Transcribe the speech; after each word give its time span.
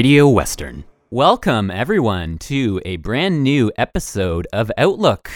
Radio 0.00 0.26
Western. 0.30 0.82
Welcome, 1.10 1.70
everyone, 1.70 2.38
to 2.38 2.80
a 2.86 2.96
brand 2.96 3.42
new 3.42 3.70
episode 3.76 4.48
of 4.50 4.72
Outlook. 4.78 5.30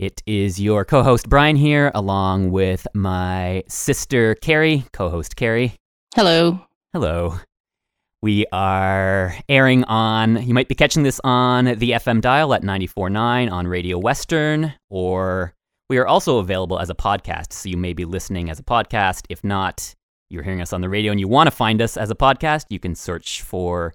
It 0.00 0.20
is 0.26 0.60
your 0.60 0.84
co 0.84 1.04
host 1.04 1.28
Brian 1.28 1.54
here, 1.54 1.92
along 1.94 2.50
with 2.50 2.88
my 2.92 3.62
sister 3.68 4.34
Carrie, 4.34 4.84
co 4.92 5.10
host 5.10 5.36
Carrie. 5.36 5.74
Hello. 6.16 6.58
Hello. 6.92 7.38
We 8.20 8.46
are 8.50 9.36
airing 9.48 9.84
on, 9.84 10.44
you 10.44 10.52
might 10.52 10.66
be 10.66 10.74
catching 10.74 11.04
this 11.04 11.20
on 11.22 11.66
the 11.66 11.92
FM 11.92 12.20
dial 12.20 12.52
at 12.52 12.62
94.9 12.62 13.52
on 13.52 13.68
Radio 13.68 13.96
Western, 13.96 14.74
or 14.88 15.54
we 15.88 15.98
are 15.98 16.06
also 16.08 16.38
available 16.38 16.80
as 16.80 16.90
a 16.90 16.96
podcast. 16.96 17.52
So 17.52 17.68
you 17.68 17.76
may 17.76 17.92
be 17.92 18.04
listening 18.04 18.50
as 18.50 18.58
a 18.58 18.64
podcast. 18.64 19.26
If 19.28 19.44
not, 19.44 19.94
you're 20.30 20.44
hearing 20.44 20.60
us 20.60 20.72
on 20.72 20.80
the 20.80 20.88
radio 20.88 21.10
and 21.10 21.20
you 21.20 21.28
want 21.28 21.48
to 21.48 21.50
find 21.50 21.82
us 21.82 21.96
as 21.96 22.10
a 22.10 22.14
podcast, 22.14 22.66
you 22.70 22.78
can 22.78 22.94
search 22.94 23.42
for 23.42 23.92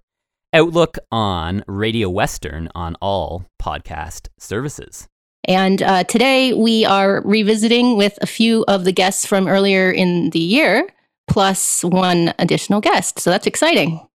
Outlook 0.53 0.97
on 1.11 1.63
Radio 1.67 2.09
Western 2.09 2.69
on 2.75 2.95
all 3.01 3.45
podcast 3.61 4.27
services. 4.37 5.07
And 5.47 5.81
uh, 5.81 6.03
today 6.03 6.53
we 6.53 6.85
are 6.85 7.21
revisiting 7.23 7.95
with 7.97 8.17
a 8.21 8.27
few 8.27 8.65
of 8.67 8.83
the 8.83 8.91
guests 8.91 9.25
from 9.25 9.47
earlier 9.47 9.91
in 9.91 10.31
the 10.31 10.39
year, 10.39 10.87
plus 11.27 11.83
one 11.83 12.33
additional 12.37 12.81
guest. 12.81 13.19
So 13.19 13.29
that's 13.29 13.47
exciting. 13.47 14.05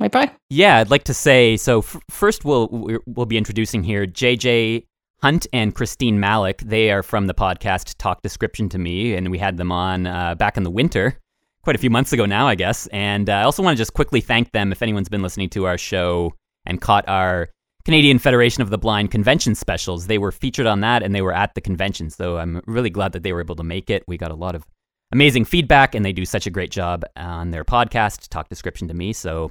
Right, 0.00 0.12
Brian? 0.12 0.30
Yeah, 0.50 0.78
I'd 0.78 0.90
like 0.90 1.04
to 1.04 1.14
say 1.14 1.56
so. 1.56 1.78
F- 1.78 1.96
first, 2.10 2.44
we'll 2.44 2.68
we'll 3.06 3.26
be 3.26 3.38
introducing 3.38 3.82
here 3.82 4.06
JJ 4.06 4.84
Hunt 5.22 5.46
and 5.54 5.74
Christine 5.74 6.18
Malec. 6.18 6.60
They 6.60 6.90
are 6.90 7.02
from 7.02 7.26
the 7.26 7.34
podcast 7.34 7.94
Talk 7.96 8.20
Description 8.20 8.68
to 8.68 8.78
Me, 8.78 9.14
and 9.14 9.30
we 9.30 9.38
had 9.38 9.56
them 9.56 9.72
on 9.72 10.06
uh, 10.06 10.34
back 10.34 10.58
in 10.58 10.64
the 10.64 10.70
winter, 10.70 11.18
quite 11.66 11.76
a 11.76 11.80
few 11.80 11.90
months 11.90 12.12
ago 12.12 12.24
now, 12.26 12.46
I 12.46 12.54
guess. 12.54 12.86
And 12.88 13.28
uh, 13.28 13.34
I 13.34 13.42
also 13.42 13.62
want 13.62 13.76
to 13.76 13.80
just 13.80 13.92
quickly 13.92 14.20
thank 14.20 14.52
them 14.52 14.70
if 14.70 14.82
anyone's 14.82 15.08
been 15.08 15.22
listening 15.22 15.50
to 15.50 15.66
our 15.66 15.76
show 15.76 16.32
and 16.64 16.80
caught 16.80 17.08
our 17.08 17.48
Canadian 17.84 18.18
Federation 18.18 18.62
of 18.62 18.70
the 18.70 18.78
Blind 18.78 19.10
convention 19.10 19.54
specials. 19.54 20.06
They 20.06 20.18
were 20.18 20.32
featured 20.32 20.66
on 20.66 20.80
that, 20.80 21.02
and 21.02 21.14
they 21.14 21.22
were 21.22 21.34
at 21.34 21.54
the 21.54 21.60
convention. 21.60 22.10
So 22.10 22.38
I'm 22.38 22.62
really 22.66 22.90
glad 22.90 23.12
that 23.12 23.24
they 23.24 23.32
were 23.32 23.40
able 23.40 23.56
to 23.56 23.64
make 23.64 23.90
it. 23.90 24.04
We 24.06 24.16
got 24.16 24.30
a 24.30 24.36
lot 24.36 24.54
of 24.54 24.64
amazing 25.10 25.44
feedback, 25.44 25.94
and 25.94 26.04
they 26.04 26.12
do 26.12 26.24
such 26.24 26.46
a 26.46 26.50
great 26.50 26.70
job 26.70 27.04
on 27.16 27.50
their 27.50 27.64
podcast 27.64 28.28
Talk 28.28 28.48
Description 28.48 28.88
to 28.88 28.94
Me. 28.94 29.12
So 29.12 29.50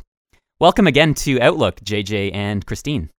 Welcome 0.57 0.87
again 0.87 1.13
to 1.15 1.41
Outlook, 1.41 1.81
JJ 1.81 2.33
and 2.33 2.65
Christine. 2.65 3.09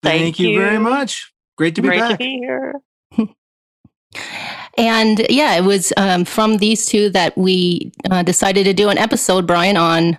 Thank, 0.00 0.22
Thank 0.22 0.38
you 0.38 0.56
very 0.56 0.78
much. 0.78 1.32
Great 1.58 1.74
to 1.74 1.82
be 1.82 1.88
Great 1.88 1.98
back. 1.98 2.10
to 2.12 2.16
be 2.18 2.38
here. 2.38 2.74
And 4.78 5.26
yeah, 5.28 5.56
it 5.56 5.64
was 5.64 5.92
um, 5.96 6.24
from 6.24 6.58
these 6.58 6.86
two 6.86 7.10
that 7.10 7.36
we 7.36 7.92
uh, 8.10 8.22
decided 8.22 8.64
to 8.64 8.72
do 8.72 8.88
an 8.88 8.98
episode, 8.98 9.46
Brian, 9.46 9.76
on 9.76 10.18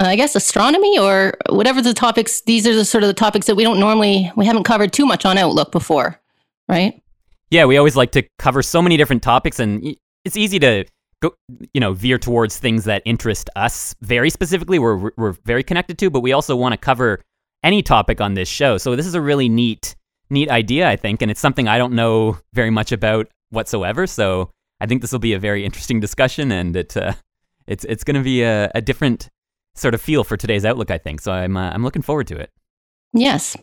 uh, 0.00 0.04
I 0.06 0.16
guess 0.16 0.36
astronomy 0.36 0.98
or 0.98 1.34
whatever 1.50 1.82
the 1.82 1.94
topics. 1.94 2.42
These 2.42 2.66
are 2.66 2.74
the 2.74 2.84
sort 2.84 3.02
of 3.02 3.08
the 3.08 3.14
topics 3.14 3.46
that 3.46 3.56
we 3.56 3.64
don't 3.64 3.80
normally 3.80 4.30
we 4.36 4.46
haven't 4.46 4.64
covered 4.64 4.92
too 4.92 5.06
much 5.06 5.24
on 5.24 5.38
Outlook 5.38 5.72
before, 5.72 6.20
right? 6.68 7.02
Yeah, 7.50 7.64
we 7.64 7.76
always 7.76 7.96
like 7.96 8.12
to 8.12 8.22
cover 8.38 8.62
so 8.62 8.82
many 8.82 8.96
different 8.96 9.22
topics, 9.22 9.58
and 9.58 9.96
it's 10.24 10.36
easy 10.36 10.58
to 10.60 10.84
go, 11.20 11.34
you 11.72 11.80
know, 11.80 11.92
veer 11.94 12.18
towards 12.18 12.58
things 12.58 12.84
that 12.84 13.02
interest 13.04 13.50
us 13.56 13.94
very 14.02 14.30
specifically. 14.30 14.78
We're 14.78 15.10
we're 15.16 15.32
very 15.44 15.64
connected 15.64 15.98
to, 15.98 16.10
but 16.10 16.20
we 16.20 16.32
also 16.32 16.54
want 16.54 16.74
to 16.74 16.76
cover 16.76 17.20
any 17.64 17.82
topic 17.82 18.20
on 18.20 18.34
this 18.34 18.48
show. 18.48 18.78
So 18.78 18.94
this 18.94 19.06
is 19.06 19.14
a 19.14 19.20
really 19.20 19.48
neat 19.48 19.96
neat 20.30 20.50
idea, 20.50 20.88
I 20.88 20.96
think, 20.96 21.22
and 21.22 21.30
it's 21.30 21.40
something 21.40 21.66
I 21.66 21.78
don't 21.78 21.94
know 21.94 22.38
very 22.52 22.70
much 22.70 22.92
about 22.92 23.28
whatsoever. 23.50 24.06
So 24.06 24.50
I 24.80 24.86
think 24.86 25.02
this 25.02 25.12
will 25.12 25.18
be 25.18 25.32
a 25.32 25.38
very 25.38 25.64
interesting 25.64 26.00
discussion, 26.00 26.52
and 26.52 26.76
it 26.76 26.96
uh, 26.96 27.14
it's 27.66 27.84
it's 27.84 28.04
going 28.04 28.16
to 28.16 28.22
be 28.22 28.42
a, 28.42 28.70
a 28.74 28.80
different 28.80 29.28
sort 29.74 29.94
of 29.94 30.00
feel 30.00 30.24
for 30.24 30.36
today's 30.36 30.64
outlook. 30.64 30.90
I 30.90 30.98
think 30.98 31.20
so. 31.20 31.32
I'm 31.32 31.56
uh, 31.56 31.70
I'm 31.70 31.82
looking 31.82 32.02
forward 32.02 32.26
to 32.28 32.36
it. 32.36 32.50
Yes. 33.12 33.56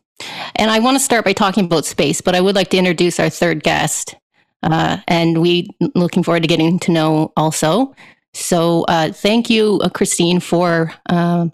And 0.55 0.71
I 0.71 0.79
want 0.79 0.95
to 0.95 1.03
start 1.03 1.25
by 1.25 1.33
talking 1.33 1.65
about 1.65 1.85
space, 1.85 2.21
but 2.21 2.35
I 2.35 2.41
would 2.41 2.55
like 2.55 2.69
to 2.69 2.77
introduce 2.77 3.19
our 3.19 3.29
third 3.29 3.63
guest. 3.63 4.15
Uh, 4.63 4.97
and 5.07 5.41
we 5.41 5.67
looking 5.93 6.23
forward 6.23 6.41
to 6.41 6.47
getting 6.47 6.79
to 6.79 6.91
know 6.91 7.31
also. 7.37 7.93
So 8.33 8.83
uh, 8.85 9.11
thank 9.11 9.49
you, 9.49 9.79
uh, 9.83 9.89
Christine, 9.89 10.39
for 10.39 10.93
um, 11.09 11.51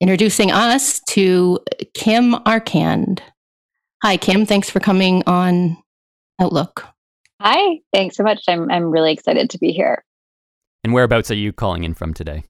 introducing 0.00 0.50
us 0.50 1.00
to 1.10 1.60
Kim 1.94 2.32
Arcand. 2.44 3.20
Hi, 4.02 4.16
Kim. 4.16 4.46
Thanks 4.46 4.70
for 4.70 4.80
coming 4.80 5.22
on 5.26 5.76
Outlook. 6.40 6.86
Hi, 7.40 7.78
thanks 7.92 8.16
so 8.16 8.22
much. 8.24 8.42
I'm 8.48 8.70
I'm 8.70 8.84
really 8.84 9.12
excited 9.12 9.50
to 9.50 9.58
be 9.58 9.72
here. 9.72 10.04
And 10.84 10.92
whereabouts 10.92 11.30
are 11.30 11.34
you 11.36 11.52
calling 11.52 11.84
in 11.84 11.94
from 11.94 12.14
today? 12.14 12.44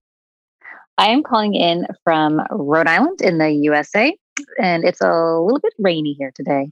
I 0.96 1.08
am 1.08 1.22
calling 1.22 1.54
in 1.54 1.86
from 2.04 2.40
Rhode 2.50 2.86
Island 2.88 3.20
in 3.20 3.38
the 3.38 3.50
USA, 3.50 4.16
and 4.60 4.84
it's 4.84 5.00
a 5.00 5.38
little 5.40 5.60
bit 5.60 5.74
rainy 5.78 6.14
here 6.18 6.32
today. 6.34 6.70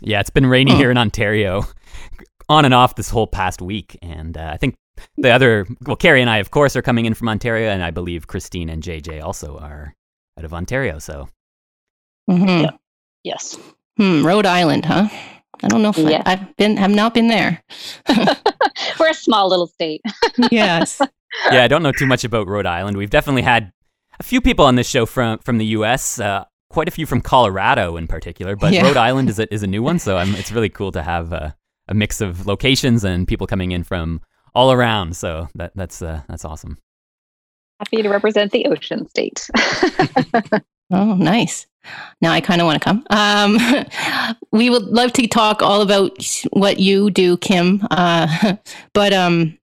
Yeah, 0.00 0.20
it's 0.20 0.30
been 0.30 0.46
rainy 0.46 0.72
Hmm. 0.72 0.78
here 0.78 0.90
in 0.90 0.98
Ontario, 0.98 1.64
on 2.48 2.64
and 2.64 2.74
off 2.74 2.96
this 2.96 3.10
whole 3.10 3.26
past 3.26 3.62
week, 3.62 3.98
and 4.02 4.36
uh, 4.36 4.50
I 4.52 4.56
think 4.58 4.74
the 5.16 5.30
other, 5.30 5.66
well, 5.86 5.96
Carrie 5.96 6.20
and 6.20 6.30
I, 6.30 6.38
of 6.38 6.50
course, 6.50 6.76
are 6.76 6.82
coming 6.82 7.06
in 7.06 7.14
from 7.14 7.28
Ontario, 7.28 7.70
and 7.70 7.82
I 7.82 7.90
believe 7.90 8.26
Christine 8.26 8.68
and 8.68 8.82
JJ 8.82 9.22
also 9.22 9.56
are 9.58 9.94
out 10.38 10.44
of 10.44 10.52
Ontario. 10.54 10.98
So 10.98 11.28
mm-hmm. 12.30 12.64
Yeah. 12.64 12.70
Yes. 13.24 13.58
Hmm, 13.96 14.24
Rhode 14.24 14.46
Island, 14.46 14.84
huh? 14.84 15.08
I 15.62 15.68
don't 15.68 15.82
know 15.82 15.90
if 15.90 15.98
Yeah. 15.98 16.22
I, 16.26 16.36
have 16.36 16.56
been, 16.56 16.78
I've 16.78 16.90
not 16.90 17.14
been 17.14 17.28
there. 17.28 17.62
We're 18.98 19.10
a 19.10 19.14
small 19.14 19.48
little 19.48 19.66
state. 19.66 20.00
yes. 20.50 21.00
yeah, 21.50 21.62
I 21.64 21.68
don't 21.68 21.82
know 21.82 21.92
too 21.92 22.06
much 22.06 22.24
about 22.24 22.46
Rhode 22.48 22.66
Island. 22.66 22.96
We've 22.96 23.10
definitely 23.10 23.42
had 23.42 23.72
a 24.20 24.22
few 24.22 24.40
people 24.40 24.64
on 24.64 24.74
this 24.74 24.88
show 24.88 25.06
from 25.06 25.38
from 25.38 25.58
the 25.58 25.66
U.S. 25.66 26.18
Uh, 26.20 26.44
quite 26.70 26.88
a 26.88 26.90
few 26.90 27.06
from 27.06 27.20
Colorado 27.20 27.96
in 27.96 28.06
particular, 28.06 28.56
but 28.56 28.72
Yeah. 28.72 28.82
Rhode 28.86 28.96
Island 28.96 29.28
is 29.30 29.38
a, 29.38 29.52
is 29.52 29.62
a 29.62 29.66
new 29.66 29.82
one, 29.82 29.98
so 29.98 30.16
I'm, 30.16 30.34
it's 30.36 30.50
really 30.52 30.68
cool 30.68 30.90
to 30.92 31.02
have 31.02 31.32
uh, 31.32 31.50
a 31.88 31.94
mix 31.94 32.20
of 32.20 32.46
locations 32.46 33.04
and 33.04 33.26
people 33.28 33.46
coming 33.46 33.72
in 33.72 33.84
from 33.84 34.20
all 34.54 34.72
around. 34.72 35.16
So 35.16 35.48
that 35.54 35.72
that's 35.74 36.02
uh, 36.02 36.22
that's 36.28 36.44
awesome. 36.44 36.78
Happy 37.78 38.02
to 38.02 38.08
represent 38.08 38.52
the 38.52 38.66
ocean 38.66 39.08
state. 39.08 39.48
Oh, 40.94 41.14
nice. 41.14 41.66
Now 42.20 42.32
I 42.32 42.40
kind 42.40 42.60
of 42.60 42.66
want 42.66 42.80
to 42.80 42.84
come. 42.84 43.04
Um, 43.10 43.58
we 44.52 44.70
would 44.70 44.84
love 44.84 45.12
to 45.14 45.26
talk 45.26 45.62
all 45.62 45.82
about 45.82 46.24
what 46.50 46.78
you 46.78 47.10
do, 47.10 47.36
Kim. 47.38 47.86
Uh, 47.90 48.56
but 48.92 49.12
um, 49.12 49.58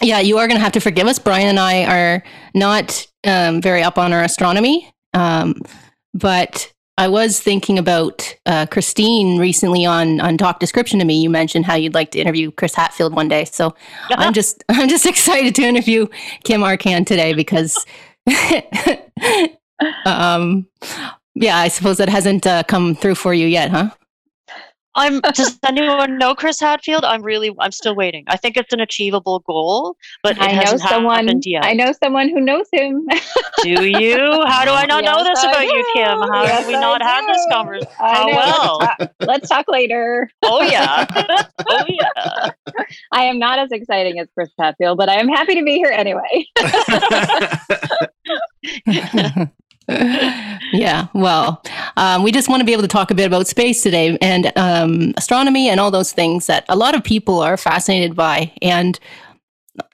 yeah, 0.00 0.20
you 0.20 0.38
are 0.38 0.46
going 0.46 0.58
to 0.58 0.62
have 0.64 0.72
to 0.72 0.80
forgive 0.80 1.06
us. 1.06 1.18
Brian 1.18 1.48
and 1.48 1.58
I 1.58 1.84
are 1.84 2.24
not 2.54 3.06
um, 3.24 3.60
very 3.60 3.82
up 3.82 3.98
on 3.98 4.12
our 4.12 4.22
astronomy. 4.22 4.92
Um, 5.14 5.60
but 6.14 6.72
I 6.98 7.08
was 7.08 7.40
thinking 7.40 7.78
about 7.78 8.34
uh, 8.46 8.66
Christine 8.66 9.38
recently 9.38 9.84
on 9.84 10.20
on 10.20 10.38
Talk 10.38 10.60
Description 10.60 10.98
to 10.98 11.04
me. 11.04 11.20
You 11.20 11.28
mentioned 11.28 11.66
how 11.66 11.74
you'd 11.74 11.94
like 11.94 12.10
to 12.12 12.18
interview 12.18 12.50
Chris 12.50 12.74
Hadfield 12.74 13.14
one 13.14 13.28
day. 13.28 13.44
So 13.44 13.74
I'm 14.10 14.32
just 14.32 14.64
I'm 14.68 14.88
just 14.88 15.04
excited 15.06 15.54
to 15.56 15.62
interview 15.62 16.06
Kim 16.44 16.62
Arcand 16.62 17.06
today 17.06 17.34
because 17.34 17.84
um 20.04 20.66
yeah, 21.34 21.58
I 21.58 21.68
suppose 21.68 21.98
that 21.98 22.08
hasn't 22.08 22.46
uh, 22.46 22.62
come 22.62 22.94
through 22.94 23.16
for 23.16 23.34
you 23.34 23.46
yet, 23.46 23.70
huh? 23.70 23.90
I'm. 24.96 25.20
Does 25.20 25.58
anyone 25.66 26.16
know 26.16 26.34
Chris 26.34 26.58
Hadfield? 26.58 27.04
I'm 27.04 27.22
really. 27.22 27.54
I'm 27.60 27.70
still 27.72 27.94
waiting. 27.94 28.24
I 28.28 28.38
think 28.38 28.56
it's 28.56 28.72
an 28.72 28.80
achievable 28.80 29.40
goal, 29.40 29.94
but 30.22 30.38
it 30.38 30.42
I 30.42 30.52
know 30.52 30.60
hasn't 30.60 30.80
someone. 30.80 31.26
happened 31.26 31.42
yet. 31.44 31.66
I 31.66 31.74
know 31.74 31.92
someone 32.02 32.30
who 32.30 32.40
knows 32.40 32.66
him. 32.72 33.06
Do 33.62 33.84
you? 33.84 34.16
How 34.46 34.64
do 34.64 34.70
I 34.70 34.86
not 34.86 35.04
know 35.04 35.22
this 35.22 35.44
I 35.44 35.50
about 35.50 35.64
you, 35.66 35.92
Kim? 35.94 36.18
How 36.32 36.44
Yes, 36.44 36.60
have 36.60 36.66
we 36.68 36.74
I 36.76 36.80
not 36.80 37.02
had 37.02 37.26
this 37.26 37.46
conversation? 37.50 37.92
How 37.98 38.26
well? 38.28 38.78
Let's 38.78 38.96
talk, 38.98 39.10
let's 39.20 39.48
talk 39.50 39.66
later. 39.68 40.30
Oh 40.42 40.62
yeah. 40.62 41.04
oh 41.68 41.84
yeah. 41.86 42.50
I 43.12 43.24
am 43.24 43.38
not 43.38 43.58
as 43.58 43.72
exciting 43.72 44.18
as 44.18 44.28
Chris 44.32 44.48
Hadfield, 44.58 44.96
but 44.96 45.10
I 45.10 45.20
am 45.20 45.28
happy 45.28 45.54
to 45.56 45.62
be 45.62 45.74
here 45.74 45.92
anyway. 45.92 46.46
yeah, 49.88 51.06
well, 51.14 51.62
um, 51.96 52.22
we 52.22 52.32
just 52.32 52.48
want 52.48 52.60
to 52.60 52.64
be 52.64 52.72
able 52.72 52.82
to 52.82 52.88
talk 52.88 53.10
a 53.10 53.14
bit 53.14 53.26
about 53.26 53.46
space 53.46 53.82
today 53.82 54.18
and 54.20 54.52
um, 54.56 55.12
astronomy 55.16 55.68
and 55.68 55.78
all 55.80 55.90
those 55.90 56.12
things 56.12 56.46
that 56.46 56.64
a 56.68 56.76
lot 56.76 56.94
of 56.94 57.04
people 57.04 57.40
are 57.40 57.56
fascinated 57.56 58.14
by. 58.16 58.52
And 58.62 58.98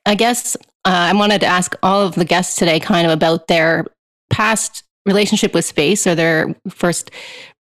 I 0.06 0.14
guess 0.14 0.56
uh, 0.84 1.10
I 1.10 1.12
wanted 1.12 1.40
to 1.42 1.46
ask 1.46 1.74
all 1.82 2.02
of 2.06 2.14
the 2.14 2.24
guests 2.24 2.56
today 2.56 2.80
kind 2.80 3.06
of 3.06 3.12
about 3.12 3.48
their 3.48 3.86
past 4.30 4.82
relationship 5.04 5.52
with 5.52 5.64
space 5.64 6.06
or 6.06 6.14
their 6.14 6.54
first 6.70 7.10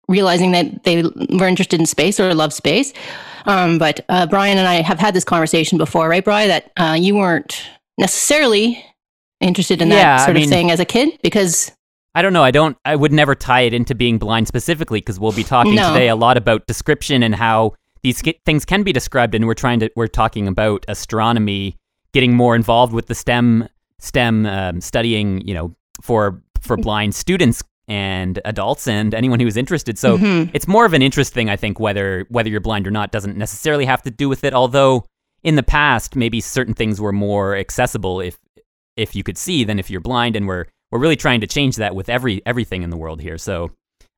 realizing 0.09 0.51
that 0.53 0.83
they 0.83 1.03
were 1.03 1.47
interested 1.47 1.79
in 1.79 1.85
space 1.85 2.19
or 2.19 2.33
love 2.33 2.53
space. 2.53 2.93
Um, 3.45 3.77
but 3.77 4.03
uh, 4.09 4.25
Brian 4.27 4.57
and 4.57 4.67
I 4.67 4.81
have 4.81 4.99
had 4.99 5.13
this 5.13 5.23
conversation 5.23 5.77
before, 5.77 6.09
right, 6.09 6.23
Brian? 6.23 6.47
That 6.49 6.71
uh, 6.77 6.97
you 6.99 7.15
weren't 7.15 7.61
necessarily 7.97 8.83
interested 9.39 9.81
in 9.81 9.89
Yeah, 9.89 9.95
that 9.97 10.19
I 10.21 10.25
sort 10.25 10.35
mean- 10.35 10.43
of 10.45 10.49
thing 10.49 10.71
as 10.71 10.79
a 10.79 10.85
kid 10.85 11.17
because 11.21 11.71
I 12.17 12.21
don't 12.23 12.33
know. 12.33 12.43
I 12.43 12.49
don't. 12.51 12.75
I 12.83 12.95
would 12.95 13.11
never 13.11 13.35
tie 13.35 13.61
it 13.61 13.73
into 13.75 13.93
being 13.93 14.17
blind 14.17 14.47
specifically 14.47 14.99
because 15.01 15.19
we'll 15.19 15.33
be 15.33 15.43
talking 15.43 15.75
No. 15.75 15.93
today 15.93 16.07
a 16.09 16.15
lot 16.15 16.35
about 16.35 16.65
description 16.65 17.21
and 17.21 17.35
how 17.35 17.73
these 18.01 18.21
things 18.43 18.65
can 18.65 18.81
be 18.81 18.91
described. 18.91 19.35
And 19.35 19.45
we're 19.45 19.53
trying 19.53 19.79
to. 19.81 19.91
We're 19.95 20.07
talking 20.07 20.47
about 20.47 20.83
astronomy, 20.87 21.75
getting 22.13 22.33
more 22.35 22.55
involved 22.55 22.91
with 22.91 23.05
the 23.05 23.13
STEM 23.13 23.67
STEM 23.99 24.45
um, 24.47 24.81
studying. 24.81 25.47
You 25.47 25.53
know, 25.53 25.75
for 26.01 26.41
for 26.59 26.75
blind 26.75 27.13
students 27.13 27.61
and 27.87 28.39
adults 28.45 28.87
and 28.87 29.13
anyone 29.13 29.39
who's 29.39 29.55
interested. 29.55 29.97
So 29.99 30.17
Mhm. 30.17 30.49
it's 30.53 30.67
more 30.67 30.85
of 30.85 30.93
an 30.93 31.01
interest 31.03 31.33
thing, 31.33 31.51
I 31.51 31.55
think. 31.55 31.79
Whether 31.79 32.25
whether 32.29 32.49
you're 32.49 32.61
blind 32.61 32.87
or 32.87 32.91
not 32.91 33.11
doesn't 33.11 33.37
necessarily 33.37 33.85
have 33.85 34.01
to 34.03 34.09
do 34.11 34.27
with 34.27 34.43
it. 34.43 34.55
Although 34.55 35.05
in 35.43 35.55
the 35.55 35.61
past, 35.63 36.15
maybe 36.15 36.41
certain 36.41 36.73
things 36.73 36.99
were 36.99 37.13
more 37.13 37.55
accessible 37.55 38.19
if 38.21 38.39
if 38.95 39.15
you 39.15 39.21
could 39.23 39.37
see 39.37 39.63
than 39.63 39.77
if 39.77 39.91
you're 39.91 40.01
blind, 40.01 40.35
and 40.35 40.47
we're 40.47 40.65
we're 40.91 40.99
really 40.99 41.15
trying 41.15 41.41
to 41.41 41.47
change 41.47 41.75
that 41.77 41.95
with 41.95 42.09
every 42.09 42.41
everything 42.45 42.83
in 42.83 42.89
the 42.89 42.97
world 42.97 43.21
here. 43.21 43.37
So 43.37 43.71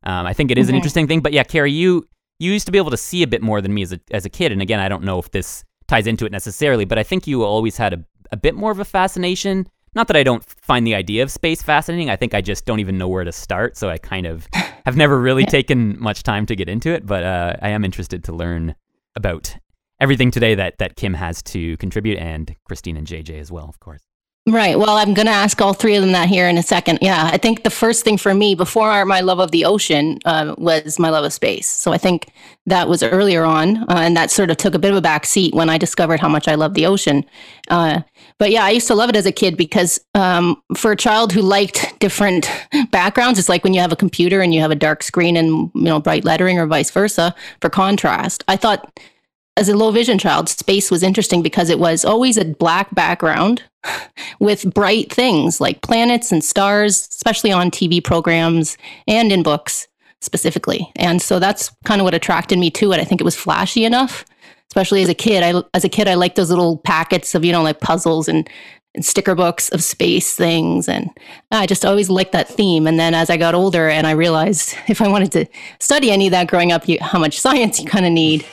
um, 0.04 0.26
I 0.26 0.34
think 0.34 0.52
it 0.52 0.58
is 0.58 0.70
an 0.70 0.74
Mhm. 0.74 0.78
interesting 0.78 1.08
thing. 1.08 1.20
But 1.22 1.34
yeah, 1.34 1.44
Carrie, 1.44 1.72
you 1.72 2.08
you 2.40 2.52
used 2.54 2.66
to 2.68 2.72
be 2.72 2.78
able 2.78 2.92
to 2.92 2.98
see 2.98 3.22
a 3.24 3.28
bit 3.28 3.42
more 3.42 3.62
than 3.62 3.74
me 3.74 3.82
as 3.82 3.92
a 3.94 4.00
as 4.12 4.26
a 4.26 4.30
kid, 4.30 4.52
and 4.52 4.62
again, 4.62 4.80
I 4.80 4.88
don't 4.90 5.04
know 5.04 5.20
if 5.20 5.32
this 5.32 5.64
ties 5.88 6.08
into 6.08 6.26
it 6.26 6.32
necessarily, 6.32 6.86
but 6.86 6.98
I 7.00 7.04
think 7.04 7.28
you 7.28 7.44
always 7.44 7.78
had 7.78 7.94
a 7.94 8.04
a 8.32 8.38
bit 8.38 8.54
more 8.56 8.72
of 8.72 8.80
a 8.80 8.86
fascination. 8.86 9.68
Not 9.96 10.08
that 10.08 10.16
I 10.16 10.22
don't 10.22 10.46
find 10.62 10.86
the 10.86 10.94
idea 10.94 11.24
of 11.24 11.32
space 11.32 11.64
fascinating. 11.64 12.12
I 12.12 12.16
think 12.16 12.36
I 12.36 12.42
just 12.42 12.66
don't 12.68 12.80
even 12.80 12.98
know 13.00 13.08
where 13.08 13.24
to 13.24 13.32
start. 13.32 13.76
So 13.76 13.90
I 13.90 13.98
kind 13.98 14.28
of 14.28 14.48
have 14.86 14.96
never 14.96 15.20
really 15.20 15.46
taken 15.46 16.00
much 16.00 16.22
time 16.22 16.46
to 16.46 16.56
get 16.56 16.70
into 16.70 16.92
it. 16.92 17.08
But 17.08 17.24
uh, 17.24 17.56
I 17.62 17.70
am 17.70 17.84
interested 17.84 18.24
to 18.26 18.32
learn 18.32 18.76
about 19.16 19.58
everything 20.00 20.30
today 20.30 20.54
that 20.56 20.78
that 20.78 20.96
Kim 20.96 21.16
has 21.16 21.42
to 21.44 21.76
contribute, 21.78 22.20
and 22.20 22.56
Christine 22.66 22.96
and 22.98 23.08
JJ 23.08 23.40
as 23.40 23.52
well, 23.52 23.66
of 23.68 23.80
course. 23.80 24.04
Right. 24.50 24.80
Well, 24.80 24.98
I'm 24.98 25.14
going 25.14 25.28
to 25.28 25.32
ask 25.32 25.62
all 25.62 25.74
three 25.74 25.96
of 25.96 26.02
them 26.02 26.12
that 26.14 26.28
here 26.28 26.48
in 26.50 26.58
a 26.58 26.64
second. 26.64 27.00
Yeah, 27.04 27.30
I 27.32 27.38
think 27.38 27.64
the 27.64 27.70
first 27.70 28.04
thing 28.04 28.18
for 28.18 28.34
me 28.34 28.56
before 28.56 29.06
my 29.06 29.22
love 29.22 29.38
of 29.38 29.52
the 29.52 29.64
ocean 29.64 30.18
uh, 30.26 30.56
was 30.58 30.98
my 30.98 31.10
love 31.10 31.24
of 31.24 31.34
space. 31.34 31.70
So 31.70 31.92
I 31.92 32.00
think 32.00 32.32
that 32.66 32.88
was 32.88 33.04
earlier 33.04 33.44
on, 33.44 33.78
uh, 33.84 33.86
and 33.98 34.18
that 34.18 34.32
sort 34.32 34.50
of 34.50 34.58
took 34.58 34.74
a 34.74 34.80
bit 34.80 34.90
of 34.90 34.98
a 34.98 35.02
back 35.02 35.28
seat 35.28 35.54
when 35.54 35.70
I 35.70 35.78
discovered 35.78 36.20
how 36.20 36.30
much 36.30 36.48
I 36.48 36.56
love 36.56 36.74
the 36.74 36.88
ocean. 36.88 37.26
Uh, 37.70 38.02
but 38.40 38.50
yeah, 38.50 38.64
I 38.64 38.72
used 38.72 38.88
to 38.88 38.96
love 38.96 39.10
it 39.10 39.16
as 39.16 39.28
a 39.28 39.32
kid 39.32 39.56
because 39.56 40.00
um, 40.16 40.60
for 40.76 40.94
a 40.94 40.98
child 40.98 41.32
who 41.32 41.42
liked 41.42 42.00
different 42.00 42.50
backgrounds, 42.92 43.38
it's 43.38 43.50
like 43.50 43.64
when 43.64 43.76
you 43.76 43.82
have 43.82 43.92
a 43.92 43.98
computer 43.98 44.42
and 44.42 44.52
you 44.52 44.62
have 44.62 44.72
a 44.72 44.76
dark 44.76 45.04
screen 45.04 45.38
and 45.38 45.70
you 45.76 45.84
know 45.84 46.00
bright 46.00 46.26
lettering, 46.26 46.58
or 46.58 46.66
vice 46.66 46.90
versa 46.90 47.36
for 47.62 47.70
contrast. 47.70 48.44
I 48.48 48.56
thought 48.56 49.00
as 49.58 49.70
a 49.70 49.76
low 49.76 49.92
vision 49.92 50.18
child, 50.18 50.48
space 50.50 50.90
was 50.90 51.04
interesting 51.04 51.42
because 51.42 51.70
it 51.70 51.80
was 51.80 52.06
always 52.06 52.38
a 52.38 52.46
black 52.46 52.94
background 52.96 53.64
with 54.40 54.74
bright 54.74 55.12
things 55.12 55.60
like 55.60 55.82
planets 55.82 56.32
and 56.32 56.44
stars, 56.44 57.08
especially 57.12 57.52
on 57.52 57.72
TV 57.72 58.04
programs 58.04 58.78
and 59.08 59.32
in 59.32 59.44
books 59.44 59.88
specifically. 60.22 60.92
And 60.96 61.22
so 61.22 61.40
that's 61.40 61.72
kind 61.86 62.02
of 62.02 62.06
what 62.06 62.14
attracted 62.14 62.60
me 62.60 62.72
to 62.72 62.92
it. 62.94 63.00
I 63.00 63.04
think 63.04 63.22
it 63.22 63.26
was 63.26 63.36
flashy 63.36 63.86
enough, 63.86 64.26
especially 64.70 65.02
as 65.02 65.10
a 65.10 65.14
kid. 65.14 65.44
I 65.44 65.62
as 65.74 65.84
a 65.84 65.90
kid 65.90 66.08
I 66.08 66.16
liked 66.16 66.36
those 66.36 66.50
little 66.50 66.78
packets 66.80 67.36
of, 67.36 67.46
you 67.46 67.52
know, 67.52 67.64
like 67.64 67.80
puzzles 67.80 68.28
and, 68.28 68.50
and 68.96 69.06
sticker 69.06 69.36
books 69.36 69.70
of 69.70 69.84
space 69.84 70.36
things 70.36 70.90
and 70.90 71.10
I 71.52 71.68
just 71.68 71.86
always 71.86 72.10
liked 72.10 72.32
that 72.32 72.48
theme. 72.48 72.88
And 72.88 73.00
then 73.00 73.14
as 73.14 73.30
I 73.30 73.38
got 73.38 73.54
older 73.54 73.88
and 73.88 74.08
I 74.08 74.12
realized 74.12 74.76
if 74.88 75.02
I 75.02 75.08
wanted 75.08 75.32
to 75.34 75.46
study 75.80 76.12
any 76.12 76.28
of 76.28 76.32
that 76.32 76.48
growing 76.48 76.72
up, 76.72 76.88
you, 76.88 76.98
how 77.02 77.20
much 77.20 77.40
science 77.40 77.80
you 77.80 77.86
kind 77.86 78.06
of 78.06 78.12
need 78.12 78.46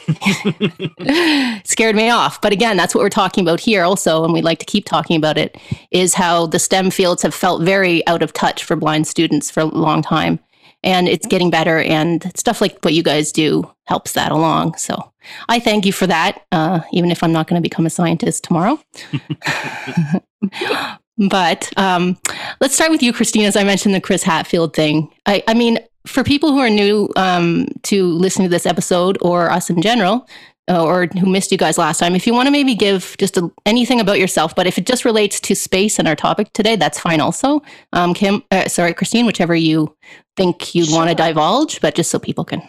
scared 1.65 1.97
me 1.97 2.11
off. 2.11 2.41
But 2.41 2.53
again, 2.53 2.77
that's 2.77 2.95
what 2.95 3.03
we're 3.03 3.09
talking 3.09 3.45
about 3.45 3.61
here 3.61 3.83
also, 3.83 4.25
and 4.25 4.33
we'd 4.33 4.45
like 4.45 4.59
to 4.59 4.67
keep 4.67 4.85
talking 4.85 5.17
about 5.17 5.39
it, 5.39 5.57
is 5.91 6.15
how 6.15 6.47
the 6.47 6.59
STEM 6.59 6.91
fields 6.91 7.23
have 7.23 7.35
felt 7.35 7.63
very 7.63 8.07
out 8.07 8.23
of 8.23 8.33
touch 8.33 8.65
for 8.65 8.77
blind 8.77 9.07
students 9.07 9.51
for 9.51 9.61
a 9.61 9.65
long 9.65 10.03
time. 10.03 10.39
And 10.87 11.09
it's 11.09 11.27
getting 11.27 11.51
better, 11.51 11.81
and 11.81 12.33
stuff 12.39 12.61
like 12.61 12.79
what 12.83 12.95
you 12.95 13.03
guys 13.03 13.33
do 13.33 13.69
helps 13.87 14.13
that 14.13 14.33
along. 14.33 14.77
So 14.77 15.13
I 15.49 15.59
thank 15.59 15.85
you 15.85 15.93
for 15.93 16.07
that, 16.07 16.45
uh, 16.53 16.81
even 16.93 17.11
if 17.11 17.23
I'm 17.23 17.33
not 17.33 17.49
going 17.49 17.61
to 17.61 17.69
become 17.69 17.87
a 17.87 17.91
scientist 17.91 18.45
tomorrow. 18.45 18.79
but 21.29 21.73
um, 21.77 22.17
let's 22.61 22.75
start 22.75 22.91
with 22.91 23.03
you, 23.03 23.13
Christine. 23.13 23.45
As 23.45 23.57
I 23.57 23.65
mentioned, 23.65 23.95
the 23.95 24.01
Chris 24.01 24.23
Hadfield 24.23 24.75
thing. 24.75 25.13
I, 25.27 25.43
I 25.49 25.55
mean, 25.55 25.79
for 26.07 26.23
people 26.23 26.53
who 26.53 26.61
are 26.61 26.71
new 26.71 27.11
um, 27.17 27.67
to 27.83 28.07
listening 28.07 28.47
to 28.47 28.51
this 28.51 28.67
episode 28.67 29.19
or 29.21 29.51
us 29.51 29.71
in 29.71 29.83
general, 29.83 30.29
or 30.69 31.07
who 31.07 31.27
missed 31.27 31.53
you 31.53 31.59
guys 31.59 31.79
last 31.79 31.99
time, 31.99 32.15
if 32.15 32.27
you 32.27 32.35
want 32.35 32.47
to 32.47 32.51
maybe 32.51 32.75
give 32.75 33.17
just 33.19 33.37
a, 33.37 33.51
anything 33.65 34.01
about 34.01 34.19
yourself, 34.19 34.55
but 34.55 34.67
if 34.67 34.79
it 34.79 34.87
just 34.87 35.05
relates 35.05 35.41
to 35.41 35.55
space 35.55 35.99
and 35.99 36.09
our 36.09 36.17
topic 36.17 36.53
today, 36.53 36.77
that's 36.77 36.99
fine 36.99 37.21
also. 37.21 37.63
Um, 37.93 38.15
Kim, 38.15 38.43
uh, 38.51 38.69
sorry, 38.69 38.95
Christine, 38.95 39.27
whichever 39.27 39.55
you 39.55 39.97
think 40.37 40.75
you'd 40.75 40.91
want 40.91 41.09
to 41.09 41.15
divulge, 41.15 41.81
but 41.81 41.95
just 41.95 42.11
so 42.11 42.19
people 42.19 42.45
can. 42.45 42.63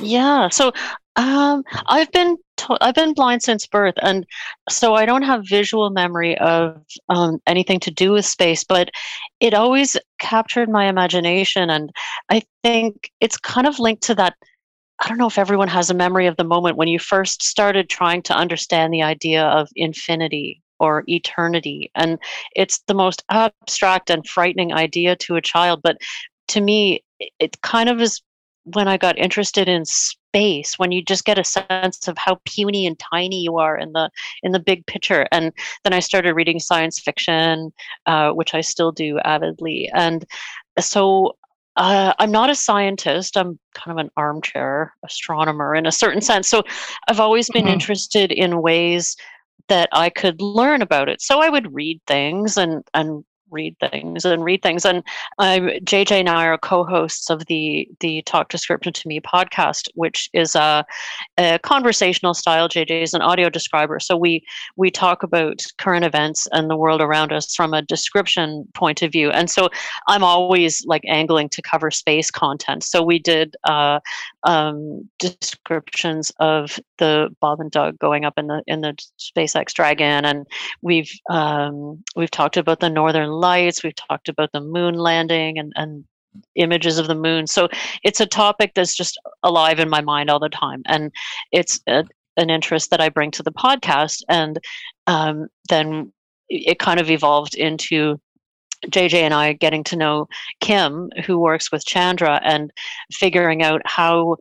Yeah. 0.00 0.48
So 0.48 0.72
um, 1.16 1.64
I've 1.86 2.10
been 2.12 2.36
to- 2.58 2.78
I've 2.80 2.94
been 2.94 3.14
blind 3.14 3.42
since 3.42 3.66
birth, 3.66 3.94
and 4.00 4.24
so 4.68 4.94
I 4.94 5.06
don't 5.06 5.22
have 5.22 5.48
visual 5.48 5.90
memory 5.90 6.38
of 6.38 6.80
um, 7.08 7.40
anything 7.46 7.80
to 7.80 7.90
do 7.90 8.12
with 8.12 8.24
space. 8.24 8.64
But 8.64 8.90
it 9.40 9.54
always 9.54 9.96
captured 10.18 10.68
my 10.68 10.86
imagination, 10.86 11.70
and 11.70 11.90
I 12.30 12.42
think 12.62 13.10
it's 13.20 13.36
kind 13.36 13.66
of 13.66 13.78
linked 13.78 14.02
to 14.04 14.14
that. 14.16 14.34
I 15.02 15.08
don't 15.08 15.18
know 15.18 15.26
if 15.26 15.38
everyone 15.38 15.68
has 15.68 15.90
a 15.90 15.94
memory 15.94 16.26
of 16.28 16.36
the 16.36 16.44
moment 16.44 16.76
when 16.76 16.86
you 16.86 16.98
first 17.00 17.42
started 17.42 17.88
trying 17.88 18.22
to 18.22 18.34
understand 18.34 18.92
the 18.92 19.02
idea 19.02 19.44
of 19.44 19.68
infinity 19.74 20.62
or 20.78 21.02
eternity, 21.08 21.90
and 21.96 22.18
it's 22.54 22.80
the 22.86 22.94
most 22.94 23.24
abstract 23.28 24.10
and 24.10 24.26
frightening 24.26 24.72
idea 24.72 25.16
to 25.16 25.34
a 25.36 25.42
child. 25.42 25.80
But 25.82 25.98
to 26.48 26.60
me, 26.60 27.02
it- 27.40 27.60
kind 27.62 27.88
of 27.88 28.00
is 28.00 28.20
when 28.64 28.86
I 28.86 28.96
got 28.96 29.18
interested 29.18 29.68
in 29.68 29.84
space, 29.84 30.78
when 30.78 30.92
you 30.92 31.02
just 31.02 31.24
get 31.24 31.38
a 31.38 31.44
sense 31.44 32.06
of 32.06 32.16
how 32.16 32.38
puny 32.44 32.86
and 32.86 32.96
tiny 32.98 33.40
you 33.40 33.58
are 33.58 33.76
in 33.76 33.92
the 33.92 34.08
in 34.44 34.52
the 34.52 34.60
big 34.60 34.86
picture, 34.86 35.26
and 35.32 35.52
then 35.82 35.92
I 35.92 35.98
started 36.00 36.34
reading 36.34 36.60
science 36.60 37.00
fiction, 37.00 37.72
uh, 38.06 38.30
which 38.30 38.54
I 38.54 38.60
still 38.60 38.92
do 38.92 39.18
avidly, 39.24 39.90
and 39.94 40.24
so. 40.78 41.36
Uh, 41.76 42.12
I'm 42.18 42.30
not 42.30 42.50
a 42.50 42.54
scientist. 42.54 43.36
I'm 43.36 43.58
kind 43.74 43.98
of 43.98 44.04
an 44.04 44.10
armchair 44.16 44.94
astronomer 45.04 45.74
in 45.74 45.86
a 45.86 45.92
certain 45.92 46.20
sense. 46.20 46.48
So 46.48 46.62
I've 47.08 47.20
always 47.20 47.48
been 47.50 47.64
Mhm. 47.64 47.72
interested 47.72 48.30
in 48.30 48.60
ways 48.60 49.16
that 49.68 49.88
I 49.92 50.10
could 50.10 50.40
learn 50.42 50.82
about 50.82 51.08
it. 51.08 51.22
So 51.22 51.40
I 51.40 51.48
would 51.48 51.72
read 51.74 52.00
things 52.06 52.56
and 52.58 52.84
and 52.94 53.24
read 53.52 53.76
things 53.78 54.24
and 54.24 54.44
read 54.44 54.62
things. 54.62 54.84
And 54.84 55.02
I'm 55.38 55.68
JJ 55.84 56.20
and 56.20 56.28
I 56.28 56.46
are 56.46 56.58
co-hosts 56.58 57.30
of 57.30 57.46
the 57.46 57.88
the 58.00 58.22
Talk 58.22 58.48
Description 58.48 58.92
to 58.92 59.08
Me 59.08 59.20
podcast, 59.20 59.88
which 59.94 60.28
is 60.32 60.54
a, 60.54 60.84
a 61.38 61.58
conversational 61.62 62.34
style. 62.34 62.68
JJ 62.68 63.02
is 63.02 63.14
an 63.14 63.22
audio 63.22 63.48
describer, 63.48 64.00
so 64.00 64.16
we 64.16 64.44
we 64.76 64.90
talk 64.90 65.22
about 65.22 65.60
current 65.78 66.04
events 66.04 66.48
and 66.52 66.70
the 66.70 66.76
world 66.76 67.00
around 67.00 67.32
us 67.32 67.54
from 67.54 67.74
a 67.74 67.82
description 67.82 68.66
point 68.74 69.02
of 69.02 69.12
view. 69.12 69.30
And 69.30 69.50
so 69.50 69.68
I'm 70.08 70.24
always 70.24 70.84
like 70.86 71.02
angling 71.06 71.50
to 71.50 71.62
cover 71.62 71.90
space 71.90 72.30
content. 72.30 72.84
So 72.84 73.02
we 73.02 73.18
did 73.18 73.54
uh, 73.64 74.00
um, 74.44 75.08
descriptions 75.18 76.32
of 76.40 76.78
the 76.98 77.28
Bob 77.40 77.60
and 77.60 77.70
Doug 77.70 77.98
going 77.98 78.24
up 78.24 78.34
in 78.38 78.46
the 78.46 78.62
in 78.66 78.80
the 78.80 78.96
SpaceX 79.18 79.72
Dragon, 79.72 80.24
and 80.24 80.46
we've 80.82 81.12
um, 81.30 82.02
we've 82.16 82.30
talked 82.30 82.56
about 82.56 82.80
the 82.80 82.90
Northern 82.90 83.30
Lights. 83.42 83.82
We've 83.82 83.94
talked 83.94 84.28
about 84.28 84.52
the 84.52 84.60
moon 84.60 84.94
landing 84.94 85.58
and 85.58 85.72
and 85.76 86.04
images 86.54 86.98
of 86.98 87.08
the 87.08 87.14
moon. 87.14 87.46
So 87.46 87.68
it's 88.02 88.20
a 88.20 88.26
topic 88.26 88.72
that's 88.74 88.96
just 88.96 89.20
alive 89.42 89.78
in 89.78 89.90
my 89.90 90.00
mind 90.00 90.30
all 90.30 90.40
the 90.40 90.48
time, 90.48 90.82
and 90.86 91.12
it's 91.52 91.80
a, 91.86 92.04
an 92.36 92.48
interest 92.48 92.90
that 92.90 93.00
I 93.00 93.08
bring 93.10 93.30
to 93.32 93.42
the 93.42 93.52
podcast. 93.52 94.22
And 94.28 94.58
um, 95.06 95.48
then 95.68 96.12
it 96.48 96.78
kind 96.78 97.00
of 97.00 97.10
evolved 97.10 97.54
into 97.54 98.18
JJ 98.86 99.14
and 99.14 99.34
I 99.34 99.52
getting 99.52 99.84
to 99.84 99.96
know 99.96 100.28
Kim, 100.60 101.10
who 101.24 101.38
works 101.38 101.70
with 101.70 101.84
Chandra, 101.84 102.40
and 102.44 102.72
figuring 103.12 103.62
out 103.62 103.82
how 103.84 104.36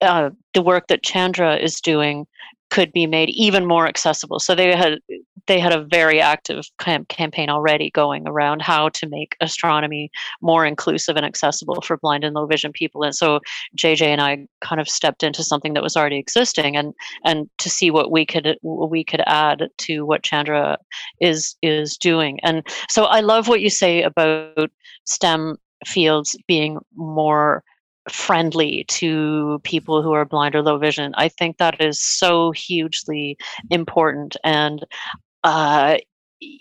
uh, 0.00 0.30
the 0.52 0.62
work 0.62 0.88
that 0.88 1.02
Chandra 1.02 1.56
is 1.56 1.80
doing 1.80 2.26
could 2.70 2.92
be 2.92 3.06
made 3.06 3.30
even 3.30 3.66
more 3.66 3.86
accessible. 3.86 4.40
So 4.40 4.54
they 4.54 4.74
had 4.74 4.98
they 5.46 5.60
had 5.60 5.72
a 5.72 5.84
very 5.84 6.20
active 6.20 6.64
cam- 6.78 7.04
campaign 7.06 7.50
already 7.50 7.90
going 7.90 8.26
around 8.26 8.62
how 8.62 8.88
to 8.88 9.06
make 9.06 9.36
astronomy 9.40 10.10
more 10.40 10.64
inclusive 10.64 11.16
and 11.16 11.26
accessible 11.26 11.80
for 11.82 11.98
blind 11.98 12.24
and 12.24 12.34
low 12.34 12.46
vision 12.46 12.72
people. 12.72 13.02
And 13.02 13.14
so 13.14 13.40
JJ 13.76 14.02
and 14.06 14.22
I 14.22 14.46
kind 14.60 14.80
of 14.80 14.88
stepped 14.88 15.22
into 15.22 15.44
something 15.44 15.74
that 15.74 15.82
was 15.82 15.96
already 15.96 16.18
existing 16.18 16.76
and 16.76 16.94
and 17.24 17.48
to 17.58 17.68
see 17.70 17.90
what 17.90 18.10
we 18.10 18.24
could 18.24 18.56
what 18.62 18.90
we 18.90 19.04
could 19.04 19.22
add 19.26 19.68
to 19.78 20.06
what 20.06 20.22
Chandra 20.22 20.78
is 21.20 21.56
is 21.62 21.96
doing. 21.96 22.40
And 22.42 22.66
so 22.88 23.04
I 23.04 23.20
love 23.20 23.48
what 23.48 23.60
you 23.60 23.70
say 23.70 24.02
about 24.02 24.70
STEM 25.04 25.56
fields 25.86 26.36
being 26.46 26.78
more 26.96 27.62
friendly 28.08 28.84
to 28.88 29.60
people 29.64 30.02
who 30.02 30.12
are 30.12 30.24
blind 30.24 30.54
or 30.54 30.62
low 30.62 30.78
vision. 30.78 31.14
I 31.16 31.28
think 31.28 31.58
that 31.58 31.80
is 31.80 32.00
so 32.00 32.50
hugely 32.52 33.36
important. 33.70 34.36
And 34.44 34.84
uh, 35.42 35.98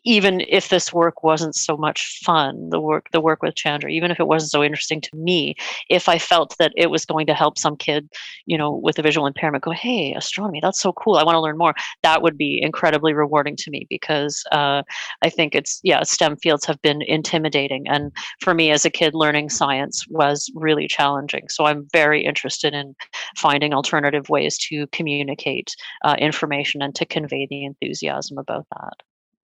even 0.04 0.42
if 0.48 0.70
this 0.70 0.94
work 0.94 1.24
wasn't 1.24 1.56
so 1.56 1.78
much 1.78 2.20
fun 2.24 2.70
the 2.70 2.80
work 2.80 3.10
the 3.12 3.22
work 3.22 3.42
with 3.42 3.56
chandra 3.56 3.90
even 3.90 4.12
if 4.12 4.20
it 4.20 4.28
wasn't 4.28 4.52
so 4.52 4.63
interesting 4.63 5.02
to 5.02 5.16
me 5.16 5.56
if 5.90 6.08
i 6.10 6.18
felt 6.18 6.56
that 6.58 6.72
it 6.75 6.90
was 6.90 7.06
going 7.06 7.25
to 7.25 7.34
help 7.34 7.58
some 7.58 7.75
kid 7.75 8.10
you 8.46 8.58
know 8.58 8.72
with 8.72 9.00
a 9.00 9.02
visual 9.02 9.28
impairment 9.28 9.63
go 9.63 9.72
hey 9.72 10.13
astronomy 10.13 10.60
that's 10.62 10.80
so 10.80 10.94
cool 10.94 11.16
i 11.16 11.24
want 11.24 11.36
to 11.36 11.42
learn 11.42 11.58
more 11.58 11.74
that 12.04 12.22
would 12.22 12.38
be 12.38 12.60
incredibly 12.62 13.13
rewarding 13.13 13.56
to 13.56 13.70
me 13.72 13.86
because 13.90 14.44
uh, 14.52 14.82
i 15.22 15.30
think 15.30 15.56
it's 15.56 15.80
yeah 15.84 16.04
stem 16.04 16.38
fields 16.38 16.66
have 16.66 16.82
been 16.82 17.02
intimidating. 17.02 17.88
And 17.88 18.12
for 18.40 18.54
me 18.54 18.72
as 18.72 18.86
a 18.86 18.90
kid 18.90 19.13
learning 19.13 19.50
science 19.50 20.06
was 20.10 20.52
really 20.56 20.88
challenging. 20.88 21.50
So 21.50 21.66
i'm 21.66 21.88
very 21.92 22.24
interested 22.24 22.74
in 22.74 22.96
finding 23.38 23.74
alternative 23.74 24.30
ways 24.30 24.58
to 24.70 24.88
communicate 24.88 25.75
uh, 26.04 26.16
information 26.20 26.82
and 26.82 26.94
to 26.96 27.06
convey 27.06 27.48
the 27.50 27.66
enthusiasm 27.66 28.38
about 28.38 28.66
that 28.72 29.04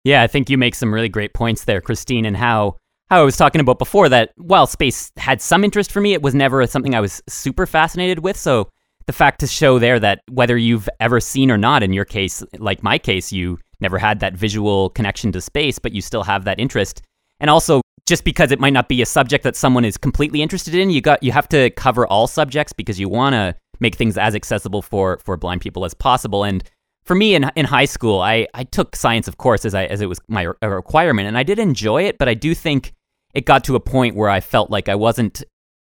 yeah, 0.03 0.22
I 0.22 0.27
think 0.27 0.50
you 0.50 0.58
make 0.58 0.75
some 0.75 0.94
really 0.94 1.10
great 1.10 1.34
points 1.34 1.65
there, 1.65 1.82
Christine, 1.82 2.25
and 2.25 2.38
how 2.38 2.77
how 3.10 3.22
I 3.22 3.24
was 3.24 3.38
talking 3.38 3.60
about 3.60 3.79
before 3.79 4.08
that 4.10 4.32
while 4.38 4.68
space 4.68 5.12
had 5.18 5.41
some 5.41 5.63
interest 5.63 5.91
for 5.91 6.00
me, 6.00 6.13
it 6.13 6.22
was 6.22 6.36
never 6.36 6.65
something 6.68 6.94
I 6.94 7.01
was 7.01 7.24
super 7.27 7.65
fascinated 7.65 8.20
with. 8.20 8.38
So 8.38 8.70
the 9.08 9.13
fact 9.13 9.39
to 9.39 9.48
show 9.48 9.79
there 9.79 10.00
that 10.00 10.22
whether 10.29 10.56
you've 10.56 10.88
ever 11.00 11.20
seen 11.20 11.50
or 11.50 11.58
not, 11.58 11.82
in 11.82 11.91
your 11.91 12.06
case, 12.06 12.44
like 12.60 12.84
my 12.84 13.00
case, 13.00 13.32
you 13.32 13.58
never 13.79 13.98
had 13.98 14.20
that 14.20 14.36
visual 14.36 14.91
connection 14.91 15.32
to 15.32 15.41
space, 15.41 15.79
but 15.79 15.94
you 15.94 16.01
still 16.01 16.22
have 16.22 16.44
that 16.46 16.60
interest. 16.60 17.01
And 17.39 17.50
also 17.50 17.82
just 18.06 18.24
because 18.24 18.51
it 18.51 18.60
might 18.60 18.74
not 18.74 18.89
be 18.89 19.01
a 19.01 19.06
subject 19.06 19.44
that 19.44 19.56
someone 19.56 19.86
is 19.86 19.98
completely 19.98 20.44
interested 20.44 20.75
in, 20.75 20.91
you 20.91 21.01
got 21.01 21.24
you 21.24 21.32
have 21.32 21.50
to 21.50 21.72
cover 21.72 22.06
all 22.08 22.27
subjects 22.27 22.74
because 22.74 23.00
you 23.00 23.10
want 23.10 23.34
to 23.34 23.56
make 23.79 23.96
things 23.96 24.18
as 24.18 24.36
accessible 24.36 24.82
for 24.82 25.20
for 25.24 25.36
blind 25.38 25.62
people 25.62 25.86
as 25.86 25.94
possible. 25.94 26.44
And 26.44 26.63
for 27.06 27.15
me 27.15 27.36
in 27.36 27.50
in 27.56 27.65
high 27.65 27.86
school, 27.86 28.22
I, 28.22 28.48
I 28.53 28.63
took 28.63 28.96
science, 28.96 29.27
of 29.27 29.38
course, 29.38 29.65
as 29.65 29.74
I 29.74 29.86
as 29.86 30.01
it 30.01 30.08
was 30.08 30.20
my 30.27 30.44
requirement, 30.62 31.27
and 31.27 31.38
I 31.38 31.44
did 31.44 31.60
enjoy 31.60 32.03
it. 32.03 32.18
But 32.18 32.29
I 32.29 32.34
do 32.34 32.53
think 32.53 32.94
it 33.34 33.46
got 33.46 33.63
to 33.65 33.75
a 33.75 33.79
point 33.79 34.15
where 34.15 34.29
I 34.29 34.39
felt 34.39 34.70
like 34.70 34.89
I 34.89 34.96
wasn't 34.96 35.44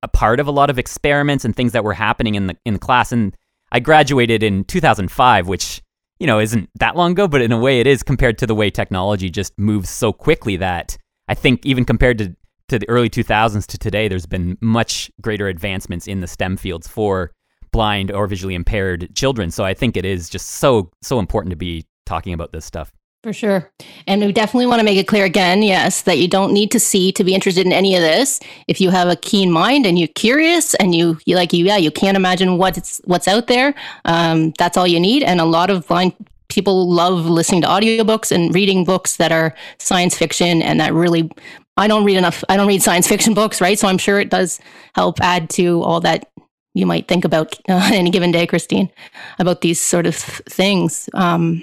a 0.02 0.09
part 0.09 0.40
of 0.40 0.47
a 0.47 0.50
lot 0.50 0.71
of 0.71 0.78
experiments 0.78 1.44
and 1.44 1.54
things 1.54 1.73
that 1.73 1.85
were 1.85 1.94
happening 1.94 2.35
in 2.35 2.47
the 2.47 2.56
in 2.64 2.75
the 2.75 2.80
class. 2.80 3.12
And 3.12 3.37
I 3.71 3.80
graduated 3.80 4.42
in 4.42 4.64
2005, 4.64 5.49
which 5.49 5.82
you 6.18 6.26
know 6.26 6.38
isn't 6.38 6.71
that 6.76 6.97
long 6.97 7.12
ago, 7.12 7.28
but 7.28 7.42
in 7.42 7.52
a 7.52 7.59
way 7.59 7.80
it 7.80 7.87
is 7.87 8.02
compared 8.02 8.38
to 8.38 8.47
the 8.47 8.54
way 8.54 8.71
technology 8.71 9.30
just 9.30 9.52
moves 9.59 9.90
so 9.90 10.12
quickly 10.12 10.56
that 10.56 10.97
I 11.28 11.35
think 11.35 11.64
even 11.66 11.85
compared 11.85 12.18
to 12.18 12.37
to 12.68 12.78
the 12.78 12.88
early 12.88 13.11
2000s 13.11 13.66
to 13.66 13.78
today, 13.78 14.09
there's 14.09 14.25
been 14.25 14.56
much 14.62 15.11
greater 15.21 15.49
advancements 15.49 16.06
in 16.06 16.21
the 16.21 16.26
STEM 16.26 16.56
fields 16.56 16.88
for 16.88 17.30
blind 17.73 18.11
or 18.11 18.26
visually 18.26 18.55
impaired 18.55 19.14
children. 19.14 19.50
So 19.50 19.64
I 19.64 19.75
think 19.75 19.97
it 19.97 20.05
is 20.05 20.29
just 20.29 20.47
so 20.47 20.91
so 21.02 21.19
important 21.19 21.50
to 21.50 21.57
be 21.57 21.85
talking 22.07 22.33
about 22.33 22.52
this 22.52 22.64
stuff. 22.64 22.93
For 23.23 23.33
sure. 23.33 23.71
And 24.09 24.21
we 24.21 24.33
definitely 24.33 24.67
want 24.67 24.81
to 24.81 24.85
make 24.85 24.99
it 24.99 25.07
clear 25.07 25.25
again, 25.25 25.62
yes, 25.62 26.02
that 26.02 26.19
you 26.19 26.26
don't 26.26 26.52
need 26.52 26.73
to 26.73 26.81
see 26.81 27.12
to 27.12 27.23
be 27.23 27.35
interested 27.35 27.64
in 27.64 27.73
any 27.73 27.95
of 27.95 28.02
this. 28.02 28.41
If 28.67 28.81
you 28.81 28.91
have 28.91 29.09
a 29.09 29.14
keen 29.14 29.52
mind 29.52 29.87
and 29.87 29.97
you're 29.97 30.09
curious 30.09 30.75
and 30.75 30.93
you, 30.93 31.19
you 31.25 31.37
like 31.37 31.52
you, 31.52 31.64
yeah, 31.64 31.76
you 31.76 31.93
can't 31.93 32.17
imagine 32.17 32.59
what's 32.59 33.00
what's 33.05 33.29
out 33.29 33.47
there. 33.47 33.75
Um, 34.07 34.52
that's 34.59 34.76
all 34.76 34.88
you 34.88 34.99
need. 34.99 35.23
And 35.23 35.41
a 35.41 35.45
lot 35.45 35.71
of 35.71 35.87
blind 35.87 36.14
people 36.49 36.91
love 36.91 37.26
listening 37.26 37.62
to 37.62 37.69
audiobooks 37.69 38.33
and 38.33 38.52
reading 38.52 38.85
books 38.85 39.17
that 39.17 39.31
are 39.31 39.55
science 39.79 40.19
fiction 40.19 40.61
and 40.61 40.81
that 40.81 40.93
really 40.93 41.31
I 41.76 41.87
don't 41.87 42.05
read 42.05 42.17
enough 42.17 42.43
I 42.49 42.57
don't 42.57 42.67
read 42.67 42.83
science 42.83 43.07
fiction 43.07 43.35
books, 43.35 43.61
right? 43.61 43.79
So 43.79 43.87
I'm 43.87 43.99
sure 43.99 44.19
it 44.19 44.31
does 44.31 44.59
help 44.97 45.21
add 45.21 45.49
to 45.50 45.81
all 45.83 46.00
that 46.00 46.29
you 46.75 46.87
might 46.87 47.09
think 47.09 47.25
about 47.25 47.59
uh, 47.69 47.91
any 47.93 48.11
given 48.11 48.33
day, 48.33 48.47
Christine, 48.47 48.91
about 49.38 49.61
these 49.61 49.81
sort 49.81 50.07
of 50.07 50.17
things. 50.17 51.09
Um, 51.14 51.62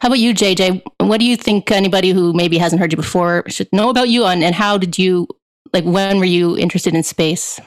how 0.00 0.08
about 0.08 0.18
you, 0.18 0.34
JJ? 0.34 0.82
What 0.98 1.18
do 1.18 1.26
you 1.26 1.36
think 1.36 1.70
anybody 1.70 2.10
who 2.10 2.32
maybe 2.32 2.58
hasn't 2.58 2.80
heard 2.80 2.92
you 2.92 2.96
before 2.96 3.44
should 3.48 3.72
know 3.72 3.90
about 3.90 4.08
you, 4.08 4.24
and, 4.24 4.42
and 4.42 4.54
how 4.54 4.78
did 4.78 4.98
you, 4.98 5.26
like, 5.72 5.84
when 5.84 6.18
were 6.18 6.24
you 6.24 6.56
interested 6.56 6.94
in 6.94 7.02
space? 7.02 7.60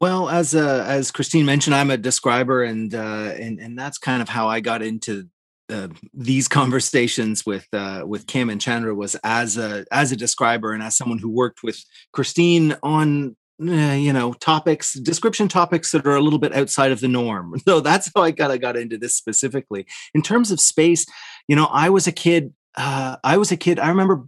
Well, 0.00 0.28
as 0.28 0.54
uh, 0.54 0.84
as 0.86 1.10
Christine 1.10 1.46
mentioned, 1.46 1.74
I'm 1.74 1.90
a 1.90 1.96
describer, 1.96 2.62
and 2.62 2.94
uh, 2.94 3.32
and 3.38 3.58
and 3.58 3.78
that's 3.78 3.96
kind 3.96 4.20
of 4.20 4.28
how 4.28 4.48
I 4.48 4.60
got 4.60 4.82
into 4.82 5.28
uh, 5.72 5.88
these 6.12 6.46
conversations 6.60 7.46
with 7.46 7.66
uh, 7.72 8.02
with 8.06 8.26
Kim 8.26 8.50
and 8.50 8.60
Chandra 8.60 8.94
was 8.94 9.16
as 9.24 9.56
a 9.56 9.86
as 9.90 10.12
a 10.12 10.16
describer 10.16 10.72
and 10.72 10.82
as 10.82 10.96
someone 10.96 11.18
who 11.18 11.30
worked 11.30 11.62
with 11.62 11.82
Christine 12.12 12.76
on 12.82 13.36
you 13.58 14.12
know 14.12 14.32
topics 14.34 14.94
description 14.94 15.48
topics 15.48 15.92
that 15.92 16.06
are 16.06 16.16
a 16.16 16.20
little 16.20 16.38
bit 16.38 16.54
outside 16.54 16.92
of 16.92 17.00
the 17.00 17.08
norm. 17.08 17.54
So 17.66 17.80
that's 17.80 18.10
how 18.14 18.22
i 18.22 18.32
kind 18.32 18.52
of 18.52 18.60
got 18.60 18.76
into 18.76 18.98
this 18.98 19.16
specifically. 19.16 19.86
In 20.14 20.22
terms 20.22 20.50
of 20.50 20.60
space 20.60 21.06
you 21.48 21.56
know 21.56 21.66
i 21.66 21.88
was 21.90 22.06
a 22.06 22.12
kid 22.12 22.52
uh, 22.76 23.16
i 23.22 23.36
was 23.36 23.52
a 23.52 23.56
kid 23.56 23.78
i 23.78 23.88
remember 23.88 24.24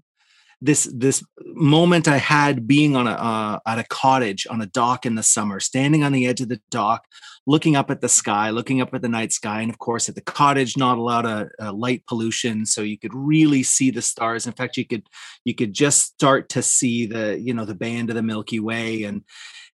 this 0.62 0.90
this 0.92 1.22
moment 1.38 2.08
I 2.08 2.16
had 2.16 2.66
being 2.66 2.96
on 2.96 3.06
a 3.06 3.10
uh, 3.10 3.58
at 3.66 3.78
a 3.78 3.84
cottage 3.84 4.46
on 4.48 4.62
a 4.62 4.66
dock 4.66 5.04
in 5.04 5.14
the 5.14 5.22
summer, 5.22 5.60
standing 5.60 6.02
on 6.02 6.12
the 6.12 6.26
edge 6.26 6.40
of 6.40 6.48
the 6.48 6.60
dock, 6.70 7.04
looking 7.46 7.76
up 7.76 7.90
at 7.90 8.00
the 8.00 8.08
sky, 8.08 8.50
looking 8.50 8.80
up 8.80 8.94
at 8.94 9.02
the 9.02 9.08
night 9.08 9.32
sky, 9.32 9.60
and 9.60 9.70
of 9.70 9.78
course 9.78 10.08
at 10.08 10.14
the 10.14 10.20
cottage, 10.20 10.76
not 10.76 10.98
a 10.98 11.02
lot 11.02 11.26
of 11.26 11.48
uh, 11.60 11.72
light 11.72 12.04
pollution, 12.06 12.64
so 12.64 12.80
you 12.80 12.98
could 12.98 13.14
really 13.14 13.62
see 13.62 13.90
the 13.90 14.02
stars. 14.02 14.46
In 14.46 14.52
fact, 14.52 14.76
you 14.76 14.86
could 14.86 15.06
you 15.44 15.54
could 15.54 15.74
just 15.74 16.06
start 16.06 16.48
to 16.50 16.62
see 16.62 17.06
the 17.06 17.38
you 17.38 17.52
know 17.52 17.64
the 17.64 17.74
band 17.74 18.08
of 18.08 18.16
the 18.16 18.22
Milky 18.22 18.60
Way 18.60 19.02
and 19.02 19.22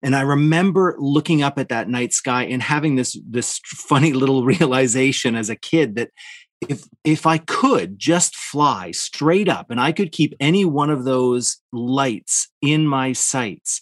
and 0.03 0.17
i 0.17 0.23
remember 0.23 0.97
looking 0.99 1.43
up 1.43 1.59
at 1.59 1.69
that 1.69 1.89
night 1.89 2.13
sky 2.13 2.45
and 2.45 2.63
having 2.63 2.97
this 2.97 3.21
this 3.29 3.61
funny 3.65 4.13
little 4.13 4.45
realization 4.55 5.37
as 5.37 5.51
a 5.51 5.57
kid 5.57 5.97
that 5.97 6.11
if 6.69 6.85
if 7.05 7.27
I 7.27 7.39
could 7.39 7.99
just 7.99 8.37
fly 8.37 8.91
straight 8.91 9.49
up 9.49 9.71
and 9.71 9.81
I 9.81 9.93
could 9.93 10.13
keep 10.13 10.35
any 10.41 10.65
one 10.65 10.91
of 10.91 11.05
those 11.05 11.59
lights 11.73 12.49
in 12.61 12.87
my 12.87 13.13
sights 13.13 13.81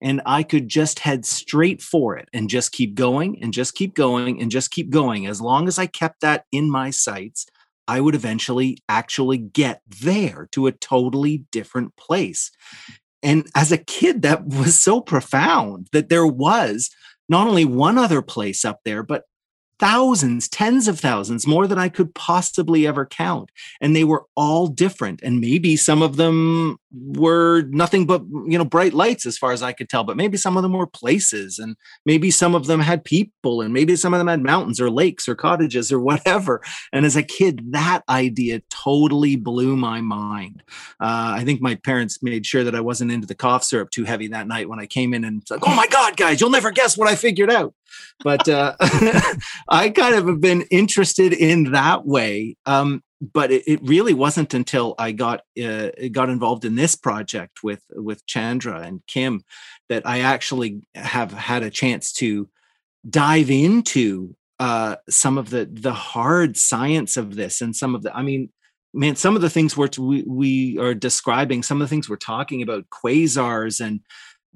and 0.00 0.22
I 0.24 0.42
could 0.42 0.68
just 0.68 1.00
head 1.00 1.26
straight 1.26 1.82
for 1.82 2.16
it 2.16 2.28
and 2.32 2.48
just 2.48 2.72
keep 2.72 2.94
going 2.94 3.42
and 3.42 3.52
just 3.52 3.74
keep 3.74 3.94
going 3.94 4.40
and 4.40 4.50
just 4.50 4.70
keep 4.70 4.90
going 4.90 5.26
as 5.26 5.40
long 5.40 5.66
as 5.66 5.78
I 5.78 5.86
kept 5.86 6.20
that 6.20 6.44
in 6.52 6.70
my 6.70 6.90
sights 6.90 7.46
I 7.88 8.00
would 8.00 8.14
eventually 8.14 8.78
actually 8.88 9.38
get 9.38 9.82
there 10.00 10.48
to 10.52 10.68
a 10.68 10.72
totally 10.72 11.44
different 11.50 11.96
place. 11.96 12.52
And 13.20 13.48
as 13.56 13.72
a 13.72 13.78
kid 13.78 14.22
that 14.22 14.46
was 14.46 14.80
so 14.80 15.00
profound 15.00 15.88
that 15.92 16.08
there 16.08 16.26
was 16.26 16.90
not 17.28 17.48
only 17.48 17.64
one 17.64 17.98
other 17.98 18.22
place 18.22 18.64
up 18.64 18.80
there 18.84 19.02
but 19.02 19.24
thousands, 19.80 20.46
tens 20.46 20.86
of 20.86 21.00
thousands, 21.00 21.46
more 21.46 21.66
than 21.66 21.78
I 21.78 21.88
could 21.88 22.14
possibly 22.14 22.86
ever 22.86 23.06
count. 23.06 23.50
And 23.80 23.96
they 23.96 24.04
were 24.04 24.26
all 24.36 24.66
different. 24.66 25.20
And 25.22 25.40
maybe 25.40 25.74
some 25.74 26.02
of 26.02 26.16
them 26.16 26.78
were 26.92 27.62
nothing 27.70 28.04
but, 28.04 28.22
you 28.46 28.58
know, 28.58 28.64
bright 28.64 28.92
lights 28.92 29.24
as 29.24 29.38
far 29.38 29.52
as 29.52 29.62
I 29.62 29.72
could 29.72 29.88
tell, 29.88 30.04
but 30.04 30.18
maybe 30.18 30.36
some 30.36 30.56
of 30.56 30.62
them 30.62 30.74
were 30.74 30.86
places 30.86 31.58
and 31.58 31.76
maybe 32.04 32.30
some 32.30 32.54
of 32.54 32.66
them 32.66 32.80
had 32.80 33.04
people 33.04 33.62
and 33.62 33.72
maybe 33.72 33.96
some 33.96 34.12
of 34.12 34.18
them 34.18 34.28
had 34.28 34.42
mountains 34.42 34.80
or 34.80 34.90
lakes 34.90 35.28
or 35.28 35.34
cottages 35.34 35.90
or 35.90 35.98
whatever. 36.10 36.60
And 36.92 37.06
as 37.06 37.16
a 37.16 37.22
kid, 37.22 37.72
that 37.72 38.02
idea 38.08 38.60
totally 38.68 39.36
blew 39.36 39.76
my 39.76 40.02
mind. 40.02 40.62
Uh, 41.00 41.34
I 41.38 41.44
think 41.44 41.62
my 41.62 41.76
parents 41.76 42.22
made 42.22 42.44
sure 42.44 42.64
that 42.64 42.74
I 42.74 42.80
wasn't 42.80 43.12
into 43.12 43.26
the 43.26 43.34
cough 43.34 43.64
syrup 43.64 43.90
too 43.90 44.04
heavy 44.04 44.28
that 44.28 44.46
night 44.46 44.68
when 44.68 44.78
I 44.78 44.86
came 44.86 45.14
in 45.14 45.24
and 45.24 45.42
said, 45.48 45.60
Oh 45.62 45.74
my 45.74 45.86
God, 45.86 46.18
guys, 46.18 46.40
you'll 46.40 46.50
never 46.50 46.70
guess 46.70 46.98
what 46.98 47.08
I 47.08 47.14
figured 47.14 47.50
out 47.50 47.72
but 48.22 48.48
uh, 48.48 48.76
I 49.68 49.90
kind 49.90 50.14
of 50.14 50.26
have 50.26 50.40
been 50.40 50.62
interested 50.70 51.32
in 51.32 51.72
that 51.72 52.06
way. 52.06 52.56
Um, 52.66 53.02
but 53.20 53.50
it, 53.50 53.64
it, 53.66 53.80
really 53.82 54.14
wasn't 54.14 54.54
until 54.54 54.94
I 54.98 55.12
got 55.12 55.42
uh, 55.62 55.90
got 56.10 56.30
involved 56.30 56.64
in 56.64 56.74
this 56.74 56.94
project 56.96 57.62
with 57.62 57.82
with 57.90 58.24
Chandra 58.26 58.80
and 58.80 59.02
Kim 59.06 59.42
that 59.88 60.06
I 60.06 60.20
actually 60.20 60.80
have 60.94 61.32
had 61.32 61.62
a 61.62 61.70
chance 61.70 62.12
to 62.14 62.48
dive 63.08 63.50
into 63.50 64.34
uh, 64.58 64.96
some 65.08 65.36
of 65.36 65.50
the 65.50 65.68
the 65.70 65.92
hard 65.92 66.56
science 66.56 67.16
of 67.16 67.36
this 67.36 67.60
and 67.60 67.76
some 67.76 67.94
of 67.94 68.02
the. 68.02 68.16
I 68.16 68.22
mean, 68.22 68.50
man, 68.94 69.16
some 69.16 69.36
of 69.36 69.42
the 69.42 69.50
things 69.50 69.76
we're 69.76 69.90
we 69.98 70.22
we 70.26 70.78
are 70.78 70.94
describing, 70.94 71.62
some 71.62 71.80
of 71.80 71.88
the 71.88 71.90
things 71.90 72.08
we're 72.08 72.16
talking 72.16 72.62
about, 72.62 72.88
quasars 72.90 73.84
and 73.84 74.00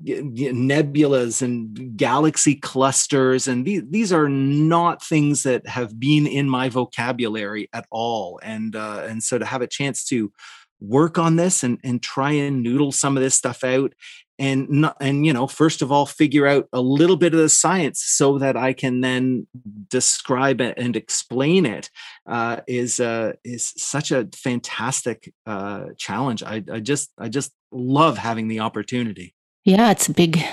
nebulas 0.02 1.40
and 1.40 1.96
galaxy 1.96 2.56
clusters 2.56 3.46
and 3.46 3.64
these 3.64 3.82
these 3.90 4.12
are 4.12 4.28
not 4.28 5.04
things 5.04 5.44
that 5.44 5.66
have 5.68 6.00
been 6.00 6.26
in 6.26 6.48
my 6.48 6.68
vocabulary 6.68 7.68
at 7.72 7.86
all 7.90 8.40
and 8.42 8.74
uh, 8.74 9.04
and 9.06 9.22
so 9.22 9.38
to 9.38 9.44
have 9.44 9.62
a 9.62 9.68
chance 9.68 10.04
to 10.04 10.32
work 10.80 11.16
on 11.16 11.36
this 11.36 11.62
and 11.62 11.78
and 11.84 12.02
try 12.02 12.32
and 12.32 12.62
noodle 12.62 12.90
some 12.90 13.16
of 13.16 13.22
this 13.22 13.36
stuff 13.36 13.62
out 13.62 13.92
and 14.38 14.68
not, 14.68 14.96
and 15.00 15.24
you 15.24 15.32
know 15.32 15.46
first 15.46 15.80
of 15.82 15.92
all 15.92 16.06
figure 16.06 16.46
out 16.46 16.66
a 16.72 16.80
little 16.80 17.16
bit 17.16 17.34
of 17.34 17.40
the 17.40 17.48
science 17.48 18.02
so 18.04 18.38
that 18.38 18.56
I 18.56 18.72
can 18.72 19.00
then 19.00 19.46
describe 19.88 20.60
it 20.60 20.74
and 20.76 20.96
explain 20.96 21.66
it 21.66 21.90
uh, 22.26 22.60
is 22.66 23.00
uh, 23.00 23.34
is 23.44 23.72
such 23.76 24.10
a 24.10 24.28
fantastic 24.34 25.32
uh, 25.46 25.86
challenge. 25.96 26.42
I, 26.42 26.64
I 26.70 26.80
just 26.80 27.12
I 27.18 27.28
just 27.28 27.52
love 27.70 28.18
having 28.18 28.48
the 28.48 28.60
opportunity. 28.60 29.34
Yeah, 29.64 29.90
it's 29.90 30.08
a 30.08 30.12
big, 30.12 30.44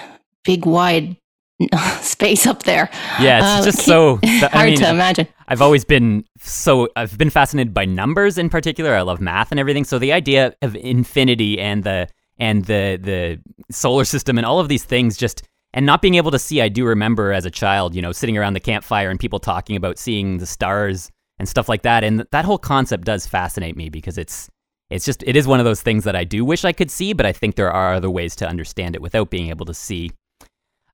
big, 0.44 0.65
wide 0.65 1.18
space 2.01 2.48
up 2.48 2.63
there. 2.63 2.89
Yeah, 3.20 3.39
it's 3.39 3.68
uh, 3.68 3.72
just 3.72 3.86
so 3.86 4.20
I 4.24 4.50
hard 4.51 4.70
mean, 4.70 4.77
to 4.80 4.89
imagine. 4.89 5.27
I've 5.48 5.62
always 5.62 5.84
been 5.84 6.24
so 6.39 6.88
I've 6.96 7.18
been 7.18 7.30
fascinated 7.30 7.74
by 7.74 7.86
numbers 7.86 8.38
in 8.38 8.50
particular. 8.50 8.96
I 8.96 9.01
love 9.01 9.20
math 9.20 9.51
and 9.51 9.60
everything. 9.60 9.84
So 9.84 10.00
the 10.00 10.13
idea 10.13 10.56
of 10.62 10.75
infinity 10.75 11.60
and 11.60 11.84
the 11.84 12.08
and 12.39 12.65
the 12.65 12.98
the 13.01 13.39
solar 13.72 14.06
system 14.06 14.38
and 14.38 14.46
all 14.46 14.60
of 14.60 14.70
these 14.70 14.84
things 14.84 15.18
just 15.18 15.44
and 15.74 15.86
not 15.86 16.01
being 16.01 16.15
able 16.15 16.32
to 16.32 16.39
see. 16.39 16.62
I 16.62 16.70
do 16.70 16.86
remember 16.86 17.32
as 17.32 17.46
a 17.46 17.51
child, 17.51 17.96
you 17.96 18.01
know, 18.01 18.12
sitting 18.12 18.38
around 18.38 18.53
the 18.53 18.60
campfire 18.60 19.10
and 19.10 19.20
people 19.20 19.39
talking 19.39 19.75
about 19.75 19.98
seeing 19.98 20.38
the 20.38 20.46
stars 20.46 21.12
and 21.39 21.48
stuff 21.48 21.70
like 21.70 21.82
that. 21.84 22.03
And 22.03 22.25
that 22.32 22.46
whole 22.46 22.58
concept 22.58 23.03
does 23.03 23.25
fascinate 23.25 23.75
me 23.75 23.89
because 23.89 24.18
it's 24.18 24.50
it's 24.91 25.05
just 25.05 25.24
it 25.25 25.36
is 25.36 25.48
one 25.48 25.60
of 25.60 25.65
those 25.65 25.81
things 25.81 26.03
that 26.03 26.15
I 26.15 26.24
do 26.24 26.45
wish 26.45 26.65
I 26.65 26.74
could 26.74 26.91
see, 26.91 27.13
but 27.13 27.25
I 27.25 27.31
think 27.31 27.55
there 27.55 27.71
are 27.71 27.93
other 27.93 28.10
ways 28.10 28.36
to 28.38 28.48
understand 28.48 28.95
it 28.95 29.01
without 29.01 29.29
being 29.29 29.50
able 29.50 29.65
to 29.65 29.74
see. 29.74 30.12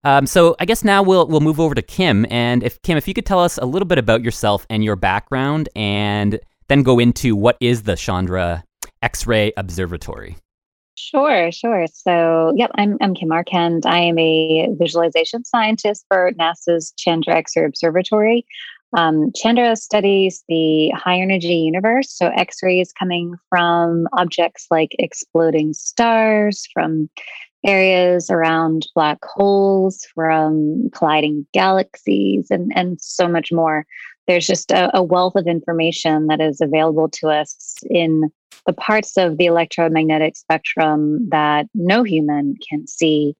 Um, 0.04 0.26
so 0.28 0.56
I 0.60 0.66
guess 0.66 0.84
now 0.84 1.02
we'll 1.04 1.28
we'll 1.28 1.42
move 1.42 1.60
over 1.60 1.76
to 1.76 1.82
Kim, 1.82 2.26
and 2.30 2.64
if 2.64 2.82
Kim, 2.84 2.98
if 2.98 3.08
you 3.08 3.14
could 3.14 3.26
tell 3.26 3.40
us 3.40 3.58
a 3.58 3.66
little 3.66 3.88
bit 3.88 3.98
about 3.98 4.24
yourself 4.24 4.66
and 4.70 4.84
your 4.84 4.96
background, 4.96 5.68
and 5.76 6.40
then 6.70 6.84
go 6.84 7.00
into 7.00 7.36
what 7.36 7.58
is 7.60 7.84
the 7.84 7.96
Chandra 7.96 8.64
X-ray 9.02 9.52
Observatory. 9.58 10.38
Sure, 10.96 11.52
sure. 11.52 11.86
So, 11.94 12.54
yep, 12.56 12.72
I'm, 12.76 12.98
I'm 13.02 13.14
Kim 13.14 13.30
Arcand. 13.30 13.86
I 13.86 14.00
am 14.00 14.18
a 14.18 14.68
visualization 14.80 15.46
scientist 15.46 16.06
for 16.08 16.32
NASA's 16.40 16.92
Chandra 16.98 17.36
X-ray 17.36 17.66
Observatory. 17.66 18.46
Um, 18.98 19.32
Chandra 19.36 19.76
studies 19.76 20.44
the 20.50 20.90
high 20.90 21.20
energy 21.20 21.54
universe, 21.54 22.12
so 22.12 22.32
X 22.36 22.58
rays 22.64 22.92
coming 22.92 23.36
from 23.48 24.08
objects 24.14 24.66
like 24.72 24.96
exploding 24.98 25.74
stars, 25.74 26.68
from 26.74 27.08
areas 27.64 28.32
around 28.32 28.88
black 28.96 29.20
holes, 29.24 30.04
from 30.16 30.90
colliding 30.96 31.46
galaxies, 31.54 32.48
and, 32.50 32.72
and 32.76 33.00
so 33.00 33.28
much 33.28 33.52
more. 33.52 33.86
There's 34.26 34.48
just 34.48 34.72
a, 34.72 34.90
a 34.98 35.04
wealth 35.04 35.36
of 35.36 35.46
information 35.46 36.26
that 36.26 36.42
is 36.42 36.60
available 36.60 37.08
to 37.20 37.30
us 37.30 37.76
in 37.92 38.32
the 38.66 38.74
parts 38.74 39.16
of 39.16 39.38
the 39.38 39.46
electromagnetic 39.46 40.36
spectrum 40.36 41.30
that 41.30 41.68
no 41.76 42.02
human 42.02 42.56
can 42.68 42.88
see 42.88 43.36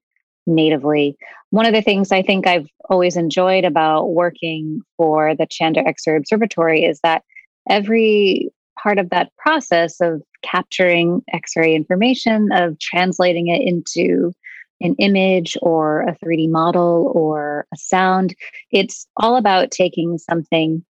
natively. 0.48 1.16
One 1.50 1.66
of 1.66 1.72
the 1.72 1.82
things 1.82 2.10
I 2.10 2.22
think 2.22 2.46
I've 2.46 2.68
always 2.90 3.16
enjoyed 3.16 3.64
about 3.64 4.10
working 4.10 4.80
for 4.96 5.34
the 5.34 5.46
Chandra 5.46 5.86
X-ray 5.86 6.16
Observatory 6.16 6.84
is 6.84 7.00
that 7.02 7.22
every 7.68 8.50
part 8.82 8.98
of 8.98 9.10
that 9.10 9.30
process 9.36 10.00
of 10.00 10.22
capturing 10.42 11.22
X-ray 11.32 11.74
information, 11.74 12.48
of 12.52 12.78
translating 12.78 13.48
it 13.48 13.62
into 13.62 14.32
an 14.80 14.94
image 14.98 15.56
or 15.60 16.02
a 16.02 16.16
3D 16.24 16.48
model 16.48 17.12
or 17.14 17.66
a 17.74 17.76
sound, 17.76 18.34
it's 18.70 19.06
all 19.16 19.36
about 19.36 19.70
taking 19.70 20.18
something 20.18 20.84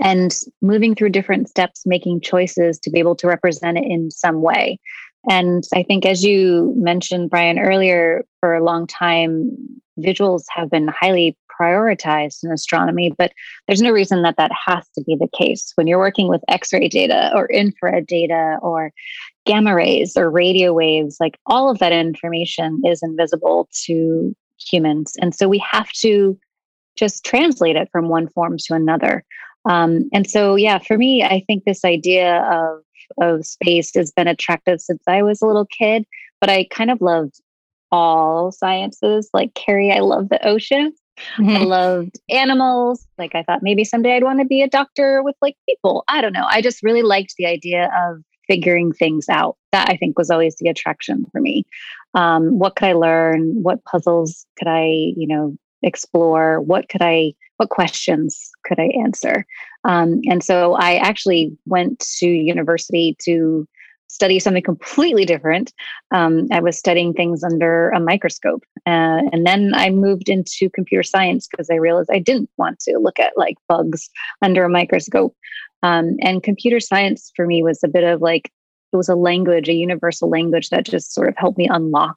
and 0.00 0.38
moving 0.62 0.94
through 0.94 1.10
different 1.10 1.48
steps, 1.48 1.82
making 1.86 2.20
choices 2.20 2.78
to 2.80 2.90
be 2.90 2.98
able 2.98 3.16
to 3.16 3.26
represent 3.26 3.78
it 3.78 3.84
in 3.84 4.10
some 4.10 4.42
way. 4.42 4.78
And 5.28 5.64
I 5.74 5.82
think, 5.82 6.06
as 6.06 6.24
you 6.24 6.72
mentioned, 6.76 7.30
Brian, 7.30 7.58
earlier, 7.58 8.24
for 8.40 8.54
a 8.54 8.64
long 8.64 8.86
time, 8.86 9.50
visuals 9.98 10.44
have 10.48 10.70
been 10.70 10.88
highly 10.88 11.36
prioritized 11.60 12.42
in 12.42 12.50
astronomy, 12.50 13.12
but 13.18 13.32
there's 13.66 13.82
no 13.82 13.90
reason 13.90 14.22
that 14.22 14.36
that 14.38 14.50
has 14.66 14.88
to 14.94 15.04
be 15.04 15.16
the 15.16 15.28
case. 15.36 15.72
When 15.74 15.86
you're 15.86 15.98
working 15.98 16.28
with 16.28 16.40
X 16.48 16.72
ray 16.72 16.88
data 16.88 17.30
or 17.34 17.50
infrared 17.50 18.06
data 18.06 18.56
or 18.62 18.92
gamma 19.44 19.74
rays 19.74 20.16
or 20.16 20.30
radio 20.30 20.72
waves, 20.72 21.18
like 21.20 21.38
all 21.46 21.68
of 21.68 21.78
that 21.80 21.92
information 21.92 22.80
is 22.86 23.02
invisible 23.02 23.68
to 23.84 24.34
humans. 24.58 25.12
And 25.20 25.34
so 25.34 25.48
we 25.48 25.62
have 25.70 25.90
to 26.00 26.38
just 26.96 27.24
translate 27.24 27.76
it 27.76 27.88
from 27.92 28.08
one 28.08 28.28
form 28.28 28.56
to 28.58 28.74
another. 28.74 29.24
Um, 29.68 30.08
and 30.12 30.28
so, 30.28 30.56
yeah, 30.56 30.78
for 30.78 30.96
me, 30.96 31.22
I 31.22 31.42
think 31.46 31.64
this 31.64 31.84
idea 31.84 32.42
of 32.50 32.82
of 33.18 33.44
space 33.44 33.92
has 33.94 34.12
been 34.12 34.28
attractive 34.28 34.80
since 34.80 35.02
I 35.08 35.22
was 35.22 35.42
a 35.42 35.46
little 35.46 35.66
kid, 35.66 36.04
but 36.40 36.48
I 36.48 36.64
kind 36.70 36.90
of 36.90 37.00
loved 37.00 37.40
all 37.90 38.52
sciences. 38.52 39.28
Like 39.34 39.54
Carrie, 39.54 39.92
I 39.92 40.00
love 40.00 40.28
the 40.28 40.46
ocean. 40.46 40.92
Mm-hmm. 41.36 41.50
I 41.50 41.58
loved 41.64 42.20
animals. 42.30 43.06
Like 43.18 43.34
I 43.34 43.42
thought 43.42 43.62
maybe 43.62 43.84
someday 43.84 44.16
I'd 44.16 44.24
want 44.24 44.38
to 44.40 44.46
be 44.46 44.62
a 44.62 44.68
doctor 44.68 45.22
with 45.22 45.36
like 45.42 45.56
people. 45.68 46.04
I 46.08 46.20
don't 46.20 46.32
know. 46.32 46.46
I 46.48 46.62
just 46.62 46.82
really 46.82 47.02
liked 47.02 47.34
the 47.36 47.46
idea 47.46 47.90
of 48.06 48.22
figuring 48.48 48.92
things 48.92 49.28
out. 49.28 49.56
That 49.72 49.88
I 49.88 49.96
think 49.96 50.18
was 50.18 50.30
always 50.30 50.56
the 50.56 50.68
attraction 50.68 51.26
for 51.30 51.40
me. 51.40 51.64
Um, 52.14 52.58
what 52.58 52.76
could 52.76 52.88
I 52.88 52.92
learn? 52.94 53.62
What 53.62 53.84
puzzles 53.84 54.46
could 54.58 54.68
I, 54.68 54.84
you 54.84 55.26
know, 55.26 55.56
explore? 55.82 56.60
What 56.60 56.88
could 56.88 57.02
I? 57.02 57.34
What 57.56 57.70
questions 57.70 58.50
could 58.64 58.78
I 58.78 58.90
answer? 59.02 59.44
Um, 59.84 60.20
and 60.28 60.42
so 60.42 60.74
I 60.74 60.96
actually 60.96 61.56
went 61.66 62.00
to 62.18 62.26
university 62.26 63.16
to 63.24 63.66
study 64.10 64.40
something 64.40 64.62
completely 64.62 65.24
different. 65.24 65.72
Um, 66.10 66.48
I 66.50 66.60
was 66.60 66.76
studying 66.76 67.14
things 67.14 67.44
under 67.44 67.90
a 67.90 68.00
microscope. 68.00 68.64
Uh, 68.86 69.22
and 69.32 69.46
then 69.46 69.72
I 69.74 69.90
moved 69.90 70.28
into 70.28 70.68
computer 70.70 71.04
science 71.04 71.46
because 71.46 71.70
I 71.70 71.76
realized 71.76 72.10
I 72.12 72.18
didn't 72.18 72.50
want 72.56 72.80
to 72.80 72.98
look 72.98 73.20
at 73.20 73.34
like 73.36 73.54
bugs 73.68 74.10
under 74.42 74.64
a 74.64 74.68
microscope. 74.68 75.36
Um, 75.84 76.16
and 76.22 76.42
computer 76.42 76.80
science 76.80 77.30
for 77.36 77.46
me 77.46 77.62
was 77.62 77.84
a 77.84 77.88
bit 77.88 78.02
of 78.02 78.20
like, 78.20 78.50
it 78.92 78.96
was 78.96 79.08
a 79.08 79.14
language, 79.14 79.68
a 79.68 79.74
universal 79.74 80.28
language 80.28 80.70
that 80.70 80.86
just 80.86 81.14
sort 81.14 81.28
of 81.28 81.34
helped 81.36 81.56
me 81.56 81.68
unlock 81.70 82.16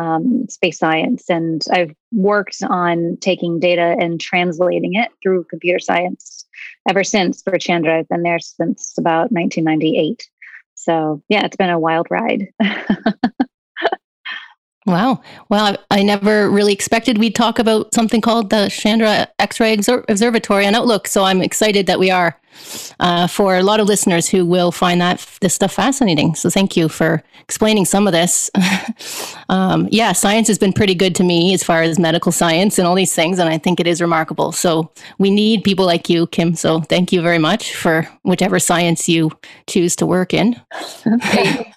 um, 0.00 0.46
space 0.48 0.78
science. 0.78 1.28
And 1.28 1.62
I've 1.72 1.94
worked 2.12 2.56
on 2.68 3.18
taking 3.20 3.60
data 3.60 3.96
and 4.00 4.20
translating 4.20 4.94
it 4.94 5.10
through 5.22 5.44
computer 5.44 5.78
science 5.78 6.46
ever 6.88 7.04
since 7.04 7.42
for 7.42 7.58
Chandra. 7.58 7.98
I've 7.98 8.08
been 8.08 8.22
there 8.22 8.38
since 8.38 8.96
about 8.98 9.32
1998. 9.32 10.28
So, 10.74 11.22
yeah, 11.28 11.44
it's 11.44 11.56
been 11.56 11.70
a 11.70 11.78
wild 11.78 12.06
ride. 12.10 12.48
Wow. 14.90 15.22
Well, 15.48 15.76
I 15.90 16.02
never 16.02 16.50
really 16.50 16.72
expected 16.72 17.18
we'd 17.18 17.34
talk 17.36 17.58
about 17.58 17.94
something 17.94 18.20
called 18.20 18.50
the 18.50 18.68
Chandra 18.68 19.28
X-ray 19.38 19.74
Observatory 19.74 20.66
and 20.66 20.74
Outlook. 20.74 21.06
So 21.06 21.24
I'm 21.24 21.42
excited 21.42 21.86
that 21.86 22.00
we 22.00 22.10
are 22.10 22.36
uh, 22.98 23.28
for 23.28 23.56
a 23.56 23.62
lot 23.62 23.78
of 23.78 23.86
listeners 23.86 24.28
who 24.28 24.44
will 24.44 24.72
find 24.72 25.00
that 25.00 25.24
this 25.40 25.54
stuff 25.54 25.72
fascinating. 25.72 26.34
So 26.34 26.50
thank 26.50 26.76
you 26.76 26.88
for 26.88 27.22
explaining 27.40 27.84
some 27.84 28.08
of 28.08 28.12
this. 28.12 28.50
um, 29.48 29.88
yeah, 29.92 30.12
science 30.12 30.48
has 30.48 30.58
been 30.58 30.72
pretty 30.72 30.94
good 30.94 31.14
to 31.16 31.22
me 31.22 31.54
as 31.54 31.62
far 31.62 31.82
as 31.82 31.98
medical 31.98 32.32
science 32.32 32.78
and 32.78 32.88
all 32.88 32.96
these 32.96 33.14
things, 33.14 33.38
and 33.38 33.48
I 33.48 33.58
think 33.58 33.78
it 33.78 33.86
is 33.86 34.00
remarkable. 34.00 34.50
So 34.50 34.90
we 35.18 35.30
need 35.30 35.62
people 35.62 35.86
like 35.86 36.10
you, 36.10 36.26
Kim. 36.26 36.54
So 36.56 36.80
thank 36.80 37.12
you 37.12 37.22
very 37.22 37.38
much 37.38 37.74
for 37.76 38.08
whichever 38.22 38.58
science 38.58 39.08
you 39.08 39.30
choose 39.68 39.94
to 39.96 40.06
work 40.06 40.34
in. 40.34 40.60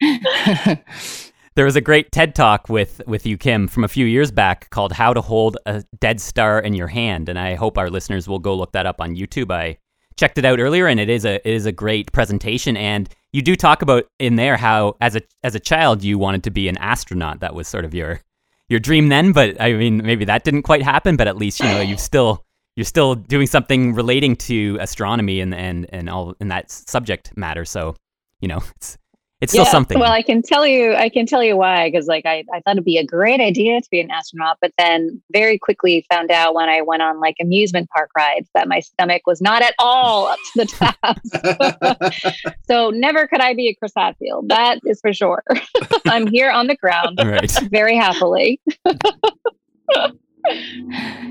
There 1.58 1.64
was 1.64 1.74
a 1.74 1.80
great 1.80 2.12
TED 2.12 2.36
talk 2.36 2.68
with 2.68 3.02
with 3.08 3.26
you, 3.26 3.36
Kim, 3.36 3.66
from 3.66 3.82
a 3.82 3.88
few 3.88 4.06
years 4.06 4.30
back 4.30 4.70
called 4.70 4.92
"How 4.92 5.12
to 5.12 5.20
Hold 5.20 5.58
a 5.66 5.82
Dead 5.98 6.20
Star 6.20 6.60
in 6.60 6.72
Your 6.72 6.86
Hand," 6.86 7.28
and 7.28 7.36
I 7.36 7.56
hope 7.56 7.76
our 7.76 7.90
listeners 7.90 8.28
will 8.28 8.38
go 8.38 8.54
look 8.54 8.70
that 8.74 8.86
up 8.86 9.00
on 9.00 9.16
YouTube. 9.16 9.50
I 9.50 9.78
checked 10.16 10.38
it 10.38 10.44
out 10.44 10.60
earlier, 10.60 10.86
and 10.86 11.00
it 11.00 11.10
is 11.10 11.24
a 11.24 11.34
it 11.44 11.52
is 11.52 11.66
a 11.66 11.72
great 11.72 12.12
presentation. 12.12 12.76
And 12.76 13.08
you 13.32 13.42
do 13.42 13.56
talk 13.56 13.82
about 13.82 14.04
in 14.20 14.36
there 14.36 14.56
how 14.56 14.94
as 15.00 15.16
a 15.16 15.22
as 15.42 15.56
a 15.56 15.58
child 15.58 16.04
you 16.04 16.16
wanted 16.16 16.44
to 16.44 16.52
be 16.52 16.68
an 16.68 16.78
astronaut. 16.78 17.40
That 17.40 17.56
was 17.56 17.66
sort 17.66 17.84
of 17.84 17.92
your 17.92 18.20
your 18.68 18.78
dream 18.78 19.08
then, 19.08 19.32
but 19.32 19.60
I 19.60 19.72
mean 19.72 19.96
maybe 19.96 20.24
that 20.26 20.44
didn't 20.44 20.62
quite 20.62 20.84
happen. 20.84 21.16
But 21.16 21.26
at 21.26 21.36
least 21.36 21.58
you 21.58 21.66
know 21.66 21.80
you've 21.80 21.98
still 21.98 22.44
you're 22.76 22.84
still 22.84 23.16
doing 23.16 23.48
something 23.48 23.94
relating 23.94 24.36
to 24.36 24.78
astronomy 24.80 25.40
and 25.40 25.52
and 25.52 25.86
and 25.92 26.08
all 26.08 26.36
in 26.40 26.46
that 26.48 26.70
subject 26.70 27.36
matter. 27.36 27.64
So 27.64 27.96
you 28.40 28.46
know 28.46 28.62
it's 28.76 28.96
it's 29.40 29.52
still 29.52 29.64
Yeah, 29.64 29.70
something. 29.70 30.00
Well, 30.00 30.10
I 30.10 30.22
can 30.22 30.42
tell 30.42 30.66
you, 30.66 30.94
I 30.94 31.08
can 31.08 31.24
tell 31.24 31.44
you 31.44 31.56
why, 31.56 31.90
because 31.90 32.06
like 32.06 32.26
I, 32.26 32.44
I 32.52 32.60
thought 32.60 32.72
it'd 32.72 32.84
be 32.84 32.98
a 32.98 33.06
great 33.06 33.40
idea 33.40 33.80
to 33.80 33.88
be 33.90 34.00
an 34.00 34.10
astronaut, 34.10 34.58
but 34.60 34.72
then 34.78 35.22
very 35.32 35.58
quickly 35.58 36.04
found 36.10 36.30
out 36.30 36.54
when 36.54 36.68
I 36.68 36.82
went 36.82 37.02
on 37.02 37.20
like 37.20 37.36
amusement 37.40 37.88
park 37.90 38.10
rides 38.16 38.48
that 38.54 38.66
my 38.66 38.80
stomach 38.80 39.22
was 39.26 39.40
not 39.40 39.62
at 39.62 39.74
all 39.78 40.26
up 40.26 40.38
to 40.54 40.64
the 40.64 40.66
task. 42.02 42.54
so 42.68 42.90
never 42.90 43.28
could 43.28 43.40
I 43.40 43.54
be 43.54 43.68
a 43.68 43.74
Chris 43.74 43.92
Hadfield. 43.96 44.48
That 44.48 44.80
is 44.84 45.00
for 45.00 45.12
sure. 45.12 45.44
I'm 46.06 46.26
here 46.26 46.50
on 46.50 46.66
the 46.66 46.76
ground 46.76 47.20
right. 47.22 47.50
very 47.70 47.96
happily. 47.96 48.60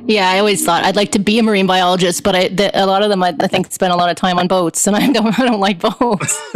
Yeah, 0.05 0.29
I 0.29 0.39
always 0.39 0.63
thought 0.63 0.83
I'd 0.85 0.95
like 0.95 1.11
to 1.13 1.19
be 1.19 1.39
a 1.39 1.43
marine 1.43 1.67
biologist, 1.67 2.23
but 2.23 2.35
I, 2.35 2.47
the, 2.49 2.71
a 2.73 2.85
lot 2.85 3.03
of 3.03 3.09
them 3.09 3.23
I, 3.23 3.35
I 3.39 3.47
think 3.47 3.71
spend 3.71 3.91
a 3.91 3.95
lot 3.95 4.09
of 4.09 4.15
time 4.15 4.37
on 4.39 4.47
boats, 4.47 4.85
and 4.87 4.95
I 5.03 5.11
don't 5.11 5.37
I 5.39 5.45
don't 5.45 5.59
like 5.59 5.79
boats. 5.79 6.39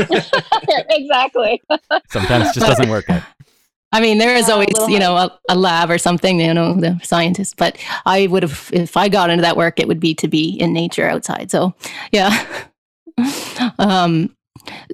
exactly. 0.89 1.61
Sometimes 2.09 2.49
it 2.49 2.53
just 2.53 2.59
doesn't 2.59 2.89
work 2.89 3.09
out. 3.09 3.23
I 3.93 3.99
mean, 3.99 4.19
there 4.19 4.35
is 4.35 4.47
Uh, 4.47 4.53
always, 4.53 4.69
little 4.73 4.89
you 4.89 4.99
know, 4.99 5.17
a, 5.17 5.39
a 5.49 5.55
lab 5.55 5.89
or 5.91 5.97
something, 5.97 6.39
you 6.39 6.53
know, 6.53 6.75
the 6.75 6.99
scientists. 7.03 7.53
But 7.53 7.77
I 8.05 8.27
would 8.27 8.43
have, 8.43 8.69
if 8.71 8.95
I 8.95 9.09
got 9.09 9.29
into 9.29 9.41
that 9.41 9.57
work, 9.57 9.79
it 9.79 9.87
would 9.87 9.99
be 9.99 10.13
to 10.15 10.29
be 10.29 10.51
in 10.51 10.71
nature 10.71 11.09
outside. 11.09 11.51
So, 11.51 11.75
yeah. 12.11 12.45
um, 13.79 14.33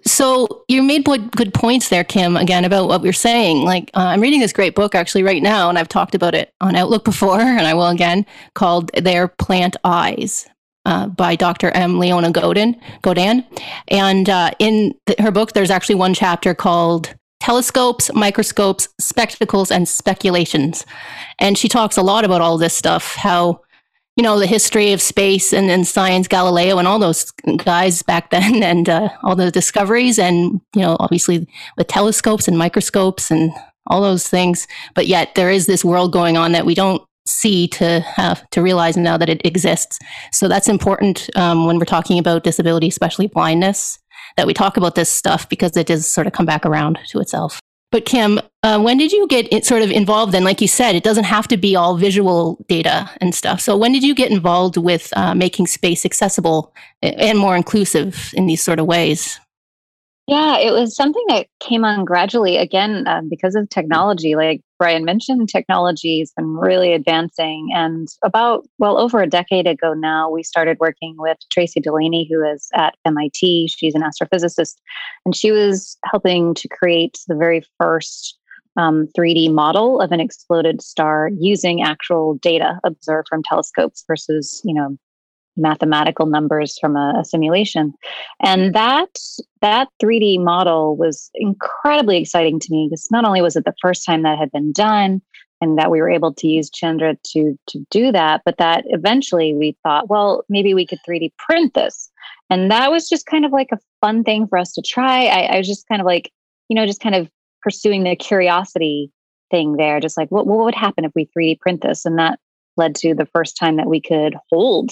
so 0.06 0.64
you 0.68 0.84
made 0.84 1.06
good, 1.06 1.54
points 1.54 1.90
there, 1.90 2.04
Kim. 2.04 2.38
Again 2.38 2.66
about 2.66 2.88
what 2.88 3.02
we're 3.02 3.14
saying. 3.14 3.64
Like 3.64 3.92
uh, 3.96 4.02
I'm 4.02 4.22
reading 4.22 4.40
this 4.40 4.54
great 4.54 4.76
book 4.76 4.96
actually 4.96 5.24
right 5.24 5.42
now, 5.42 5.70
and 5.70 5.78
I've 5.78 5.90
talked 5.90 6.16
about 6.16 6.36
it 6.36 6.54
on 6.62 6.76
Outlook 6.76 7.04
before, 7.12 7.40
and 7.40 7.66
I 7.68 7.74
will 7.74 7.88
again. 7.88 8.26
Called 8.54 8.92
"There 8.94 9.28
Plant 9.28 9.76
Eyes." 9.84 10.48
Uh, 10.86 11.06
by 11.08 11.36
Dr. 11.36 11.70
M. 11.72 12.00
Leona 12.00 12.32
Godin, 12.32 12.80
Godin. 13.02 13.46
And 13.90 14.30
uh, 14.30 14.52
in 14.58 14.96
th- 15.06 15.20
her 15.20 15.32
book, 15.32 15.52
there's 15.52 15.70
actually 15.70 15.96
one 15.96 16.14
chapter 16.14 16.54
called 16.54 17.14
telescopes, 17.42 18.10
microscopes, 18.14 18.88
spectacles, 19.00 19.70
and 19.70 19.88
speculations. 19.88 20.86
And 21.40 21.58
she 21.58 21.68
talks 21.68 21.98
a 21.98 22.02
lot 22.02 22.24
about 22.24 22.42
all 22.42 22.58
this 22.58 22.74
stuff, 22.74 23.16
how, 23.16 23.62
you 24.18 24.24
know, 24.24 24.40
the 24.40 24.48
history 24.48 24.92
of 24.92 25.02
space 25.02 25.54
and, 25.54 25.70
and 25.70 25.88
science, 25.88 26.28
Galileo, 26.28 26.80
and 26.80 26.88
all 26.88 27.00
those 27.00 27.32
guys 27.64 28.02
back 28.02 28.30
then, 28.32 28.64
and 28.64 28.90
uh, 28.90 29.10
all 29.24 29.36
the 29.36 29.52
discoveries, 29.52 30.20
and, 30.20 30.60
you 30.76 30.82
know, 30.82 30.98
obviously 31.00 31.48
the 31.78 31.84
telescopes 31.84 32.48
and 32.48 32.58
microscopes 32.58 33.32
and 33.32 33.52
all 33.86 34.02
those 34.02 34.28
things. 34.28 34.68
But 34.96 35.08
yet 35.08 35.36
there 35.36 35.52
is 35.52 35.68
this 35.68 35.86
world 35.86 36.12
going 36.12 36.36
on 36.36 36.52
that 36.52 36.66
we 36.66 36.76
don't 36.76 37.02
see 37.26 37.68
to 37.68 38.00
have 38.02 38.50
to 38.50 38.62
realize 38.62 38.98
now 38.98 39.18
that 39.18 39.30
it 39.30 39.46
exists. 39.46 40.00
So 40.32 40.48
that's 40.48 40.68
important 40.68 41.30
um, 41.36 41.66
when 41.66 41.78
we're 41.78 41.86
talking 41.86 42.18
about 42.18 42.44
disability, 42.44 42.88
especially 42.88 43.28
blindness 43.28 44.00
that 44.36 44.48
we 44.48 44.54
talk 44.54 44.78
about 44.78 44.96
this 44.96 45.12
stuff 45.12 45.48
because 45.50 45.76
it 45.78 45.88
does 45.88 46.08
sort 46.08 46.28
of 46.28 46.34
come 46.34 46.46
back 46.46 46.66
around 46.66 47.00
to 47.10 47.20
itself. 47.20 47.60
But 47.92 48.06
Kim, 48.06 48.40
uh, 48.68 48.78
when 48.78 48.98
did 48.98 49.14
you 49.14 49.26
get 49.28 49.66
sort 49.66 49.82
of 49.82 49.90
involved? 49.92 50.36
And 50.36 50.44
like 50.44 50.60
you 50.60 50.68
said, 50.68 50.94
it 50.94 51.04
doesn't 51.04 51.24
have 51.24 51.48
to 51.48 51.56
be 51.56 51.78
all 51.78 51.96
visual 51.96 52.66
data 52.68 53.10
and 53.22 53.34
stuff. 53.34 53.62
So 53.62 53.78
when 53.78 53.94
did 53.94 54.04
you 54.04 54.14
get 54.14 54.30
involved 54.30 54.76
with 54.76 55.14
uh, 55.16 55.34
making 55.34 55.68
space 55.68 56.06
accessible 56.06 56.74
and 57.02 57.40
more 57.40 57.56
inclusive 57.56 58.34
in 58.34 58.46
these 58.46 58.62
sort 58.62 58.80
of 58.80 58.86
ways? 58.86 59.40
Yeah, 60.28 60.58
it 60.58 60.72
was 60.72 60.94
something 60.94 61.24
that 61.30 61.48
came 61.62 61.86
on 61.86 62.04
gradually 62.04 62.58
again 62.58 63.08
um, 63.08 63.30
because 63.30 63.56
of 63.56 63.70
technology. 63.70 64.36
Like 64.36 64.60
Brian 64.78 65.06
mentioned, 65.06 65.48
technology 65.48 66.20
has 66.20 66.34
been 66.36 66.58
really 66.58 66.92
advancing. 66.92 67.70
And 67.74 68.10
about, 68.22 68.68
well, 68.80 68.98
over 68.98 69.22
a 69.22 69.30
decade 69.30 69.68
ago 69.68 69.94
now, 69.94 70.30
we 70.30 70.44
started 70.44 70.78
working 70.82 71.16
with 71.18 71.38
Tracey 71.50 71.80
Delaney, 71.80 72.28
who 72.30 72.46
is 72.46 72.68
at 72.76 72.96
MIT. 73.06 73.70
She's 73.70 73.96
an 73.96 74.02
astrophysicist, 74.02 74.76
and 75.26 75.34
she 75.34 75.52
was 75.52 75.98
helping 76.04 76.54
to 76.56 76.68
create 76.68 77.18
the 77.30 77.36
very 77.36 77.64
first 77.80 78.37
um, 78.78 79.08
3D 79.18 79.52
model 79.52 80.00
of 80.00 80.12
an 80.12 80.20
exploded 80.20 80.82
star 80.82 81.30
using 81.40 81.82
actual 81.82 82.36
data 82.36 82.80
observed 82.84 83.28
from 83.28 83.44
telescopes 83.44 84.04
versus, 84.08 84.62
you 84.64 84.74
know, 84.74 84.98
mathematical 85.58 86.28
numbers 86.28 86.78
from 86.80 86.96
a, 86.96 87.16
a, 87.20 87.26
simulation. 87.26 87.94
And 88.42 88.74
that 88.76 89.18
that 89.62 89.90
3d 90.02 90.44
model 90.44 90.96
was 90.96 91.32
incredibly 91.34 92.18
exciting 92.18 92.60
to 92.60 92.68
me 92.70 92.88
because 92.88 93.10
not 93.10 93.26
only 93.26 93.42
was 93.42 93.56
it 93.56 93.66
the 93.66 93.74
first 93.82 94.06
time 94.06 94.22
that 94.22 94.38
had 94.38 94.52
been 94.52 94.72
done 94.72 95.22
and 95.60 95.78
that 95.80 95.90
we 95.90 96.00
were 96.00 96.12
able 96.12 96.32
to 96.36 96.48
use 96.48 96.70
chandra 96.70 97.18
to 97.26 97.58
to 97.70 97.84
do 97.90 98.12
that 98.12 98.44
but 98.46 98.58
that 98.58 98.84
eventually 98.90 99.56
we 99.56 99.76
thought 99.82 100.10
well 100.10 100.44
maybe 100.48 100.76
we 100.76 100.86
could 100.86 101.00
3d 101.08 101.32
print 101.38 101.74
this. 101.74 102.12
And 102.52 102.72
that 102.72 102.92
was 102.92 103.10
just 103.10 103.26
kind 103.26 103.44
of 103.44 103.52
like 103.52 103.70
a 103.74 103.80
fun 104.00 104.24
thing 104.24 104.48
for 104.48 104.58
us 104.58 104.72
to 104.74 104.82
try. 104.82 105.26
I, 105.26 105.42
I 105.56 105.58
was 105.58 105.68
just 105.68 105.88
kind 105.88 106.02
of 106.02 106.06
like 106.06 106.32
you 106.70 106.76
know 106.76 106.86
just 106.86 107.02
kind 107.02 107.16
of 107.16 107.32
pursuing 107.68 108.04
the 108.04 108.16
curiosity 108.16 109.12
thing 109.52 109.76
there 109.76 110.00
just 110.00 110.16
like 110.16 110.30
what, 110.30 110.48
what 110.48 110.64
would 110.64 110.74
happen 110.74 111.04
if 111.04 111.12
we 111.16 111.30
3d 111.38 111.60
print 111.60 111.82
this 111.82 112.06
and 112.06 112.18
that 112.18 112.40
led 112.78 112.96
to 112.96 113.14
the 113.14 113.26
first 113.26 113.58
time 113.58 113.76
that 113.76 113.88
we 113.88 114.00
could 114.00 114.38
hold 114.50 114.92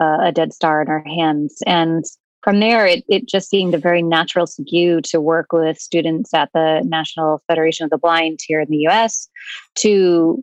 uh, 0.00 0.18
a 0.22 0.32
dead 0.32 0.54
star 0.54 0.80
in 0.80 0.88
our 0.88 1.04
hands. 1.04 1.58
And 1.66 2.02
from 2.42 2.60
there, 2.60 2.86
it, 2.86 3.04
it 3.08 3.26
just 3.26 3.50
seemed 3.50 3.74
a 3.74 3.78
very 3.78 4.02
natural 4.02 4.46
skew 4.46 5.02
to 5.02 5.20
work 5.20 5.52
with 5.52 5.78
students 5.78 6.32
at 6.32 6.50
the 6.54 6.82
National 6.84 7.42
Federation 7.46 7.84
of 7.84 7.90
the 7.90 7.98
Blind 7.98 8.40
here 8.46 8.60
in 8.60 8.70
the 8.70 8.86
US 8.88 9.28
to 9.76 10.42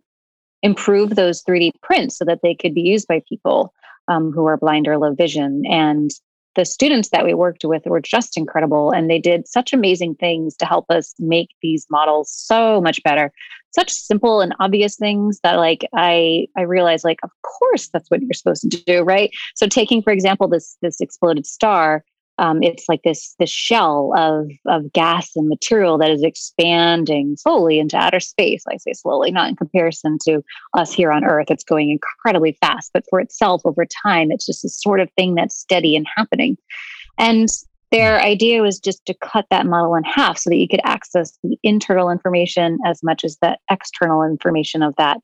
improve 0.61 1.15
those 1.15 1.43
3D 1.43 1.71
prints 1.81 2.17
so 2.17 2.25
that 2.25 2.41
they 2.43 2.53
could 2.53 2.75
be 2.75 2.81
used 2.81 3.07
by 3.07 3.23
people 3.27 3.73
um, 4.07 4.31
who 4.31 4.45
are 4.45 4.57
blind 4.57 4.87
or 4.87 4.97
low 4.99 5.13
vision. 5.13 5.63
And 5.65 6.11
the 6.55 6.65
students 6.65 7.09
that 7.09 7.25
we 7.25 7.33
worked 7.33 7.63
with 7.63 7.83
were 7.85 8.01
just 8.01 8.37
incredible 8.37 8.91
and 8.91 9.09
they 9.09 9.19
did 9.19 9.47
such 9.47 9.73
amazing 9.73 10.15
things 10.15 10.55
to 10.57 10.65
help 10.65 10.85
us 10.89 11.13
make 11.19 11.49
these 11.61 11.85
models 11.89 12.31
so 12.31 12.81
much 12.81 13.01
better. 13.03 13.31
Such 13.73 13.89
simple 13.91 14.41
and 14.41 14.53
obvious 14.59 14.97
things 14.97 15.39
that 15.43 15.55
like 15.55 15.85
i 15.95 16.47
i 16.57 16.61
realized 16.61 17.05
like 17.05 17.19
of 17.23 17.31
course 17.41 17.87
that's 17.87 18.09
what 18.09 18.21
you're 18.21 18.33
supposed 18.33 18.69
to 18.69 18.83
do 18.83 19.03
right? 19.03 19.31
So 19.55 19.67
taking 19.67 20.01
for 20.01 20.11
example 20.11 20.47
this 20.47 20.77
this 20.81 20.99
exploded 20.99 21.45
star 21.45 22.03
um, 22.37 22.63
it's 22.63 22.85
like 22.89 23.01
this 23.03 23.35
this 23.39 23.49
shell 23.49 24.13
of 24.15 24.49
of 24.65 24.91
gas 24.93 25.31
and 25.35 25.47
material 25.47 25.97
that 25.97 26.11
is 26.11 26.23
expanding 26.23 27.35
slowly 27.37 27.79
into 27.79 27.97
outer 27.97 28.19
space. 28.19 28.63
I 28.67 28.77
say 28.77 28.93
slowly, 28.93 29.31
not 29.31 29.49
in 29.49 29.55
comparison 29.55 30.17
to 30.25 30.41
us 30.73 30.93
here 30.93 31.11
on 31.11 31.23
Earth. 31.23 31.51
It's 31.51 31.63
going 31.63 31.91
incredibly 31.91 32.57
fast, 32.61 32.91
but 32.93 33.03
for 33.09 33.19
itself 33.19 33.61
over 33.65 33.85
time, 33.85 34.31
it's 34.31 34.45
just 34.45 34.65
a 34.65 34.69
sort 34.69 34.99
of 34.99 35.11
thing 35.11 35.35
that's 35.35 35.55
steady 35.55 35.95
and 35.95 36.07
happening. 36.15 36.57
And 37.17 37.47
their 37.91 38.21
idea 38.21 38.61
was 38.61 38.79
just 38.79 39.05
to 39.05 39.13
cut 39.13 39.45
that 39.49 39.65
model 39.65 39.95
in 39.95 40.03
half 40.03 40.37
so 40.37 40.49
that 40.49 40.55
you 40.55 40.67
could 40.67 40.81
access 40.83 41.37
the 41.43 41.57
internal 41.61 42.09
information 42.09 42.79
as 42.85 43.03
much 43.03 43.23
as 43.23 43.37
the 43.41 43.57
external 43.69 44.23
information 44.23 44.81
of 44.81 44.95
that 44.97 45.17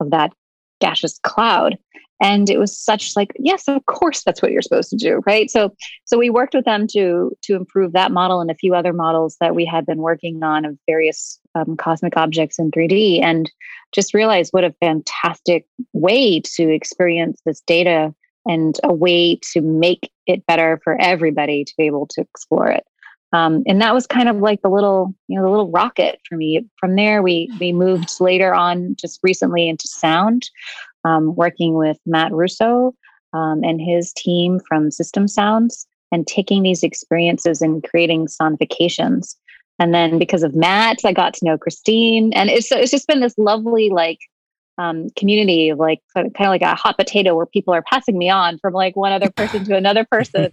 of 0.00 0.10
that 0.10 0.32
gaseous 0.80 1.18
cloud 1.22 1.76
and 2.22 2.48
it 2.48 2.58
was 2.58 2.78
such 2.78 3.16
like 3.16 3.32
yes 3.38 3.66
of 3.68 3.84
course 3.86 4.22
that's 4.24 4.40
what 4.40 4.52
you're 4.52 4.62
supposed 4.62 4.90
to 4.90 4.96
do 4.96 5.20
right? 5.26 5.50
So 5.50 5.74
so 6.04 6.18
we 6.18 6.30
worked 6.30 6.54
with 6.54 6.64
them 6.64 6.86
to 6.88 7.32
to 7.42 7.54
improve 7.54 7.92
that 7.92 8.12
model 8.12 8.40
and 8.40 8.50
a 8.50 8.54
few 8.54 8.74
other 8.74 8.92
models 8.92 9.36
that 9.40 9.54
we 9.54 9.64
had 9.64 9.86
been 9.86 9.98
working 9.98 10.42
on 10.42 10.64
of 10.64 10.78
various 10.86 11.38
um, 11.54 11.76
cosmic 11.76 12.16
objects 12.16 12.58
in 12.58 12.70
3d 12.70 13.22
and 13.22 13.50
just 13.94 14.14
realized 14.14 14.52
what 14.52 14.64
a 14.64 14.74
fantastic 14.80 15.66
way 15.92 16.40
to 16.40 16.68
experience 16.68 17.40
this 17.44 17.60
data 17.66 18.14
and 18.46 18.78
a 18.84 18.92
way 18.92 19.38
to 19.52 19.60
make 19.60 20.10
it 20.26 20.44
better 20.46 20.80
for 20.84 21.00
everybody 21.00 21.64
to 21.64 21.72
be 21.78 21.84
able 21.84 22.06
to 22.06 22.20
explore 22.20 22.68
it. 22.68 22.84
Um, 23.32 23.64
and 23.66 23.80
that 23.82 23.94
was 23.94 24.06
kind 24.06 24.28
of 24.28 24.36
like 24.36 24.62
the 24.62 24.70
little, 24.70 25.12
you 25.26 25.36
know, 25.36 25.44
the 25.44 25.50
little 25.50 25.70
rocket 25.70 26.20
for 26.28 26.36
me. 26.36 26.64
From 26.78 26.94
there, 26.94 27.20
we 27.20 27.50
we 27.58 27.72
moved 27.72 28.12
later 28.20 28.54
on, 28.54 28.94
just 28.96 29.18
recently, 29.24 29.68
into 29.68 29.88
sound, 29.88 30.48
um, 31.04 31.34
working 31.34 31.74
with 31.74 31.98
Matt 32.06 32.32
Russo 32.32 32.94
um, 33.32 33.62
and 33.62 33.80
his 33.80 34.12
team 34.12 34.60
from 34.66 34.90
System 34.90 35.28
Sounds, 35.28 35.86
and 36.12 36.26
taking 36.26 36.62
these 36.62 36.82
experiences 36.82 37.60
and 37.60 37.82
creating 37.82 38.26
sonifications. 38.26 39.34
And 39.78 39.92
then 39.92 40.18
because 40.18 40.44
of 40.44 40.54
Matt, 40.54 40.98
I 41.04 41.12
got 41.12 41.34
to 41.34 41.44
know 41.44 41.58
Christine, 41.58 42.32
and 42.32 42.48
it's 42.48 42.70
it's 42.70 42.90
just 42.90 43.08
been 43.08 43.20
this 43.20 43.34
lovely 43.36 43.90
like 43.90 44.18
um, 44.78 45.08
community 45.16 45.68
of 45.68 45.78
like 45.78 46.00
kind 46.14 46.26
of 46.26 46.46
like 46.46 46.62
a 46.62 46.74
hot 46.74 46.96
potato 46.96 47.34
where 47.34 47.46
people 47.46 47.74
are 47.74 47.82
passing 47.82 48.18
me 48.18 48.28
on 48.28 48.58
from 48.58 48.72
like 48.72 48.96
one 48.96 49.12
other 49.12 49.30
person 49.30 49.64
to 49.64 49.76
another 49.76 50.04
person. 50.10 50.50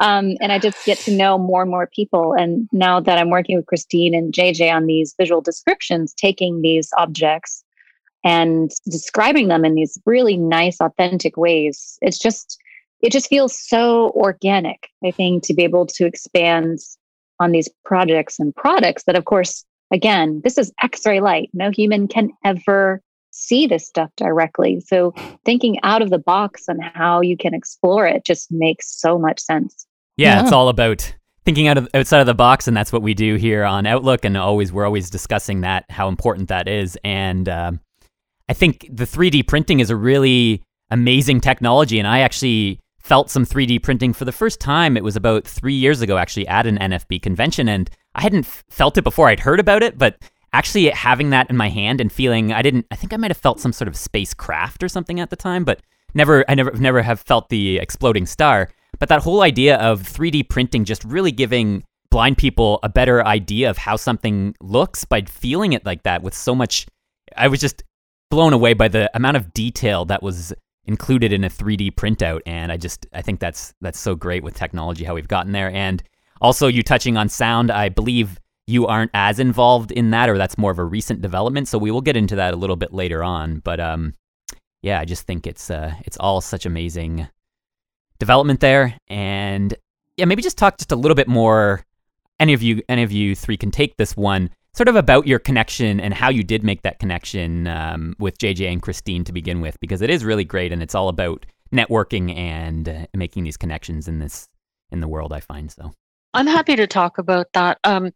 Um, 0.00 0.34
and 0.40 0.52
I 0.52 0.58
just 0.58 0.84
get 0.84 0.98
to 1.00 1.12
know 1.16 1.38
more 1.38 1.62
and 1.62 1.70
more 1.70 1.88
people. 1.92 2.34
And 2.34 2.68
now 2.72 3.00
that 3.00 3.18
I'm 3.18 3.30
working 3.30 3.56
with 3.56 3.66
Christine 3.66 4.14
and 4.14 4.32
JJ 4.32 4.72
on 4.72 4.86
these 4.86 5.14
visual 5.18 5.40
descriptions, 5.40 6.14
taking 6.14 6.62
these 6.62 6.90
objects 6.96 7.63
and 8.24 8.70
describing 8.90 9.48
them 9.48 9.64
in 9.64 9.74
these 9.74 9.98
really 10.06 10.36
nice, 10.36 10.80
authentic 10.80 11.36
ways, 11.36 11.98
it's 12.02 12.18
just, 12.18 12.58
it 13.00 13.12
just 13.12 13.28
feels 13.28 13.56
so 13.58 14.10
organic, 14.10 14.88
I 15.04 15.10
think, 15.10 15.42
to 15.44 15.54
be 15.54 15.62
able 15.62 15.86
to 15.86 16.06
expand 16.06 16.78
on 17.38 17.52
these 17.52 17.68
projects 17.84 18.38
and 18.38 18.54
products 18.56 19.04
that, 19.04 19.16
of 19.16 19.24
course, 19.26 19.64
again, 19.92 20.40
this 20.42 20.56
is 20.56 20.72
X 20.82 21.04
ray 21.04 21.20
light. 21.20 21.50
No 21.52 21.70
human 21.70 22.08
can 22.08 22.30
ever 22.44 23.02
see 23.30 23.66
this 23.66 23.86
stuff 23.86 24.10
directly. 24.16 24.80
So 24.80 25.12
thinking 25.44 25.78
out 25.82 26.02
of 26.02 26.10
the 26.10 26.18
box 26.18 26.64
on 26.68 26.78
how 26.78 27.20
you 27.20 27.36
can 27.36 27.52
explore 27.52 28.06
it 28.06 28.24
just 28.24 28.50
makes 28.52 28.98
so 28.98 29.18
much 29.18 29.40
sense. 29.40 29.86
Yeah, 30.16 30.36
Yeah. 30.36 30.42
it's 30.44 30.52
all 30.52 30.68
about 30.68 31.14
thinking 31.44 31.66
out 31.66 31.76
of 31.76 31.88
outside 31.92 32.20
of 32.20 32.26
the 32.26 32.34
box, 32.34 32.68
and 32.68 32.76
that's 32.76 32.92
what 32.92 33.02
we 33.02 33.12
do 33.12 33.34
here 33.34 33.64
on 33.64 33.86
Outlook. 33.86 34.24
And 34.24 34.36
always 34.36 34.72
we're 34.72 34.86
always 34.86 35.10
discussing 35.10 35.62
that 35.62 35.84
how 35.90 36.08
important 36.08 36.48
that 36.48 36.68
is. 36.68 36.96
And 37.04 37.48
um, 37.48 37.80
I 38.48 38.52
think 38.52 38.88
the 38.90 39.04
3D 39.04 39.46
printing 39.46 39.80
is 39.80 39.90
a 39.90 39.96
really 39.96 40.62
amazing 40.90 41.40
technology, 41.40 41.98
and 41.98 42.06
I 42.06 42.20
actually 42.20 42.80
felt 42.98 43.30
some 43.30 43.44
3D 43.44 43.82
printing 43.82 44.12
for 44.12 44.24
the 44.24 44.32
first 44.32 44.60
time. 44.60 44.96
It 44.96 45.04
was 45.04 45.16
about 45.16 45.46
three 45.46 45.74
years 45.74 46.00
ago, 46.00 46.16
actually, 46.16 46.46
at 46.48 46.66
an 46.66 46.78
NFB 46.78 47.22
convention, 47.22 47.68
and 47.68 47.90
I 48.14 48.22
hadn't 48.22 48.46
felt 48.46 48.96
it 48.98 49.04
before. 49.04 49.28
I'd 49.28 49.40
heard 49.40 49.60
about 49.60 49.82
it, 49.82 49.98
but 49.98 50.16
actually 50.52 50.88
having 50.90 51.30
that 51.30 51.50
in 51.50 51.56
my 51.56 51.68
hand 51.68 52.00
and 52.00 52.12
feeling 52.12 52.52
I 52.52 52.62
didn't. 52.62 52.86
I 52.90 52.96
think 52.96 53.12
I 53.12 53.16
might 53.16 53.30
have 53.30 53.38
felt 53.38 53.60
some 53.60 53.72
sort 53.72 53.88
of 53.88 53.96
spacecraft 53.96 54.82
or 54.82 54.88
something 54.88 55.20
at 55.20 55.30
the 55.30 55.36
time, 55.36 55.64
but 55.64 55.82
never. 56.14 56.44
I 56.48 56.54
never 56.54 56.72
never 56.72 57.02
have 57.02 57.20
felt 57.20 57.48
the 57.48 57.78
exploding 57.78 58.26
star. 58.26 58.70
But 58.98 59.08
that 59.08 59.22
whole 59.22 59.42
idea 59.42 59.76
of 59.76 60.02
3D 60.02 60.48
printing 60.48 60.84
just 60.84 61.02
really 61.04 61.32
giving 61.32 61.82
blind 62.10 62.38
people 62.38 62.78
a 62.84 62.88
better 62.88 63.26
idea 63.26 63.68
of 63.68 63.76
how 63.76 63.96
something 63.96 64.54
looks 64.60 65.04
by 65.04 65.22
feeling 65.22 65.72
it 65.72 65.84
like 65.84 66.04
that 66.04 66.22
with 66.22 66.34
so 66.34 66.54
much. 66.54 66.86
I 67.36 67.48
was 67.48 67.60
just 67.60 67.82
blown 68.34 68.52
away 68.52 68.74
by 68.74 68.88
the 68.88 69.08
amount 69.14 69.36
of 69.36 69.54
detail 69.54 70.04
that 70.04 70.20
was 70.20 70.52
included 70.86 71.32
in 71.32 71.44
a 71.44 71.48
3D 71.48 71.92
printout 71.92 72.40
and 72.46 72.72
I 72.72 72.76
just 72.76 73.06
I 73.12 73.22
think 73.22 73.38
that's 73.38 73.72
that's 73.80 73.98
so 73.98 74.16
great 74.16 74.42
with 74.42 74.54
technology 74.54 75.04
how 75.04 75.14
we've 75.14 75.28
gotten 75.28 75.52
there. 75.52 75.70
And 75.70 76.02
also 76.40 76.66
you 76.66 76.82
touching 76.82 77.16
on 77.16 77.28
sound 77.28 77.70
I 77.70 77.90
believe 77.90 78.40
you 78.66 78.88
aren't 78.88 79.12
as 79.14 79.38
involved 79.38 79.92
in 79.92 80.10
that 80.10 80.28
or 80.28 80.36
that's 80.36 80.58
more 80.58 80.72
of 80.72 80.80
a 80.80 80.84
recent 80.84 81.20
development 81.20 81.68
so 81.68 81.78
we 81.78 81.92
will 81.92 82.00
get 82.00 82.16
into 82.16 82.34
that 82.34 82.54
a 82.54 82.56
little 82.56 82.74
bit 82.74 82.92
later 82.92 83.22
on. 83.22 83.60
But 83.60 83.78
um 83.78 84.14
yeah 84.82 84.98
I 84.98 85.04
just 85.04 85.28
think 85.28 85.46
it's 85.46 85.70
uh 85.70 85.94
it's 86.04 86.16
all 86.16 86.40
such 86.40 86.66
amazing 86.66 87.28
development 88.18 88.58
there. 88.58 88.98
And 89.06 89.72
yeah 90.16 90.24
maybe 90.24 90.42
just 90.42 90.58
talk 90.58 90.76
just 90.78 90.90
a 90.90 90.96
little 90.96 91.14
bit 91.14 91.28
more 91.28 91.84
any 92.40 92.52
of 92.52 92.62
you 92.64 92.82
any 92.88 93.04
of 93.04 93.12
you 93.12 93.36
three 93.36 93.56
can 93.56 93.70
take 93.70 93.96
this 93.96 94.16
one 94.16 94.50
sort 94.74 94.88
of 94.88 94.96
about 94.96 95.26
your 95.26 95.38
connection 95.38 96.00
and 96.00 96.12
how 96.12 96.28
you 96.28 96.42
did 96.42 96.62
make 96.62 96.82
that 96.82 96.98
connection 96.98 97.66
um, 97.68 98.14
with 98.18 98.38
JJ 98.38 98.70
and 98.70 98.82
Christine 98.82 99.24
to 99.24 99.32
begin 99.32 99.60
with, 99.60 99.78
because 99.80 100.02
it 100.02 100.10
is 100.10 100.24
really 100.24 100.44
great 100.44 100.72
and 100.72 100.82
it's 100.82 100.94
all 100.94 101.08
about 101.08 101.46
networking 101.72 102.36
and 102.36 102.88
uh, 102.88 103.06
making 103.14 103.44
these 103.44 103.56
connections 103.56 104.08
in 104.08 104.18
this 104.18 104.48
in 104.90 105.00
the 105.00 105.08
world. 105.08 105.32
I 105.32 105.40
find 105.40 105.70
so. 105.70 105.92
I'm 106.34 106.46
happy 106.46 106.76
to 106.76 106.86
talk 106.86 107.18
about 107.18 107.46
that. 107.54 107.78
Um, 107.84 108.10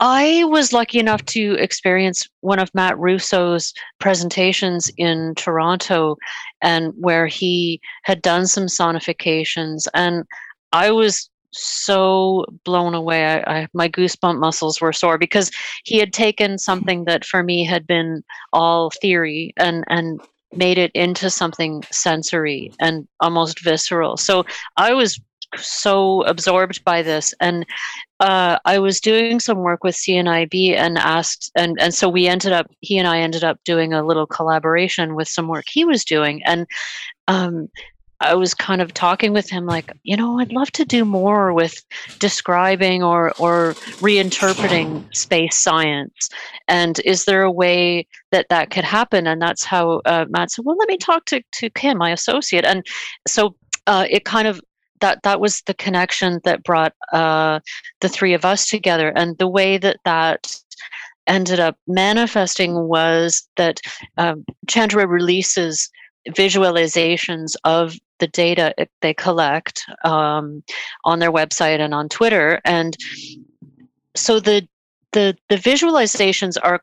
I 0.00 0.44
was 0.44 0.72
lucky 0.72 0.98
enough 0.98 1.24
to 1.26 1.54
experience 1.54 2.28
one 2.40 2.58
of 2.58 2.74
Matt 2.74 2.98
Russo's 2.98 3.72
presentations 3.98 4.90
in 4.98 5.34
Toronto, 5.36 6.16
and 6.62 6.92
where 6.98 7.26
he 7.26 7.80
had 8.02 8.20
done 8.20 8.46
some 8.46 8.66
sonifications, 8.66 9.86
and 9.94 10.24
I 10.72 10.90
was 10.90 11.30
so 11.56 12.44
blown 12.64 12.94
away. 12.94 13.24
I, 13.26 13.60
I, 13.60 13.68
my 13.72 13.88
goosebump 13.88 14.38
muscles 14.38 14.80
were 14.80 14.92
sore 14.92 15.18
because 15.18 15.50
he 15.84 15.98
had 15.98 16.12
taken 16.12 16.58
something 16.68 17.04
that 17.04 17.24
for 17.24 17.42
me 17.42 17.64
had 17.64 17.86
been 17.86 18.22
all 18.52 18.90
theory 18.90 19.52
and 19.56 19.84
and 19.88 20.20
made 20.54 20.78
it 20.78 20.92
into 20.94 21.28
something 21.28 21.82
sensory 21.90 22.72
and 22.80 23.06
almost 23.20 23.62
visceral. 23.62 24.16
So 24.16 24.44
I 24.76 24.94
was 24.94 25.20
so 25.56 26.22
absorbed 26.22 26.84
by 26.84 27.02
this 27.02 27.34
and 27.40 27.64
uh, 28.20 28.58
I 28.64 28.78
was 28.78 29.00
doing 29.00 29.40
some 29.40 29.58
work 29.58 29.84
with 29.84 29.94
CNIB 29.94 30.74
and 30.74 30.98
asked 30.98 31.50
and 31.56 31.76
and 31.80 31.94
so 31.94 32.08
we 32.08 32.26
ended 32.26 32.52
up 32.52 32.70
he 32.80 32.98
and 32.98 33.06
I 33.06 33.20
ended 33.20 33.44
up 33.44 33.58
doing 33.64 33.92
a 33.92 34.04
little 34.04 34.26
collaboration 34.26 35.14
with 35.14 35.28
some 35.28 35.48
work 35.48 35.66
he 35.68 35.84
was 35.84 36.04
doing 36.04 36.42
and 36.44 36.66
um, 37.28 37.68
I 38.20 38.34
was 38.34 38.54
kind 38.54 38.80
of 38.80 38.94
talking 38.94 39.32
with 39.32 39.50
him 39.50 39.66
like, 39.66 39.92
you 40.02 40.16
know, 40.16 40.40
I'd 40.40 40.52
love 40.52 40.70
to 40.72 40.84
do 40.84 41.04
more 41.04 41.52
with 41.52 41.82
describing 42.18 43.02
or 43.02 43.32
or 43.38 43.74
reinterpreting 44.00 45.14
space 45.14 45.56
science. 45.56 46.30
And 46.66 46.98
is 47.04 47.24
there 47.24 47.42
a 47.42 47.52
way 47.52 48.06
that 48.32 48.46
that 48.48 48.70
could 48.70 48.84
happen? 48.84 49.26
And 49.26 49.40
that's 49.40 49.64
how 49.64 50.00
uh, 50.06 50.24
Matt 50.28 50.50
said, 50.50 50.64
well, 50.64 50.76
let 50.76 50.88
me 50.88 50.96
talk 50.96 51.26
to 51.26 51.42
to 51.52 51.70
Kim, 51.70 51.98
my 51.98 52.10
associate. 52.10 52.64
And 52.64 52.86
so 53.28 53.54
uh, 53.86 54.06
it 54.08 54.24
kind 54.24 54.48
of 54.48 54.60
that 55.00 55.22
that 55.22 55.40
was 55.40 55.62
the 55.66 55.74
connection 55.74 56.40
that 56.44 56.64
brought 56.64 56.94
uh, 57.12 57.60
the 58.00 58.08
three 58.08 58.32
of 58.32 58.44
us 58.44 58.68
together. 58.68 59.12
And 59.14 59.36
the 59.38 59.48
way 59.48 59.78
that 59.78 59.98
that 60.04 60.56
ended 61.26 61.60
up 61.60 61.76
manifesting 61.86 62.88
was 62.88 63.46
that 63.56 63.80
um, 64.16 64.44
Chandra 64.68 65.06
releases 65.06 65.90
visualizations 66.30 67.54
of 67.64 67.96
the 68.18 68.28
data 68.28 68.74
they 69.02 69.14
collect 69.14 69.84
um, 70.04 70.62
on 71.04 71.18
their 71.18 71.32
website 71.32 71.80
and 71.80 71.94
on 71.94 72.08
Twitter. 72.08 72.60
And 72.64 72.96
so 74.14 74.40
the 74.40 74.66
the 75.12 75.36
the 75.48 75.56
visualizations 75.56 76.56
are 76.62 76.80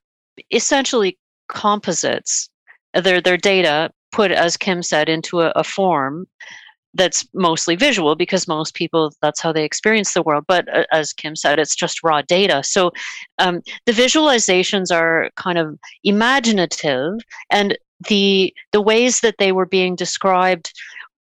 essentially 0.52 1.18
composites. 1.50 2.50
They're 2.94 3.22
their 3.22 3.38
data 3.38 3.92
put, 4.12 4.32
as 4.32 4.58
Kim 4.58 4.84
said, 4.84 5.10
into 5.10 5.42
a, 5.42 5.52
a 5.56 5.64
form 5.64 6.28
that's 6.96 7.28
mostly 7.34 7.76
visual 7.76 8.16
because 8.16 8.48
most 8.48 8.76
people 8.76 9.12
that's 9.22 9.42
how 9.42 9.52
they 9.52 9.64
experience 9.64 10.14
the 10.14 10.22
world 10.22 10.44
but 10.48 10.68
uh, 10.76 10.86
as 10.92 11.12
kim 11.12 11.36
said 11.36 11.58
it's 11.58 11.76
just 11.76 12.04
raw 12.04 12.22
data 12.22 12.64
so 12.64 12.92
um, 13.40 13.62
the 13.86 13.92
visualizations 13.92 14.96
are 14.96 15.30
kind 15.36 15.58
of 15.58 15.78
imaginative 16.04 17.14
and 17.50 17.78
the 18.08 18.54
the 18.72 18.82
ways 18.82 19.22
that 19.22 19.36
they 19.40 19.52
were 19.52 19.66
being 19.66 19.96
described 19.96 20.72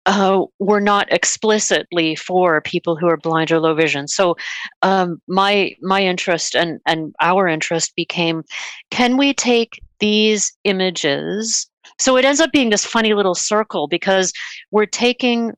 uh, 0.06 0.44
were 0.58 0.80
not 0.80 1.12
explicitly 1.12 2.16
for 2.16 2.60
people 2.60 2.96
who 2.96 3.08
are 3.08 3.16
blind 3.16 3.52
or 3.52 3.60
low 3.60 3.74
vision. 3.74 4.08
So 4.08 4.36
um, 4.82 5.20
my 5.28 5.74
my 5.80 6.02
interest 6.02 6.56
and 6.56 6.80
and 6.86 7.14
our 7.20 7.46
interest 7.46 7.94
became, 7.94 8.42
can 8.90 9.16
we 9.16 9.32
take 9.32 9.80
these 10.00 10.52
images? 10.64 11.68
So 12.00 12.16
it 12.16 12.24
ends 12.24 12.40
up 12.40 12.52
being 12.52 12.70
this 12.70 12.84
funny 12.84 13.14
little 13.14 13.34
circle 13.34 13.86
because 13.86 14.32
we're 14.70 14.86
taking 14.86 15.52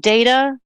data, 0.00 0.56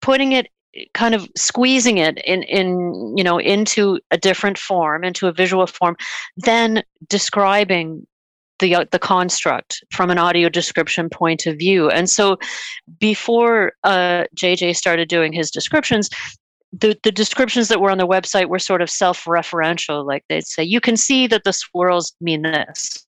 putting 0.00 0.32
it 0.32 0.48
kind 0.94 1.14
of 1.14 1.28
squeezing 1.36 1.98
it 1.98 2.18
in 2.24 2.42
in 2.42 3.14
you 3.16 3.24
know 3.24 3.38
into 3.38 3.98
a 4.10 4.18
different 4.18 4.58
form 4.58 5.02
into 5.02 5.26
a 5.26 5.32
visual 5.32 5.66
form 5.66 5.96
then 6.36 6.82
describing 7.08 8.06
the 8.58 8.74
uh, 8.74 8.84
the 8.90 8.98
construct 8.98 9.82
from 9.90 10.10
an 10.10 10.18
audio 10.18 10.48
description 10.48 11.08
point 11.08 11.46
of 11.46 11.56
view. 11.56 11.90
And 11.90 12.08
so, 12.08 12.38
before 12.98 13.72
uh, 13.84 14.24
JJ 14.36 14.76
started 14.76 15.08
doing 15.08 15.32
his 15.32 15.50
descriptions, 15.50 16.10
the, 16.72 16.98
the 17.02 17.12
descriptions 17.12 17.68
that 17.68 17.80
were 17.80 17.90
on 17.90 17.98
the 17.98 18.06
website 18.06 18.48
were 18.48 18.58
sort 18.58 18.82
of 18.82 18.90
self-referential. 18.90 20.04
Like 20.06 20.24
they'd 20.28 20.46
say, 20.46 20.62
"You 20.62 20.80
can 20.80 20.96
see 20.96 21.26
that 21.26 21.44
the 21.44 21.52
swirls 21.52 22.14
mean 22.20 22.42
this," 22.42 23.06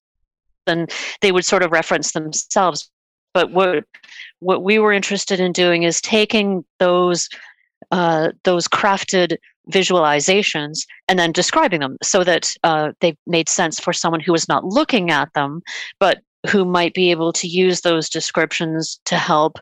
and 0.67 0.91
they 1.21 1.33
would 1.33 1.45
sort 1.45 1.63
of 1.63 1.73
reference 1.73 2.13
themselves. 2.13 2.91
But 3.35 3.53
what 3.53 3.85
what 4.41 4.63
we 4.63 4.79
were 4.79 4.93
interested 4.93 5.41
in 5.41 5.53
doing 5.53 5.83
is 5.83 6.01
taking 6.01 6.65
those 6.79 7.29
uh, 7.91 8.33
those 8.45 8.69
crafted 8.69 9.37
visualizations 9.71 10.87
and 11.09 11.19
then 11.19 11.33
describing 11.33 11.81
them 11.81 11.97
so 12.03 12.25
that 12.25 12.53
uh, 12.65 12.93
they 13.01 13.17
made 13.27 13.49
sense 13.49 13.79
for 13.79 13.93
someone 13.93 14.21
who 14.21 14.33
was 14.33 14.49
not 14.49 14.65
looking 14.65 15.11
at 15.11 15.33
them, 15.35 15.63
but 15.99 16.21
who 16.49 16.65
might 16.65 16.95
be 16.95 17.11
able 17.11 17.33
to 17.33 17.47
use 17.47 17.83
those 17.83 18.09
descriptions 18.09 19.01
to 19.05 19.17
help 19.17 19.59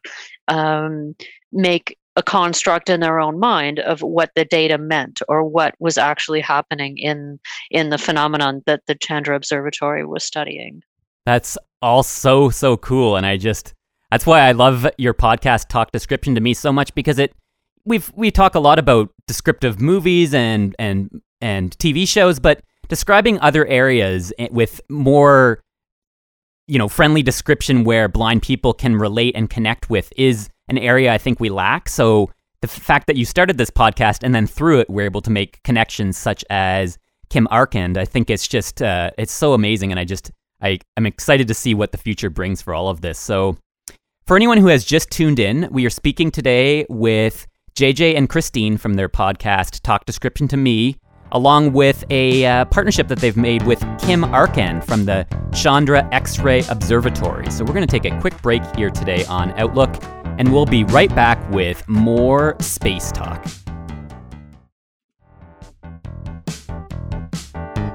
um, 0.48 1.14
make 1.52 1.96
a 2.16 2.22
construct 2.22 2.90
in 2.90 3.00
their 3.00 3.20
own 3.20 3.38
mind 3.38 3.78
of 3.80 4.00
what 4.00 4.30
the 4.34 4.44
data 4.44 4.76
meant 4.76 5.20
or 5.28 5.44
what 5.44 5.74
was 5.78 5.96
actually 5.96 6.40
happening 6.40 6.98
in 6.98 7.38
in 7.70 7.90
the 7.90 7.98
phenomenon 7.98 8.60
that 8.66 8.82
the 8.86 8.96
Chandra 8.96 9.36
Observatory 9.36 10.04
was 10.04 10.24
studying. 10.24 10.82
That's 11.26 11.56
all 11.80 12.02
so 12.02 12.50
so 12.50 12.76
cool, 12.76 13.14
and 13.14 13.24
I 13.24 13.36
just 13.36 13.72
that's 14.10 14.26
why 14.26 14.40
I 14.40 14.52
love 14.52 14.88
your 14.98 15.14
podcast 15.14 15.68
talk 15.68 15.92
description 15.92 16.34
to 16.34 16.40
me 16.40 16.54
so 16.54 16.72
much 16.72 16.92
because 16.94 17.20
it 17.20 17.34
we've 17.88 18.12
we 18.14 18.30
talk 18.30 18.54
a 18.54 18.60
lot 18.60 18.78
about 18.78 19.10
descriptive 19.26 19.80
movies 19.80 20.34
and 20.34 20.76
and 20.78 21.20
and 21.40 21.76
TV 21.78 22.06
shows, 22.06 22.38
but 22.38 22.62
describing 22.88 23.40
other 23.40 23.66
areas 23.66 24.32
with 24.50 24.80
more 24.88 25.60
you 26.66 26.78
know 26.78 26.88
friendly 26.88 27.22
description 27.22 27.84
where 27.84 28.08
blind 28.08 28.42
people 28.42 28.72
can 28.74 28.96
relate 28.96 29.34
and 29.34 29.50
connect 29.50 29.90
with 29.90 30.12
is 30.16 30.48
an 30.68 30.78
area 30.78 31.12
I 31.12 31.18
think 31.18 31.40
we 31.40 31.48
lack. 31.48 31.88
So 31.88 32.30
the 32.60 32.68
fact 32.68 33.06
that 33.06 33.16
you 33.16 33.24
started 33.24 33.56
this 33.56 33.70
podcast 33.70 34.22
and 34.22 34.34
then 34.34 34.46
through 34.46 34.80
it 34.80 34.90
we're 34.90 35.06
able 35.06 35.22
to 35.22 35.30
make 35.30 35.62
connections 35.62 36.16
such 36.16 36.44
as 36.50 36.98
Kim 37.30 37.46
Arcand, 37.50 37.96
I 37.96 38.04
think 38.04 38.30
it's 38.30 38.48
just 38.48 38.82
uh, 38.82 39.10
it's 39.18 39.32
so 39.32 39.54
amazing, 39.54 39.90
and 39.90 39.98
I 39.98 40.04
just 40.04 40.30
I 40.62 40.78
I'm 40.96 41.06
excited 41.06 41.48
to 41.48 41.54
see 41.54 41.74
what 41.74 41.92
the 41.92 41.98
future 41.98 42.30
brings 42.30 42.62
for 42.62 42.74
all 42.74 42.88
of 42.88 43.00
this. 43.00 43.18
So. 43.18 43.56
For 44.26 44.36
anyone 44.36 44.58
who 44.58 44.66
has 44.66 44.84
just 44.84 45.10
tuned 45.10 45.38
in, 45.38 45.70
we 45.70 45.86
are 45.86 45.90
speaking 45.90 46.30
today 46.30 46.84
with 46.90 47.47
JJ 47.78 48.16
and 48.16 48.28
Christine 48.28 48.76
from 48.76 48.94
their 48.94 49.08
podcast 49.08 49.82
Talk 49.82 50.04
Description 50.04 50.48
to 50.48 50.56
Me, 50.56 50.96
along 51.30 51.74
with 51.74 52.04
a 52.10 52.44
uh, 52.44 52.64
partnership 52.64 53.06
that 53.06 53.20
they've 53.20 53.36
made 53.36 53.62
with 53.62 53.80
Kim 54.00 54.24
Arkin 54.24 54.80
from 54.80 55.04
the 55.04 55.24
Chandra 55.54 56.08
X 56.10 56.40
Ray 56.40 56.64
Observatory. 56.70 57.48
So 57.52 57.64
we're 57.64 57.74
going 57.74 57.86
to 57.86 58.00
take 58.00 58.04
a 58.04 58.20
quick 58.20 58.42
break 58.42 58.64
here 58.74 58.90
today 58.90 59.24
on 59.26 59.52
Outlook, 59.52 59.94
and 60.24 60.52
we'll 60.52 60.66
be 60.66 60.82
right 60.82 61.14
back 61.14 61.38
with 61.52 61.88
more 61.88 62.56
space 62.58 63.12
talk. 63.12 63.46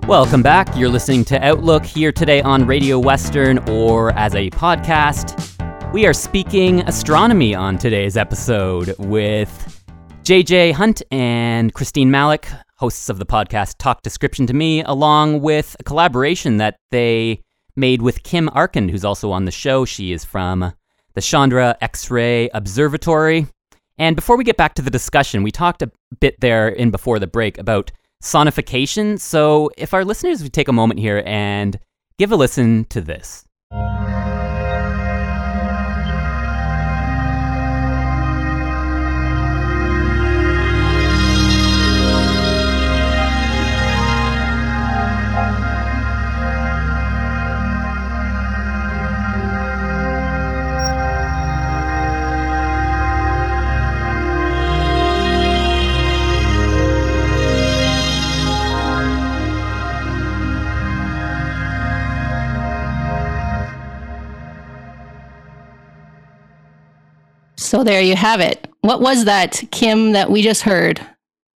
Welcome 0.07 0.43
back. 0.43 0.73
You're 0.77 0.87
listening 0.87 1.25
to 1.25 1.45
Outlook 1.45 1.83
here 1.83 2.13
today 2.13 2.41
on 2.41 2.65
Radio 2.65 2.99
Western 2.99 3.57
or 3.67 4.13
as 4.13 4.33
a 4.33 4.49
podcast. 4.51 5.52
We 5.93 6.07
are 6.07 6.13
speaking 6.13 6.79
astronomy 6.87 7.53
on 7.53 7.77
today's 7.77 8.17
episode 8.17 8.95
with 8.97 9.83
JJ 10.23 10.71
Hunt 10.71 11.03
and 11.11 11.71
Christine 11.71 12.09
Malec, 12.09 12.47
hosts 12.77 13.09
of 13.09 13.19
the 13.19 13.27
podcast 13.27 13.75
Talk 13.77 14.01
Description 14.01 14.47
to 14.47 14.55
Me, 14.55 14.81
along 14.81 15.41
with 15.41 15.75
a 15.79 15.83
collaboration 15.83 16.57
that 16.57 16.77
they 16.89 17.43
made 17.75 18.01
with 18.01 18.23
Kim 18.23 18.49
Arkin, 18.53 18.89
who's 18.89 19.05
also 19.05 19.31
on 19.31 19.45
the 19.45 19.51
show. 19.51 19.85
She 19.85 20.11
is 20.13 20.25
from 20.25 20.73
the 21.13 21.21
Chandra 21.21 21.77
X 21.79 22.09
ray 22.09 22.49
Observatory. 22.55 23.45
And 23.99 24.15
before 24.15 24.35
we 24.35 24.43
get 24.43 24.57
back 24.57 24.73
to 24.73 24.81
the 24.81 24.89
discussion, 24.89 25.43
we 25.43 25.51
talked 25.51 25.83
a 25.83 25.91
bit 26.19 26.39
there 26.39 26.69
in 26.69 26.89
before 26.89 27.19
the 27.19 27.27
break 27.27 27.59
about 27.59 27.91
sonification. 28.23 29.19
So 29.19 29.69
if 29.77 29.93
our 29.93 30.03
listeners 30.03 30.41
would 30.41 30.53
take 30.53 30.69
a 30.69 30.73
moment 30.73 30.99
here 30.99 31.21
and 31.23 31.77
give 32.17 32.31
a 32.31 32.35
listen 32.35 32.85
to 32.85 32.99
this. 32.99 33.45
So 67.73 67.83
there 67.83 68.03
you 68.03 68.15
have 68.15 68.39
it. 68.39 68.67
What 68.81 69.01
was 69.01 69.25
that, 69.25 69.63
Kim, 69.71 70.11
that 70.11 70.29
we 70.29 70.43
just 70.43 70.61
heard? 70.61 71.01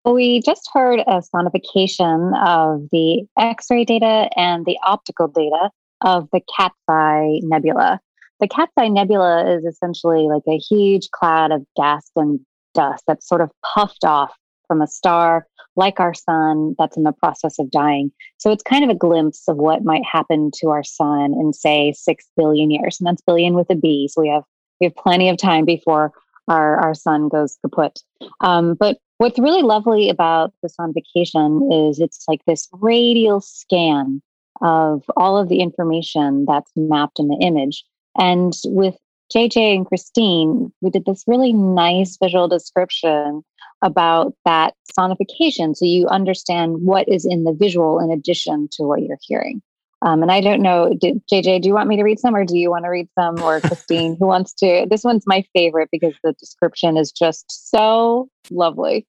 We 0.03 0.41
just 0.41 0.67
heard 0.73 1.01
a 1.01 1.21
sonification 1.21 2.35
of 2.43 2.87
the 2.91 3.27
X 3.37 3.67
ray 3.69 3.85
data 3.85 4.27
and 4.35 4.65
the 4.65 4.79
optical 4.83 5.27
data 5.27 5.69
of 6.01 6.27
the 6.33 6.41
Cat's 6.57 6.73
Eye 6.87 7.39
Nebula. 7.43 7.99
The 8.39 8.47
Cat's 8.47 8.71
Eye 8.79 8.87
Nebula 8.87 9.57
is 9.57 9.63
essentially 9.63 10.23
like 10.23 10.41
a 10.47 10.57
huge 10.57 11.11
cloud 11.11 11.51
of 11.51 11.63
gas 11.75 12.09
and 12.15 12.39
dust 12.73 13.03
that's 13.05 13.27
sort 13.27 13.41
of 13.41 13.51
puffed 13.75 14.03
off 14.03 14.35
from 14.67 14.81
a 14.81 14.87
star 14.87 15.45
like 15.75 15.99
our 15.99 16.15
sun 16.15 16.73
that's 16.79 16.97
in 16.97 17.03
the 17.03 17.11
process 17.11 17.59
of 17.59 17.69
dying. 17.69 18.11
So 18.37 18.51
it's 18.51 18.63
kind 18.63 18.83
of 18.83 18.89
a 18.89 18.95
glimpse 18.95 19.43
of 19.47 19.57
what 19.57 19.83
might 19.83 20.03
happen 20.03 20.49
to 20.61 20.69
our 20.69 20.83
sun 20.83 21.35
in, 21.39 21.53
say, 21.53 21.93
six 21.95 22.25
billion 22.35 22.71
years. 22.71 22.99
And 22.99 23.05
that's 23.05 23.21
billion 23.21 23.53
with 23.53 23.69
a 23.69 23.75
B. 23.75 24.09
So 24.11 24.21
we 24.23 24.29
have 24.29 24.41
we 24.79 24.85
have 24.85 24.95
plenty 24.95 25.29
of 25.29 25.37
time 25.37 25.65
before 25.65 26.11
our, 26.47 26.77
our 26.77 26.93
sun 26.93 27.29
goes 27.29 27.57
kaput. 27.61 27.99
Um, 28.41 28.75
but 28.75 28.97
what's 29.17 29.39
really 29.39 29.63
lovely 29.63 30.09
about 30.09 30.53
the 30.61 30.69
sonification 30.69 31.89
is 31.89 31.99
it's 31.99 32.25
like 32.27 32.41
this 32.45 32.67
radial 32.71 33.41
scan 33.41 34.21
of 34.61 35.03
all 35.15 35.37
of 35.37 35.49
the 35.49 35.59
information 35.59 36.45
that's 36.47 36.71
mapped 36.75 37.19
in 37.19 37.27
the 37.27 37.37
image. 37.41 37.83
And 38.17 38.53
with 38.65 38.95
JJ 39.33 39.75
and 39.75 39.85
Christine, 39.85 40.71
we 40.81 40.89
did 40.89 41.05
this 41.05 41.23
really 41.27 41.53
nice 41.53 42.17
visual 42.21 42.47
description 42.47 43.43
about 43.83 44.33
that 44.45 44.73
sonification 44.97 45.75
so 45.75 45.85
you 45.85 46.07
understand 46.07 46.77
what 46.81 47.07
is 47.07 47.25
in 47.25 47.43
the 47.43 47.53
visual 47.53 47.99
in 47.99 48.09
addition 48.09 48.67
to 48.71 48.83
what 48.83 49.03
you're 49.03 49.19
hearing. 49.21 49.61
Um, 50.05 50.21
and 50.21 50.31
I 50.31 50.41
don't 50.41 50.61
know, 50.61 50.93
did, 50.93 51.21
JJ, 51.31 51.61
do 51.61 51.69
you 51.69 51.73
want 51.73 51.89
me 51.89 51.97
to 51.97 52.03
read 52.03 52.19
some 52.19 52.35
or 52.35 52.45
do 52.45 52.57
you 52.57 52.69
want 52.69 52.85
to 52.85 52.89
read 52.89 53.07
some? 53.17 53.41
Or 53.41 53.59
Christine, 53.61 54.15
who 54.19 54.27
wants 54.27 54.53
to? 54.55 54.85
This 54.89 55.03
one's 55.03 55.25
my 55.25 55.43
favorite 55.55 55.89
because 55.91 56.13
the 56.23 56.33
description 56.33 56.97
is 56.97 57.11
just 57.11 57.45
so 57.71 58.29
lovely. 58.51 59.07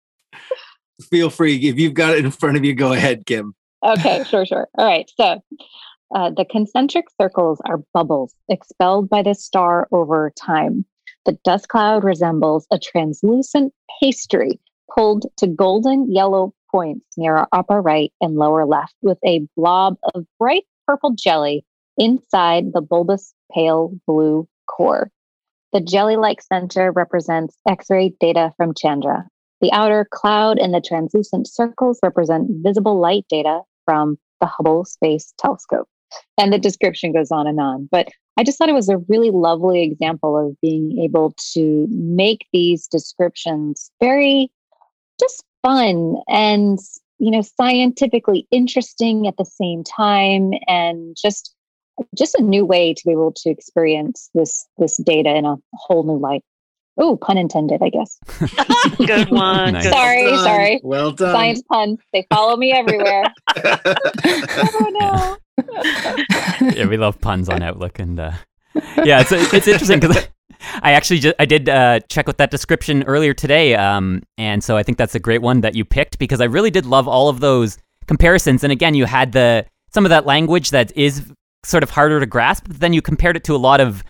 Feel 1.03 1.31
free. 1.31 1.57
If 1.57 1.79
you've 1.79 1.95
got 1.95 2.15
it 2.15 2.25
in 2.25 2.31
front 2.31 2.57
of 2.57 2.65
you, 2.65 2.75
go 2.75 2.93
ahead, 2.93 3.27
Kim. 3.27 3.55
Okay, 3.85 4.25
sure, 4.29 4.47
sure. 4.47 4.69
All 4.79 4.87
right. 4.87 5.11
So 5.17 5.43
uh, 6.15 6.31
the 6.31 6.45
concentric 6.45 7.07
circles 7.21 7.61
are 7.67 7.83
bubbles 7.93 8.35
expelled 8.49 9.09
by 9.09 9.23
the 9.23 9.35
star 9.35 9.89
over 9.93 10.33
time. 10.41 10.85
The 11.27 11.39
dust 11.45 11.69
cloud 11.69 12.05
resembles 12.05 12.67
a 12.73 12.79
translucent 12.79 13.75
pastry 14.01 14.59
pulled 14.95 15.27
to 15.37 15.47
golden 15.47 16.11
yellow 16.11 16.55
points 16.71 17.05
near 17.17 17.37
our 17.37 17.49
upper 17.53 17.81
right 17.81 18.13
and 18.21 18.37
lower 18.37 18.65
left 18.65 18.95
with 19.03 19.19
a 19.25 19.47
blob 19.57 19.97
of 20.15 20.25
bright 20.39 20.65
purple 20.89 21.11
jelly 21.11 21.65
inside 21.99 22.73
the 22.73 22.81
bulbous 22.81 23.35
pale 23.53 23.93
blue 24.07 24.49
core. 24.67 25.11
The 25.73 25.81
jelly 25.83 26.17
like 26.17 26.41
center 26.41 26.91
represents 26.91 27.59
X 27.69 27.91
ray 27.91 28.15
data 28.21 28.53
from 28.57 28.73
Chandra. 28.75 29.27
The 29.61 29.71
outer 29.73 30.07
cloud 30.11 30.59
and 30.59 30.73
the 30.73 30.81
translucent 30.81 31.47
circles 31.47 31.99
represent 32.03 32.49
visible 32.63 32.99
light 32.99 33.27
data 33.29 33.61
from 33.85 34.17
the 34.41 34.47
Hubble 34.47 34.85
Space 34.87 35.35
Telescope. 35.39 35.89
And 36.39 36.53
the 36.53 36.59
description 36.59 37.13
goes 37.13 37.31
on 37.31 37.47
and 37.47 37.61
on. 37.61 37.89
But 37.91 38.09
I 38.39 38.45
just 38.45 38.57
thought 38.57 38.71
it 38.71 38.75
was 38.75 38.89
a 38.89 38.99
really 39.09 39.31
lovely 39.31 39.83
example 39.83 40.39
of 40.39 40.57
being 40.63 40.99
able 41.03 41.35
to 41.53 41.87
make 41.91 42.47
these 42.53 42.87
descriptions 42.87 43.91
very 44.01 44.51
just 45.21 45.45
fun 45.63 46.17
and 46.29 46.79
you 47.19 47.31
know 47.31 47.43
scientifically 47.43 48.47
interesting 48.51 49.27
at 49.27 49.37
the 49.37 49.45
same 49.45 49.85
time 49.85 50.53
and 50.67 51.17
just 51.21 51.55
just 52.17 52.35
a 52.37 52.43
new 52.43 52.65
way 52.65 52.95
to 52.95 53.03
be 53.05 53.13
able 53.13 53.33
to 53.33 53.51
experience 53.51 54.31
this 54.35 54.67
this 54.79 54.97
data 54.99 55.35
in 55.35 55.45
a 55.45 55.57
whole 55.75 56.05
new 56.05 56.19
light. 56.19 56.43
Oh 57.01 57.17
pun 57.17 57.39
intended 57.39 57.81
i 57.83 57.91
guess. 57.91 58.19
Good 58.99 59.31
one. 59.31 59.75
Nice. 59.75 59.89
sorry 59.89 60.25
well 60.25 60.45
sorry. 60.45 60.81
Well 60.83 61.13
done. 61.13 61.35
Science 61.35 61.63
puns 61.71 61.99
they 62.13 62.27
follow 62.31 62.57
me 62.57 62.73
everywhere. 62.73 63.25
Oh 64.61 64.91
no 65.01 65.37
yeah 66.75 66.87
we 66.87 66.97
love 66.97 67.21
puns 67.21 67.49
on 67.49 67.63
outlook 67.63 67.99
and 67.99 68.19
uh 68.21 68.33
yeah 69.05 69.21
it's 69.21 69.33
it's 69.33 69.67
interesting 69.67 70.01
because 70.01 70.29
I 70.83 70.93
actually 70.93 71.21
just 71.21 71.35
I 71.39 71.45
did 71.45 71.69
uh, 71.69 72.01
check 72.09 72.27
with 72.27 72.39
that 72.39 72.51
description 72.51 73.03
earlier 73.05 73.35
today, 73.35 73.75
um, 73.75 74.23
and 74.37 74.63
so 74.63 74.77
I 74.77 74.83
think 74.83 74.99
that's 74.99 75.15
a 75.15 75.21
great 75.21 75.43
one 75.43 75.61
that 75.61 75.75
you 75.75 75.85
picked 75.85 76.19
because 76.19 76.41
I 76.41 76.45
really 76.45 76.71
did 76.71 76.87
love 76.87 77.07
all 77.07 77.29
of 77.29 77.41
those 77.41 77.79
comparisons. 78.07 78.65
And 78.65 78.73
again, 78.73 78.95
you 78.95 79.05
had 79.05 79.33
the 79.33 79.67
some 79.93 80.05
of 80.05 80.11
that 80.11 80.27
language 80.27 80.71
that 80.71 80.97
is 80.97 81.33
sort 81.65 81.83
of 81.83 81.91
harder 81.91 82.21
to 82.21 82.27
grasp, 82.27 82.65
but 82.69 82.81
then 82.81 82.93
you 82.93 83.03
compared 83.03 83.37
it 83.37 83.45
to 83.45 83.55
a 83.55 83.59
lot 83.59 83.81
of 83.81 84.05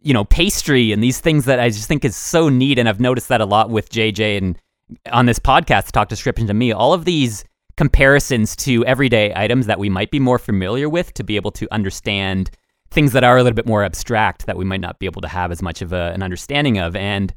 you 0.00 0.12
know 0.12 0.24
pastry 0.24 0.92
and 0.92 1.02
these 1.02 1.20
things 1.20 1.44
that 1.44 1.60
I 1.60 1.68
just 1.68 1.88
think 1.88 2.04
is 2.04 2.16
so 2.16 2.48
neat. 2.48 2.78
And 2.78 2.88
I've 2.88 3.00
noticed 3.00 3.28
that 3.28 3.40
a 3.40 3.46
lot 3.46 3.70
with 3.70 3.90
JJ 3.90 4.38
and 4.38 4.58
on 5.10 5.26
this 5.26 5.38
podcast, 5.38 5.92
talk 5.92 6.08
description 6.08 6.46
to 6.48 6.54
me. 6.54 6.72
All 6.72 6.92
of 6.92 7.04
these 7.04 7.44
comparisons 7.76 8.54
to 8.56 8.84
everyday 8.84 9.32
items 9.34 9.66
that 9.66 9.78
we 9.78 9.88
might 9.88 10.10
be 10.10 10.20
more 10.20 10.38
familiar 10.38 10.88
with 10.88 11.14
to 11.14 11.24
be 11.24 11.36
able 11.36 11.50
to 11.52 11.66
understand 11.72 12.50
things 12.92 13.12
that 13.12 13.24
are 13.24 13.36
a 13.36 13.42
little 13.42 13.56
bit 13.56 13.66
more 13.66 13.82
abstract 13.84 14.46
that 14.46 14.56
we 14.56 14.64
might 14.64 14.80
not 14.80 14.98
be 14.98 15.06
able 15.06 15.22
to 15.22 15.28
have 15.28 15.50
as 15.50 15.62
much 15.62 15.82
of 15.82 15.92
a, 15.92 16.12
an 16.14 16.22
understanding 16.22 16.78
of. 16.78 16.94
And 16.94 17.34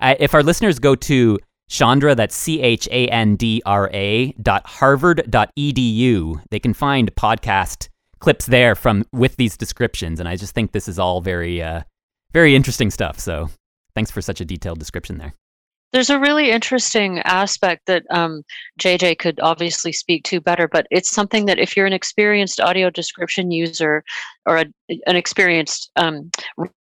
if 0.00 0.34
our 0.34 0.42
listeners 0.42 0.78
go 0.78 0.94
to 0.94 1.38
Chandra, 1.68 2.14
that's 2.14 2.36
C 2.36 2.60
H 2.60 2.88
A 2.92 3.08
N 3.08 3.36
D 3.36 3.62
R 3.64 3.90
A 3.92 4.32
dot 4.32 4.66
Harvard 4.66 5.24
dot 5.30 5.50
edu, 5.58 6.40
they 6.50 6.58
can 6.58 6.74
find 6.74 7.14
podcast 7.14 7.88
clips 8.18 8.46
there 8.46 8.74
from 8.74 9.04
with 9.12 9.36
these 9.36 9.56
descriptions. 9.56 10.20
And 10.20 10.28
I 10.28 10.36
just 10.36 10.54
think 10.54 10.72
this 10.72 10.88
is 10.88 10.98
all 10.98 11.20
very, 11.20 11.62
uh, 11.62 11.82
very 12.32 12.54
interesting 12.54 12.90
stuff. 12.90 13.18
So 13.18 13.50
thanks 13.94 14.10
for 14.10 14.20
such 14.20 14.40
a 14.40 14.44
detailed 14.44 14.78
description 14.78 15.18
there. 15.18 15.34
There's 15.96 16.10
a 16.10 16.20
really 16.20 16.50
interesting 16.50 17.20
aspect 17.20 17.86
that 17.86 18.02
um, 18.10 18.42
JJ 18.78 19.18
could 19.18 19.40
obviously 19.40 19.92
speak 19.92 20.24
to 20.24 20.42
better, 20.42 20.68
but 20.68 20.86
it's 20.90 21.10
something 21.10 21.46
that 21.46 21.58
if 21.58 21.74
you're 21.74 21.86
an 21.86 21.94
experienced 21.94 22.60
audio 22.60 22.90
description 22.90 23.50
user 23.50 24.04
or 24.44 24.58
a, 24.58 24.66
an 25.06 25.16
experienced 25.16 25.90
um, 25.96 26.30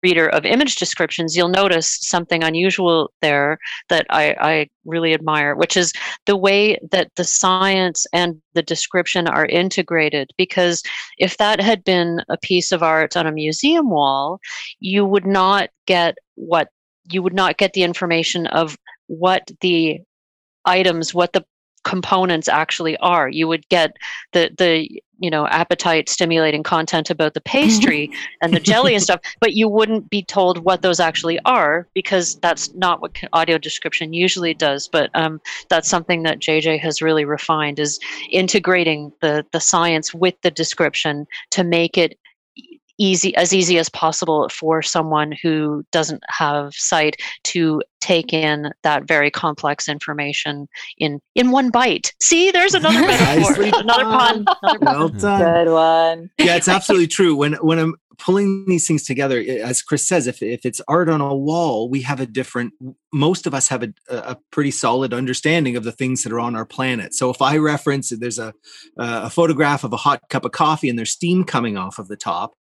reader 0.04 0.28
of 0.28 0.44
image 0.44 0.76
descriptions, 0.76 1.34
you'll 1.34 1.48
notice 1.48 1.98
something 2.02 2.44
unusual 2.44 3.10
there 3.22 3.58
that 3.88 4.06
I, 4.10 4.36
I 4.38 4.68
really 4.84 5.14
admire, 5.14 5.56
which 5.56 5.78
is 5.78 5.94
the 6.26 6.36
way 6.36 6.78
that 6.92 7.10
the 7.16 7.24
science 7.24 8.06
and 8.12 8.42
the 8.54 8.64
description 8.64 9.30
are 9.30 9.46
integrated. 9.46 10.32
Because 10.38 10.84
if 11.20 11.38
that 11.38 11.62
had 11.62 11.86
been 11.86 12.20
a 12.28 12.36
piece 12.36 12.74
of 12.74 12.84
art 12.84 13.16
on 13.16 13.28
a 13.28 13.32
museum 13.32 13.90
wall, 13.90 14.42
you 14.82 15.06
would 15.06 15.26
not 15.26 15.70
get 15.88 16.18
what 16.36 16.68
you 17.08 17.22
would 17.22 17.36
not 17.36 17.58
get 17.58 17.74
the 17.74 17.84
information 17.84 18.48
of 18.48 18.76
what 19.08 19.50
the 19.62 20.02
items, 20.66 21.14
what 21.14 21.34
the 21.34 21.46
components 21.86 22.50
actually 22.50 22.98
are. 22.98 23.30
You 23.30 23.48
would 23.48 23.68
get 23.70 23.96
the 24.34 24.52
the 24.58 24.90
you 25.20 25.30
know 25.30 25.48
appetite 25.48 26.10
stimulating 26.10 26.64
content 26.64 27.10
about 27.10 27.36
the 27.36 27.42
pastry 27.42 28.12
and 28.42 28.54
the 28.54 28.60
jelly 28.60 28.96
and 28.96 29.04
stuff, 29.04 29.22
but 29.40 29.54
you 29.54 29.70
wouldn't 29.70 30.10
be 30.10 30.24
told 30.24 30.66
what 30.66 30.82
those 30.82 31.00
actually 31.00 31.40
are 31.46 31.88
because 31.94 32.36
that's 32.36 32.74
not 32.74 33.02
what 33.02 33.18
audio 33.32 33.58
description 33.58 34.12
usually 34.12 34.54
does. 34.54 34.90
But 34.90 35.10
um, 35.14 35.40
that's 35.70 35.88
something 35.88 36.24
that 36.24 36.40
JJ 36.40 36.80
has 36.82 37.02
really 37.02 37.24
refined 37.24 37.80
is 37.80 38.00
integrating 38.32 39.14
the 39.22 39.46
the 39.54 39.62
science 39.62 40.14
with 40.14 40.36
the 40.42 40.52
description 40.52 41.28
to 41.52 41.64
make 41.64 41.98
it 41.98 42.18
easy 42.98 43.36
as 43.36 43.54
easy 43.54 43.78
as 43.78 43.90
possible 43.90 44.50
for 44.50 44.82
someone 44.82 45.34
who 45.42 45.84
doesn't 45.92 46.24
have 46.30 46.74
sight 46.74 47.18
to 47.44 47.82
take 48.00 48.34
in 48.34 48.72
that 48.84 49.08
very 49.08 49.32
complex 49.32 49.90
information 49.90 50.68
in 50.98 51.20
in 51.34 51.52
one 51.52 51.72
bite. 51.72 52.14
See, 52.22 52.52
there's 52.52 52.74
another 52.76 53.02
metaphor, 53.02 53.64
another 53.80 54.04
pun. 54.04 54.46
Another 54.62 54.80
pun. 54.80 54.96
Well 54.96 55.10
done. 55.10 55.66
Good 55.66 55.72
one. 55.72 56.30
Yeah, 56.38 56.56
it's 56.56 56.68
absolutely 56.68 57.08
true. 57.08 57.36
When 57.36 57.54
when 57.56 57.80
I'm 57.80 57.96
pulling 58.18 58.66
these 58.68 58.88
things 58.88 59.04
together, 59.04 59.40
eh, 59.40 59.58
as 59.58 59.82
Chris 59.82 60.08
says, 60.08 60.28
if 60.28 60.42
if 60.42 60.66
it's 60.66 60.82
art 60.88 61.10
on 61.10 61.22
a 61.22 61.36
wall, 61.36 61.90
we 61.90 62.02
have 62.02 62.20
a 62.20 62.26
different. 62.26 62.74
Most 63.14 63.48
of 63.48 63.54
us 63.54 63.68
have 63.70 63.84
a, 63.84 63.94
a 64.10 64.38
pretty 64.52 64.72
solid 64.72 65.14
understanding 65.14 65.76
of 65.76 65.84
the 65.84 65.92
things 65.92 66.24
that 66.24 66.34
are 66.34 66.40
on 66.40 66.56
our 66.56 66.66
planet. 66.66 67.14
So 67.14 67.30
if 67.30 67.42
I 67.42 67.58
reference, 67.58 68.10
there's 68.10 68.40
a 68.40 68.54
a 68.98 69.30
photograph 69.30 69.84
of 69.84 69.94
a 69.94 69.98
hot 69.98 70.22
cup 70.30 70.46
of 70.46 70.52
coffee 70.52 70.90
and 70.90 70.98
there's 70.98 71.12
steam 71.12 71.44
coming 71.44 71.78
off 71.78 72.00
of 72.00 72.08
the 72.08 72.18
top 72.18 72.56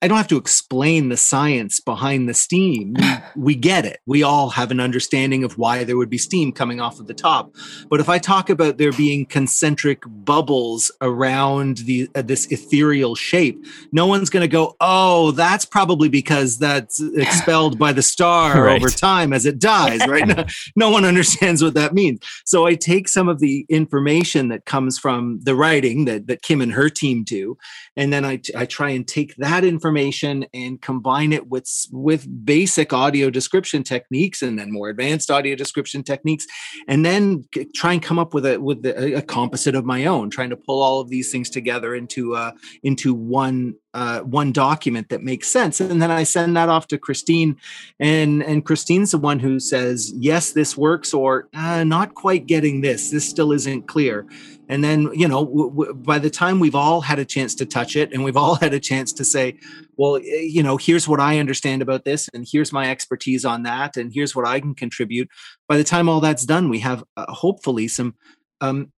I 0.00 0.08
don't 0.08 0.16
have 0.16 0.28
to 0.28 0.36
explain 0.36 1.08
the 1.08 1.16
science 1.16 1.80
behind 1.80 2.28
the 2.28 2.34
steam. 2.34 2.96
We, 3.36 3.54
get 3.54 3.84
it. 3.84 4.00
We 4.06 4.22
all 4.22 4.50
have 4.50 4.70
an 4.70 4.80
understanding 4.80 5.44
of 5.44 5.58
why 5.58 5.84
there 5.84 5.96
would 5.96 6.10
be 6.10 6.18
steam 6.18 6.50
coming 6.50 6.80
off 6.80 6.98
of 6.98 7.06
the 7.06 7.14
top. 7.14 7.54
But 7.88 8.00
if 8.00 8.08
I 8.08 8.18
talk 8.18 8.50
about 8.50 8.78
there 8.78 8.92
being 8.92 9.26
concentric 9.26 10.02
bubbles 10.06 10.90
around 11.00 11.78
the 11.78 12.08
uh, 12.14 12.22
this 12.22 12.46
ethereal 12.46 13.14
shape, 13.14 13.64
no 13.92 14.06
one's 14.06 14.30
going 14.30 14.42
to 14.42 14.48
go, 14.48 14.76
"Oh, 14.80 15.30
that's 15.32 15.64
probably 15.64 16.08
because 16.08 16.58
that's 16.58 17.00
expelled 17.16 17.78
by 17.78 17.92
the 17.92 18.02
star 18.02 18.64
right. 18.64 18.76
over 18.76 18.90
time 18.90 19.32
as 19.32 19.46
it 19.46 19.58
dies." 19.58 20.06
Right? 20.06 20.26
no, 20.36 20.44
no 20.74 20.90
one 20.90 21.04
understands 21.04 21.62
what 21.62 21.74
that 21.74 21.94
means. 21.94 22.20
So 22.44 22.66
I 22.66 22.74
take 22.74 23.08
some 23.08 23.28
of 23.28 23.38
the 23.40 23.66
information 23.68 24.48
that 24.48 24.64
comes 24.64 24.98
from 24.98 25.40
the 25.42 25.54
writing 25.54 26.06
that 26.06 26.26
that 26.26 26.42
Kim 26.42 26.60
and 26.60 26.72
her 26.72 26.88
team 26.88 27.24
do, 27.24 27.56
and 27.96 28.12
then 28.12 28.24
I 28.24 28.40
I 28.56 28.66
try 28.66 28.90
and 28.90 29.06
take 29.06 29.36
that 29.36 29.57
that 29.58 29.66
information 29.66 30.46
and 30.54 30.80
combine 30.80 31.32
it 31.32 31.48
with 31.48 31.68
with 31.90 32.26
basic 32.44 32.92
audio 32.92 33.28
description 33.28 33.82
techniques 33.82 34.40
and 34.40 34.58
then 34.58 34.72
more 34.72 34.88
advanced 34.88 35.30
audio 35.30 35.56
description 35.56 36.02
techniques 36.04 36.46
and 36.86 37.04
then 37.04 37.42
try 37.74 37.92
and 37.92 38.02
come 38.02 38.20
up 38.20 38.34
with 38.34 38.46
a 38.46 38.60
with 38.60 38.84
a, 38.86 39.14
a 39.16 39.22
composite 39.22 39.74
of 39.74 39.84
my 39.84 40.06
own 40.06 40.30
trying 40.30 40.50
to 40.50 40.56
pull 40.56 40.80
all 40.80 41.00
of 41.00 41.08
these 41.08 41.32
things 41.32 41.50
together 41.50 41.94
into 41.94 42.36
uh 42.36 42.52
into 42.84 43.12
one 43.12 43.74
uh, 43.94 44.20
one 44.20 44.52
document 44.52 45.08
that 45.08 45.22
makes 45.22 45.48
sense. 45.48 45.80
And 45.80 46.00
then 46.00 46.10
i 46.10 46.22
send 46.22 46.56
that 46.56 46.68
off 46.68 46.88
to 46.88 46.98
christine 46.98 47.56
and 47.98 48.42
and 48.42 48.64
christine's 48.64 49.12
the 49.12 49.18
one 49.18 49.38
who 49.38 49.58
says 49.58 50.12
yes 50.16 50.52
this 50.52 50.76
works 50.76 51.14
or 51.14 51.48
uh, 51.54 51.84
not 51.84 52.14
quite 52.14 52.46
getting 52.46 52.80
this. 52.80 53.10
This 53.10 53.28
still 53.28 53.52
isn't 53.52 53.88
clear. 53.88 54.26
And 54.68 54.84
then 54.84 55.08
you 55.14 55.26
know 55.26 55.44
w- 55.44 55.70
w- 55.70 55.94
by 55.94 56.18
the 56.18 56.30
time 56.30 56.60
we've 56.60 56.74
all 56.74 57.00
had 57.00 57.18
a 57.18 57.24
chance 57.24 57.54
to 57.56 57.66
touch 57.66 57.96
it 57.96 58.12
and 58.12 58.22
we've 58.24 58.36
all 58.36 58.54
had 58.64 58.74
a 58.74 58.80
chance 58.80 59.12
to 59.14 59.24
say 59.24 59.58
well 59.96 60.18
you 60.20 60.62
know 60.62 60.76
here's 60.76 61.08
what 61.08 61.20
i 61.20 61.38
understand 61.38 61.82
about 61.82 62.04
this 62.04 62.28
and 62.34 62.46
here's 62.50 62.72
my 62.72 62.90
expertise 62.90 63.44
on 63.44 63.62
that 63.62 63.96
and 63.96 64.12
here's 64.12 64.36
what 64.36 64.46
i 64.46 64.60
can 64.60 64.74
contribute 64.74 65.28
by 65.68 65.76
the 65.76 65.84
time 65.84 66.08
all 66.08 66.20
that's 66.20 66.44
done 66.44 66.68
we 66.68 66.78
have 66.78 67.02
uh, 67.16 67.32
hopefully 67.32 67.88
some 67.88 68.14
um, 68.60 68.92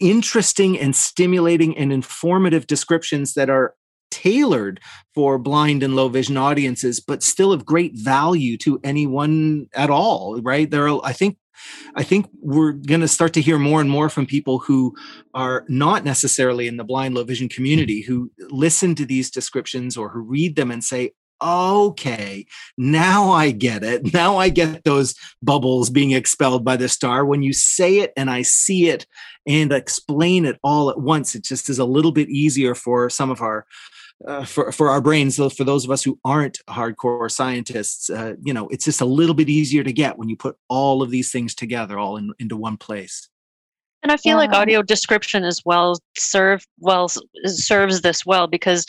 interesting 0.00 0.78
and 0.78 0.94
stimulating 0.96 1.76
and 1.76 1.92
informative 1.92 2.66
descriptions 2.66 3.34
that 3.34 3.48
are 3.48 3.74
tailored 4.24 4.80
for 5.14 5.38
blind 5.38 5.82
and 5.82 5.94
low 5.94 6.08
vision 6.08 6.36
audiences 6.36 7.00
but 7.00 7.22
still 7.22 7.52
of 7.52 7.64
great 7.64 7.92
value 7.94 8.56
to 8.56 8.80
anyone 8.82 9.66
at 9.74 9.90
all 9.90 10.40
right 10.42 10.70
there 10.70 10.88
are 10.88 11.00
i 11.04 11.12
think 11.12 11.36
I 11.94 12.02
think 12.02 12.26
we're 12.40 12.72
going 12.72 13.00
to 13.00 13.08
start 13.08 13.32
to 13.34 13.40
hear 13.40 13.58
more 13.58 13.80
and 13.80 13.88
more 13.88 14.08
from 14.08 14.26
people 14.26 14.58
who 14.58 14.94
are 15.34 15.64
not 15.68 16.04
necessarily 16.04 16.66
in 16.66 16.76
the 16.76 16.84
blind 16.84 17.14
low 17.14 17.24
vision 17.24 17.48
community 17.48 18.02
who 18.02 18.30
listen 18.50 18.94
to 18.96 19.06
these 19.06 19.30
descriptions 19.30 19.96
or 19.96 20.08
who 20.08 20.20
read 20.20 20.56
them 20.56 20.70
and 20.70 20.82
say, 20.82 21.12
okay, 21.42 22.46
now 22.78 23.30
I 23.30 23.50
get 23.50 23.82
it. 23.82 24.12
Now 24.14 24.36
I 24.38 24.48
get 24.48 24.84
those 24.84 25.14
bubbles 25.42 25.90
being 25.90 26.12
expelled 26.12 26.64
by 26.64 26.76
the 26.76 26.88
star. 26.88 27.24
When 27.24 27.42
you 27.42 27.52
say 27.52 27.98
it 27.98 28.12
and 28.16 28.30
I 28.30 28.42
see 28.42 28.88
it 28.88 29.06
and 29.46 29.72
explain 29.72 30.46
it 30.46 30.58
all 30.62 30.90
at 30.90 31.00
once, 31.00 31.34
it 31.34 31.44
just 31.44 31.68
is 31.68 31.78
a 31.78 31.84
little 31.84 32.12
bit 32.12 32.28
easier 32.28 32.74
for 32.74 33.10
some 33.10 33.30
of 33.30 33.42
our 33.42 33.66
uh, 34.26 34.44
for 34.44 34.72
for 34.72 34.90
our 34.90 35.00
brains 35.00 35.36
for 35.36 35.64
those 35.64 35.84
of 35.84 35.90
us 35.90 36.02
who 36.02 36.18
aren't 36.24 36.58
hardcore 36.68 37.30
scientists 37.30 38.10
uh, 38.10 38.34
you 38.42 38.52
know 38.52 38.68
it's 38.68 38.84
just 38.84 39.00
a 39.00 39.06
little 39.06 39.34
bit 39.34 39.48
easier 39.48 39.82
to 39.82 39.92
get 39.92 40.18
when 40.18 40.28
you 40.28 40.36
put 40.36 40.56
all 40.68 41.02
of 41.02 41.10
these 41.10 41.30
things 41.30 41.54
together 41.54 41.98
all 41.98 42.16
in, 42.16 42.32
into 42.38 42.56
one 42.56 42.76
place 42.76 43.28
and 44.02 44.12
i 44.12 44.16
feel 44.16 44.32
yeah. 44.32 44.36
like 44.36 44.52
audio 44.52 44.82
description 44.82 45.44
as 45.44 45.60
well 45.64 45.98
serve 46.16 46.64
well 46.78 47.08
serves 47.44 48.00
this 48.02 48.24
well 48.24 48.46
because 48.46 48.86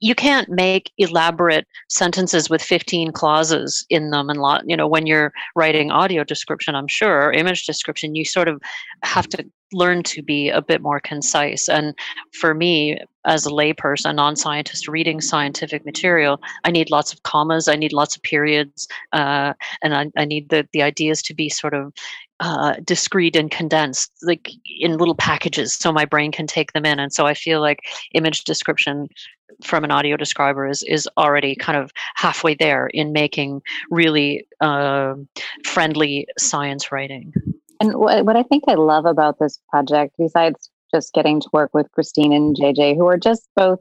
you 0.00 0.14
can't 0.14 0.48
make 0.48 0.92
elaborate 0.98 1.66
sentences 1.88 2.50
with 2.50 2.62
15 2.62 3.12
clauses 3.12 3.86
in 3.90 4.10
them 4.10 4.28
and 4.28 4.40
lot 4.40 4.62
you 4.66 4.76
know 4.76 4.88
when 4.88 5.06
you're 5.06 5.32
writing 5.56 5.90
audio 5.90 6.24
description 6.24 6.74
i'm 6.74 6.88
sure 6.88 7.22
or 7.22 7.32
image 7.32 7.66
description 7.66 8.14
you 8.14 8.24
sort 8.24 8.48
of 8.48 8.60
have 9.02 9.28
to 9.28 9.44
learn 9.72 10.02
to 10.02 10.22
be 10.22 10.50
a 10.50 10.62
bit 10.62 10.82
more 10.82 11.00
concise 11.00 11.68
and 11.68 11.94
for 12.32 12.54
me 12.54 12.98
as 13.24 13.46
a 13.46 13.50
layperson 13.50 14.14
non-scientist 14.14 14.86
reading 14.86 15.20
scientific 15.20 15.84
material 15.84 16.40
i 16.64 16.70
need 16.70 16.90
lots 16.90 17.12
of 17.12 17.22
commas 17.22 17.66
i 17.66 17.74
need 17.74 17.92
lots 17.92 18.14
of 18.14 18.22
periods 18.22 18.86
uh, 19.12 19.52
and 19.82 19.94
I, 19.94 20.10
I 20.16 20.24
need 20.24 20.50
the, 20.50 20.68
the 20.72 20.82
ideas 20.82 21.22
to 21.22 21.34
be 21.34 21.48
sort 21.48 21.74
of 21.74 21.92
uh, 22.40 22.74
discrete 22.84 23.36
and 23.36 23.50
condensed, 23.50 24.12
like 24.22 24.50
in 24.80 24.98
little 24.98 25.14
packages, 25.14 25.74
so 25.74 25.92
my 25.92 26.04
brain 26.04 26.32
can 26.32 26.46
take 26.46 26.72
them 26.72 26.84
in. 26.84 26.98
And 26.98 27.12
so 27.12 27.26
I 27.26 27.34
feel 27.34 27.60
like 27.60 27.78
image 28.12 28.44
description 28.44 29.08
from 29.62 29.84
an 29.84 29.90
audio 29.90 30.16
describer 30.16 30.66
is 30.66 30.82
is 30.82 31.08
already 31.16 31.54
kind 31.54 31.78
of 31.78 31.92
halfway 32.16 32.54
there 32.54 32.86
in 32.88 33.12
making 33.12 33.62
really 33.90 34.46
uh, 34.60 35.14
friendly 35.64 36.26
science 36.38 36.90
writing. 36.90 37.32
And 37.80 37.94
what, 37.94 38.24
what 38.24 38.36
I 38.36 38.42
think 38.42 38.64
I 38.68 38.74
love 38.74 39.04
about 39.04 39.38
this 39.38 39.58
project, 39.70 40.14
besides 40.18 40.70
just 40.94 41.12
getting 41.12 41.40
to 41.40 41.48
work 41.52 41.70
with 41.74 41.90
Christine 41.92 42.32
and 42.32 42.56
JJ, 42.56 42.96
who 42.96 43.06
are 43.06 43.18
just 43.18 43.48
both 43.56 43.80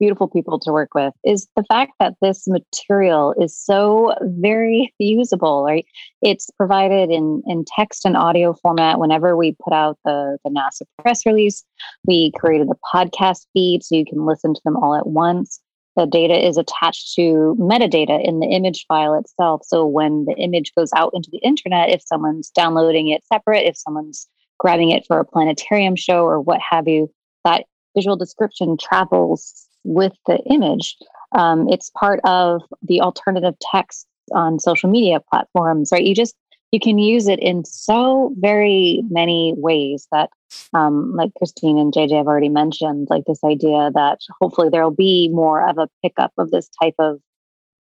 beautiful 0.00 0.26
people 0.26 0.58
to 0.58 0.72
work 0.72 0.94
with 0.94 1.12
is 1.24 1.46
the 1.54 1.62
fact 1.64 1.92
that 2.00 2.14
this 2.20 2.48
material 2.48 3.34
is 3.40 3.56
so 3.56 4.14
very 4.22 4.92
usable 4.98 5.62
right? 5.64 5.86
It's 6.22 6.50
provided 6.56 7.10
in 7.10 7.42
in 7.46 7.64
text 7.76 8.04
and 8.04 8.16
audio 8.16 8.54
format 8.54 8.98
whenever 8.98 9.36
we 9.36 9.56
put 9.62 9.72
out 9.72 9.98
the 10.04 10.38
the 10.44 10.50
nasa 10.50 10.82
press 11.00 11.24
release. 11.26 11.62
We 12.06 12.32
created 12.36 12.68
a 12.68 12.96
podcast 12.96 13.46
feed 13.52 13.84
so 13.84 13.94
you 13.94 14.04
can 14.04 14.26
listen 14.26 14.54
to 14.54 14.60
them 14.64 14.76
all 14.76 14.96
at 14.96 15.06
once. 15.06 15.60
The 15.96 16.06
data 16.06 16.34
is 16.34 16.56
attached 16.56 17.14
to 17.16 17.56
metadata 17.60 18.24
in 18.24 18.40
the 18.40 18.46
image 18.46 18.86
file 18.88 19.14
itself. 19.14 19.62
So 19.64 19.86
when 19.86 20.24
the 20.24 20.34
image 20.36 20.72
goes 20.74 20.90
out 20.96 21.12
into 21.14 21.30
the 21.30 21.38
internet 21.38 21.90
if 21.90 22.02
someone's 22.06 22.50
downloading 22.50 23.08
it 23.08 23.22
separate 23.26 23.66
if 23.66 23.76
someone's 23.76 24.28
grabbing 24.58 24.90
it 24.90 25.04
for 25.06 25.18
a 25.18 25.24
planetarium 25.24 25.96
show 25.96 26.24
or 26.24 26.40
what 26.40 26.60
have 26.60 26.86
you 26.86 27.10
that 27.44 27.64
visual 27.96 28.16
description 28.16 28.76
travels 28.76 29.66
with 29.84 30.12
the 30.26 30.38
image. 30.50 30.96
Um, 31.32 31.68
it's 31.68 31.90
part 31.90 32.20
of 32.24 32.62
the 32.82 33.00
alternative 33.00 33.54
text 33.60 34.06
on 34.32 34.58
social 34.58 34.90
media 34.90 35.20
platforms, 35.30 35.90
right? 35.92 36.04
You 36.04 36.14
just 36.14 36.34
you 36.72 36.78
can 36.78 36.98
use 36.98 37.26
it 37.26 37.40
in 37.40 37.64
so 37.64 38.32
very 38.38 39.02
many 39.10 39.54
ways 39.56 40.06
that, 40.12 40.30
um, 40.72 41.12
like 41.16 41.30
Christine 41.36 41.78
and 41.78 41.92
JJ 41.92 42.16
have 42.16 42.28
already 42.28 42.48
mentioned, 42.48 43.08
like 43.10 43.24
this 43.26 43.42
idea 43.44 43.90
that 43.94 44.20
hopefully 44.40 44.68
there 44.70 44.84
will 44.84 44.94
be 44.94 45.28
more 45.32 45.68
of 45.68 45.78
a 45.78 45.88
pickup 46.02 46.32
of 46.38 46.52
this 46.52 46.68
type 46.80 46.94
of 46.98 47.20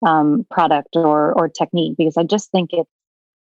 um, 0.06 0.46
product 0.50 0.96
or 0.96 1.34
or 1.34 1.50
technique 1.50 1.96
because 1.98 2.18
I 2.18 2.24
just 2.24 2.52
think 2.52 2.70
it's 2.72 2.90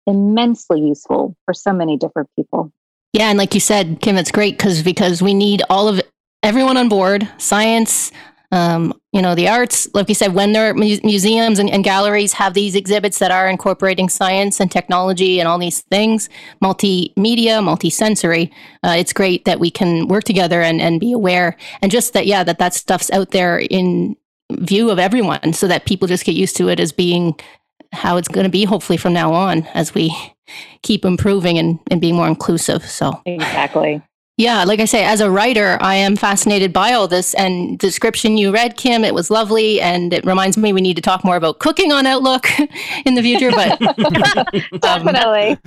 immensely 0.07 0.81
useful 0.81 1.37
for 1.45 1.55
so 1.55 1.73
many 1.73 1.97
different 1.97 2.31
people. 2.35 2.73
Yeah, 3.13 3.29
and 3.29 3.39
like 3.39 3.55
you 3.55 3.61
said, 3.61 4.01
Kim, 4.01 4.17
it's 4.17 4.31
great 4.31 4.57
because 4.57 4.83
because 4.83 5.23
we 5.23 5.35
need 5.35 5.63
all 5.71 5.89
of 5.89 6.01
everyone 6.43 6.77
on 6.77 6.89
board, 6.89 7.29
science, 7.39 8.11
um, 8.51 8.99
you 9.13 9.21
know, 9.21 9.35
the 9.35 9.49
arts, 9.49 9.89
like 9.93 10.09
you 10.09 10.15
said, 10.15 10.35
when 10.35 10.53
their 10.53 10.73
mu- 10.73 10.99
museums 11.05 11.59
and, 11.59 11.69
and, 11.69 11.85
galleries 11.85 12.33
have 12.33 12.55
these 12.55 12.75
exhibits 12.75 13.19
that 13.19 13.31
are 13.31 13.47
incorporating 13.47 14.09
science 14.09 14.59
and 14.59 14.73
technology 14.73 15.39
and 15.39 15.47
all 15.47 15.59
these 15.59 15.83
things, 15.83 16.31
multimedia, 16.63 17.61
multisensory, 17.63 18.51
uh, 18.85 18.95
it's 18.99 19.13
great 19.13 19.45
that 19.45 19.61
we 19.61 19.71
can 19.71 20.09
work 20.09 20.25
together 20.25 20.63
and, 20.63 20.81
and 20.81 20.99
be 20.99 21.13
aware. 21.13 21.57
And 21.83 21.91
just 21.91 22.15
that, 22.15 22.27
yeah, 22.27 22.43
that 22.45 22.59
that 22.59 22.73
stuff's 22.73 23.11
out 23.11 23.33
there 23.33 23.59
in 23.59 24.17
view 24.53 24.91
of 24.91 24.99
everyone 24.99 25.53
so 25.53 25.69
that 25.69 25.85
people 25.85 26.09
just 26.09 26.25
get 26.25 26.35
used 26.35 26.57
to 26.57 26.69
it 26.69 26.81
as 26.81 26.91
being 26.91 27.39
how 27.93 28.17
it's 28.17 28.29
going 28.29 28.45
to 28.45 28.51
be, 28.51 28.65
hopefully, 28.65 28.97
from 28.97 29.13
now 29.13 29.33
on 29.33 29.65
as 29.75 29.95
we 29.95 30.15
keep 30.83 31.05
improving 31.05 31.59
and, 31.59 31.79
and 31.91 32.01
being 32.01 32.15
more 32.15 32.29
inclusive. 32.29 32.85
So 32.85 33.21
exactly. 33.27 34.03
Yeah, 34.39 34.63
like 34.63 34.79
I 34.79 34.85
say, 34.85 35.05
as 35.05 35.21
a 35.21 35.29
writer, 35.29 35.79
I 35.81 35.97
am 35.97 36.15
fascinated 36.15 36.73
by 36.73 36.93
all 36.93 37.09
this. 37.09 37.35
And 37.35 37.73
the 37.73 37.89
description 37.89 38.39
you 38.39 38.53
read, 38.53 38.77
Kim, 38.77 39.03
it 39.03 39.13
was 39.13 39.33
lovely, 39.33 39.81
and 39.81 40.13
it 40.13 40.25
reminds 40.25 40.57
me 40.57 40.73
we 40.73 40.81
need 40.81 40.95
to 40.95 41.03
talk 41.03 41.25
more 41.25 41.35
about 41.35 41.59
cooking 41.59 41.91
on 41.91 42.07
Outlook 42.07 42.47
in 43.05 43.15
the 43.15 43.23
future. 43.23 43.51
But 43.51 43.81
definitely. 44.81 45.59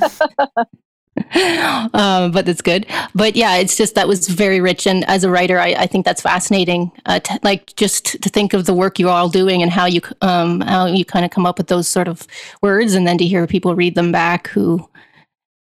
um, 1.94 2.32
but 2.32 2.46
that's 2.46 2.62
good. 2.62 2.86
But 3.14 3.36
yeah, 3.36 3.58
it's 3.58 3.76
just 3.76 3.96
that 3.96 4.08
was 4.08 4.30
very 4.30 4.62
rich. 4.62 4.88
And 4.88 5.04
as 5.10 5.26
a 5.26 5.30
writer, 5.30 5.60
I, 5.60 5.74
I 5.74 5.86
think 5.86 6.06
that's 6.06 6.22
fascinating. 6.22 6.94
Uh, 7.06 7.20
to, 7.20 7.40
like 7.44 7.76
just 7.76 8.22
to 8.22 8.30
think 8.30 8.54
of 8.54 8.68
the 8.68 8.74
work 8.74 9.00
you're 9.00 9.10
all 9.10 9.28
doing 9.28 9.62
and 9.62 9.70
how 9.70 9.86
you 9.86 10.00
um, 10.22 10.62
how 10.62 10.86
you 10.86 11.04
kind 11.04 11.26
of 11.26 11.32
come 11.32 11.46
up 11.46 11.58
with 11.58 11.68
those 11.68 11.90
sort 11.90 12.08
of 12.08 12.26
words, 12.62 12.94
and 12.94 13.06
then 13.06 13.18
to 13.18 13.28
hear 13.28 13.46
people 13.48 13.76
read 13.76 13.96
them 13.96 14.14
back 14.14 14.48
who 14.48 14.88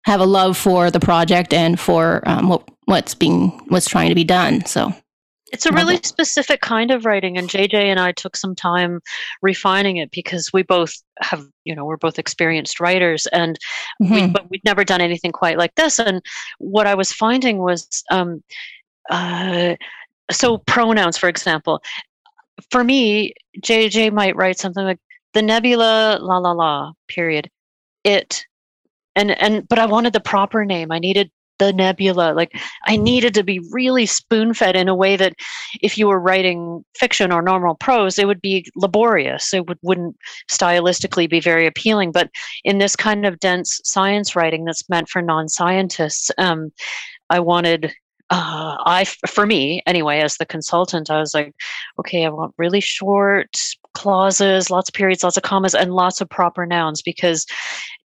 have 0.04 0.20
a 0.20 0.26
love 0.26 0.56
for 0.56 0.90
the 0.90 1.00
project 1.00 1.52
and 1.52 1.78
for 1.78 2.22
um, 2.28 2.48
what 2.48 2.68
what's 2.86 3.14
being 3.14 3.50
what's 3.68 3.88
trying 3.88 4.08
to 4.08 4.14
be 4.14 4.24
done. 4.24 4.64
So 4.64 4.92
it's 5.52 5.66
a 5.66 5.72
really 5.72 5.96
it. 5.96 6.06
specific 6.06 6.60
kind 6.60 6.90
of 6.90 7.04
writing, 7.04 7.36
and 7.36 7.48
JJ 7.48 7.74
and 7.74 7.98
I 7.98 8.12
took 8.12 8.36
some 8.36 8.54
time 8.54 9.00
refining 9.42 9.96
it 9.96 10.10
because 10.10 10.50
we 10.52 10.62
both 10.62 10.92
have, 11.20 11.44
you 11.64 11.74
know, 11.74 11.84
we're 11.84 11.96
both 11.96 12.18
experienced 12.18 12.80
writers, 12.80 13.26
and 13.28 13.58
mm-hmm. 14.02 14.14
we, 14.14 14.26
but 14.28 14.48
we'd 14.48 14.64
never 14.64 14.84
done 14.84 15.00
anything 15.00 15.32
quite 15.32 15.58
like 15.58 15.74
this. 15.74 15.98
And 15.98 16.22
what 16.58 16.86
I 16.86 16.94
was 16.94 17.12
finding 17.12 17.58
was, 17.58 18.04
um, 18.10 18.42
uh, 19.10 19.74
so 20.30 20.58
pronouns, 20.58 21.18
for 21.18 21.28
example, 21.28 21.82
for 22.70 22.84
me, 22.84 23.34
JJ 23.60 24.12
might 24.12 24.36
write 24.36 24.58
something 24.58 24.84
like 24.84 25.00
the 25.34 25.42
nebula, 25.42 26.18
la 26.20 26.38
la 26.38 26.52
la, 26.52 26.92
period, 27.08 27.50
it, 28.04 28.46
and 29.20 29.30
and 29.42 29.68
but 29.68 29.78
I 29.78 29.86
wanted 29.86 30.12
the 30.12 30.20
proper 30.20 30.64
name. 30.64 30.90
I 30.90 30.98
needed 30.98 31.30
the 31.58 31.72
nebula. 31.72 32.32
Like 32.32 32.58
I 32.86 32.96
needed 32.96 33.34
to 33.34 33.44
be 33.44 33.60
really 33.70 34.06
spoon 34.06 34.54
fed 34.54 34.74
in 34.74 34.88
a 34.88 34.94
way 34.94 35.14
that 35.16 35.34
if 35.82 35.98
you 35.98 36.08
were 36.08 36.18
writing 36.18 36.84
fiction 36.96 37.30
or 37.30 37.42
normal 37.42 37.74
prose, 37.74 38.18
it 38.18 38.26
would 38.26 38.40
be 38.40 38.64
laborious. 38.74 39.52
It 39.52 39.68
would, 39.68 39.78
wouldn't 39.82 40.16
stylistically 40.50 41.28
be 41.28 41.38
very 41.38 41.66
appealing. 41.66 42.12
But 42.12 42.30
in 42.64 42.78
this 42.78 42.96
kind 42.96 43.26
of 43.26 43.38
dense 43.40 43.78
science 43.84 44.34
writing 44.34 44.64
that's 44.64 44.88
meant 44.88 45.10
for 45.10 45.20
non 45.22 45.48
scientists, 45.48 46.30
um, 46.38 46.72
I 47.28 47.38
wanted 47.40 47.92
uh, 48.30 48.76
I, 48.86 49.04
for 49.26 49.44
me 49.44 49.82
anyway, 49.86 50.20
as 50.20 50.36
the 50.36 50.46
consultant, 50.46 51.10
I 51.10 51.18
was 51.18 51.34
like, 51.34 51.52
okay, 51.98 52.24
I 52.24 52.28
want 52.28 52.54
really 52.58 52.80
short 52.80 53.56
clauses, 53.94 54.70
lots 54.70 54.88
of 54.88 54.94
periods, 54.94 55.24
lots 55.24 55.36
of 55.36 55.42
commas, 55.42 55.74
and 55.74 55.92
lots 55.92 56.20
of 56.20 56.30
proper 56.30 56.64
nouns 56.64 57.02
because 57.02 57.44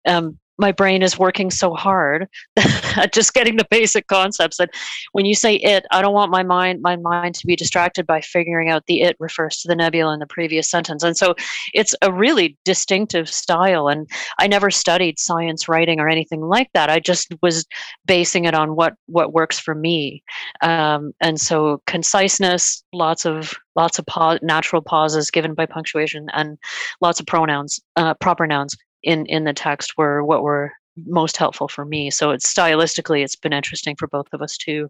um, 0.07 0.39
my 0.57 0.71
brain 0.71 1.01
is 1.01 1.17
working 1.17 1.51
so 1.51 1.73
hard 1.73 2.27
at 2.57 3.13
just 3.13 3.33
getting 3.33 3.57
the 3.57 3.67
basic 3.69 4.07
concepts 4.07 4.57
that 4.57 4.69
when 5.11 5.25
you 5.25 5.35
say 5.35 5.55
it 5.55 5.85
i 5.91 6.01
don't 6.01 6.13
want 6.13 6.31
my 6.31 6.43
mind 6.43 6.81
my 6.81 6.95
mind 6.95 7.35
to 7.35 7.47
be 7.47 7.55
distracted 7.55 8.05
by 8.05 8.21
figuring 8.21 8.69
out 8.69 8.85
the 8.87 9.01
it 9.01 9.15
refers 9.19 9.57
to 9.57 9.67
the 9.67 9.75
nebula 9.75 10.13
in 10.13 10.19
the 10.19 10.25
previous 10.25 10.69
sentence. 10.69 11.03
And 11.03 11.15
so 11.15 11.35
it's 11.73 11.95
a 12.01 12.11
really 12.11 12.57
distinctive 12.65 13.29
style 13.29 13.87
and 13.87 14.09
i 14.39 14.47
never 14.47 14.71
studied 14.71 15.19
science 15.19 15.67
writing 15.67 15.99
or 15.99 16.09
anything 16.09 16.41
like 16.41 16.69
that. 16.73 16.89
I 16.89 16.99
just 16.99 17.33
was 17.41 17.65
basing 18.05 18.45
it 18.45 18.53
on 18.53 18.75
what 18.75 18.93
what 19.07 19.33
works 19.33 19.59
for 19.59 19.75
me. 19.75 20.23
Um, 20.61 21.13
and 21.21 21.39
so 21.39 21.81
conciseness 21.85 22.83
lots 22.93 23.25
of 23.25 23.53
lots 23.75 23.99
of 23.99 24.05
pa- 24.05 24.39
natural 24.41 24.81
pauses 24.81 25.31
given 25.31 25.53
by 25.53 25.65
punctuation 25.65 26.27
and 26.33 26.57
lots 27.01 27.19
of 27.19 27.25
pronouns 27.25 27.79
uh, 27.95 28.13
proper 28.15 28.47
nouns 28.47 28.75
in 29.05 29.25
in 29.27 29.45
the 29.45 29.53
text 29.53 29.97
were 29.97 30.23
what 30.23 30.43
were 30.43 30.73
most 31.05 31.37
helpful 31.37 31.67
for 31.67 31.85
me. 31.85 32.09
So 32.09 32.31
it's 32.31 32.51
stylistically, 32.51 33.23
it's 33.23 33.35
been 33.35 33.53
interesting 33.53 33.95
for 33.97 34.07
both 34.07 34.27
of 34.33 34.41
us 34.41 34.57
too. 34.57 34.89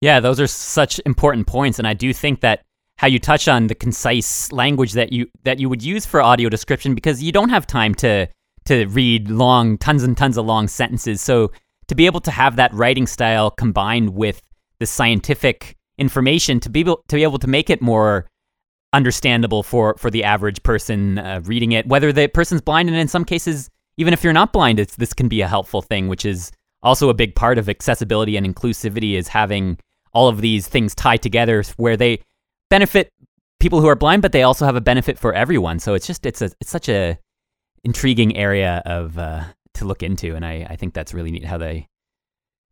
Yeah, 0.00 0.20
those 0.20 0.40
are 0.40 0.46
such 0.46 1.00
important 1.06 1.46
points, 1.46 1.78
and 1.78 1.88
I 1.88 1.94
do 1.94 2.12
think 2.12 2.40
that 2.40 2.62
how 2.98 3.06
you 3.06 3.18
touch 3.18 3.46
on 3.48 3.66
the 3.66 3.74
concise 3.74 4.50
language 4.52 4.92
that 4.92 5.12
you 5.12 5.26
that 5.44 5.58
you 5.58 5.68
would 5.68 5.82
use 5.82 6.06
for 6.06 6.22
audio 6.22 6.48
description 6.48 6.94
because 6.94 7.22
you 7.22 7.32
don't 7.32 7.50
have 7.50 7.66
time 7.66 7.94
to 7.96 8.26
to 8.66 8.86
read 8.86 9.30
long 9.30 9.78
tons 9.78 10.02
and 10.02 10.16
tons 10.16 10.36
of 10.36 10.46
long 10.46 10.68
sentences. 10.68 11.20
So 11.20 11.52
to 11.88 11.94
be 11.94 12.06
able 12.06 12.20
to 12.20 12.30
have 12.30 12.56
that 12.56 12.72
writing 12.74 13.06
style 13.06 13.50
combined 13.50 14.10
with 14.10 14.42
the 14.80 14.86
scientific 14.86 15.76
information 15.98 16.60
to 16.60 16.68
be 16.68 16.80
able 16.80 17.02
to 17.08 17.16
be 17.16 17.22
able 17.22 17.38
to 17.38 17.46
make 17.46 17.70
it 17.70 17.80
more 17.80 18.26
understandable 18.92 19.62
for 19.62 19.94
for 19.98 20.10
the 20.10 20.24
average 20.24 20.62
person 20.62 21.18
uh, 21.18 21.40
reading 21.44 21.72
it, 21.72 21.86
whether 21.86 22.12
the 22.12 22.28
person's 22.28 22.60
blind, 22.60 22.88
and 22.88 22.98
in 22.98 23.08
some 23.08 23.24
cases, 23.24 23.70
even 23.96 24.12
if 24.12 24.22
you're 24.22 24.32
not 24.32 24.52
blind, 24.52 24.80
it's 24.80 24.96
this 24.96 25.12
can 25.12 25.28
be 25.28 25.40
a 25.40 25.48
helpful 25.48 25.82
thing, 25.82 26.08
which 26.08 26.24
is 26.24 26.52
also 26.82 27.08
a 27.08 27.14
big 27.14 27.34
part 27.34 27.58
of 27.58 27.68
accessibility 27.68 28.36
and 28.36 28.46
inclusivity 28.46 29.14
is 29.14 29.28
having 29.28 29.78
all 30.12 30.28
of 30.28 30.40
these 30.40 30.68
things 30.68 30.94
tied 30.94 31.22
together 31.22 31.62
where 31.76 31.96
they 31.96 32.22
benefit 32.70 33.12
people 33.60 33.80
who 33.80 33.88
are 33.88 33.96
blind, 33.96 34.22
but 34.22 34.32
they 34.32 34.42
also 34.42 34.64
have 34.64 34.76
a 34.76 34.80
benefit 34.80 35.18
for 35.18 35.34
everyone. 35.34 35.78
So 35.78 35.94
it's 35.94 36.06
just 36.06 36.24
it's 36.26 36.42
a 36.42 36.50
it's 36.60 36.70
such 36.70 36.88
a 36.88 37.18
intriguing 37.84 38.36
area 38.36 38.82
of 38.86 39.18
uh, 39.18 39.44
to 39.74 39.84
look 39.84 40.02
into, 40.02 40.34
and 40.34 40.44
I 40.44 40.66
I 40.70 40.76
think 40.76 40.94
that's 40.94 41.14
really 41.14 41.30
neat 41.30 41.44
how 41.44 41.58
they 41.58 41.88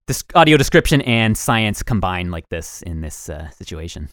this 0.06 0.22
audio 0.34 0.56
description 0.56 1.00
and 1.02 1.36
science 1.36 1.82
combine 1.82 2.30
like 2.30 2.48
this 2.50 2.82
in 2.82 3.00
this 3.00 3.28
uh, 3.28 3.48
situation. 3.50 4.08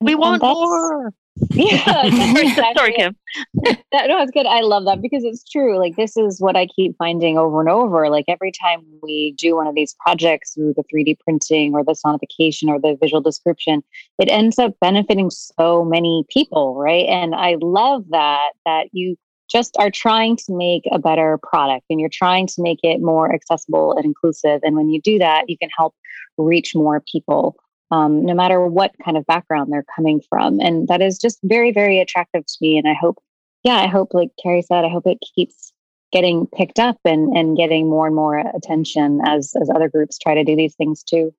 We 0.00 0.12
mm-hmm. 0.12 0.20
want 0.20 0.42
more. 0.42 1.12
Yeah, 1.50 1.84
sorry, 2.54 2.74
sorry, 2.74 2.92
Kim. 2.94 3.16
that, 3.64 3.78
no, 4.08 4.22
it's 4.22 4.30
good. 4.30 4.46
I 4.46 4.60
love 4.60 4.86
that 4.86 5.02
because 5.02 5.22
it's 5.22 5.48
true. 5.48 5.78
Like 5.78 5.96
this 5.96 6.16
is 6.16 6.40
what 6.40 6.56
I 6.56 6.66
keep 6.66 6.96
finding 6.96 7.36
over 7.36 7.60
and 7.60 7.68
over. 7.68 8.08
Like 8.08 8.24
every 8.26 8.50
time 8.50 8.82
we 9.02 9.34
do 9.36 9.56
one 9.56 9.66
of 9.66 9.74
these 9.74 9.94
projects 10.00 10.54
through 10.54 10.74
the 10.76 10.84
3D 10.84 11.18
printing 11.20 11.74
or 11.74 11.84
the 11.84 11.92
sonification 11.92 12.68
or 12.68 12.80
the 12.80 12.96
visual 13.00 13.20
description, 13.20 13.82
it 14.18 14.30
ends 14.30 14.58
up 14.58 14.74
benefiting 14.80 15.30
so 15.30 15.84
many 15.84 16.24
people, 16.30 16.74
right? 16.76 17.04
And 17.06 17.34
I 17.34 17.56
love 17.60 18.04
that 18.10 18.52
that 18.64 18.88
you 18.92 19.16
just 19.50 19.76
are 19.78 19.90
trying 19.90 20.36
to 20.36 20.56
make 20.56 20.84
a 20.90 20.98
better 20.98 21.38
product 21.42 21.84
and 21.90 22.00
you're 22.00 22.08
trying 22.08 22.46
to 22.46 22.62
make 22.62 22.80
it 22.82 23.00
more 23.00 23.32
accessible 23.32 23.92
and 23.92 24.04
inclusive. 24.04 24.60
And 24.62 24.74
when 24.74 24.88
you 24.88 25.00
do 25.00 25.18
that, 25.18 25.48
you 25.48 25.58
can 25.58 25.68
help 25.76 25.94
reach 26.38 26.74
more 26.74 27.02
people 27.12 27.56
um, 27.90 28.24
no 28.24 28.34
matter 28.34 28.66
what 28.66 28.92
kind 29.04 29.16
of 29.16 29.26
background 29.26 29.72
they're 29.72 29.84
coming 29.94 30.20
from. 30.28 30.60
And 30.60 30.88
that 30.88 31.02
is 31.02 31.18
just 31.18 31.38
very, 31.42 31.72
very 31.72 32.00
attractive 32.00 32.44
to 32.46 32.56
me. 32.60 32.78
And 32.78 32.88
I 32.88 32.94
hope, 32.94 33.18
yeah, 33.62 33.76
I 33.76 33.86
hope, 33.86 34.14
like 34.14 34.30
Carrie 34.42 34.62
said, 34.62 34.84
I 34.84 34.88
hope 34.88 35.06
it 35.06 35.18
keeps 35.34 35.72
getting 36.12 36.46
picked 36.46 36.78
up 36.78 36.98
and, 37.04 37.36
and 37.36 37.56
getting 37.56 37.88
more 37.88 38.06
and 38.06 38.14
more 38.14 38.38
attention 38.38 39.20
as, 39.26 39.52
as 39.60 39.68
other 39.74 39.88
groups 39.88 40.18
try 40.18 40.34
to 40.34 40.44
do 40.44 40.56
these 40.56 40.74
things 40.74 41.02
too. 41.02 41.34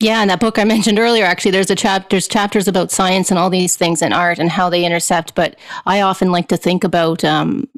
Yeah, 0.00 0.22
in 0.22 0.28
that 0.28 0.40
book 0.40 0.58
I 0.58 0.64
mentioned 0.64 0.98
earlier, 0.98 1.26
actually, 1.26 1.50
there's 1.50 1.70
a 1.70 1.74
chap 1.74 2.08
there's 2.08 2.26
chapters 2.26 2.66
about 2.66 2.90
science 2.90 3.30
and 3.30 3.38
all 3.38 3.50
these 3.50 3.76
things 3.76 4.00
and 4.00 4.14
art 4.14 4.38
and 4.38 4.48
how 4.48 4.70
they 4.70 4.84
intercept. 4.84 5.34
But 5.34 5.56
I 5.84 6.00
often 6.00 6.32
like 6.32 6.48
to 6.48 6.56
think 6.56 6.84
about 6.84 7.22
um, 7.22 7.68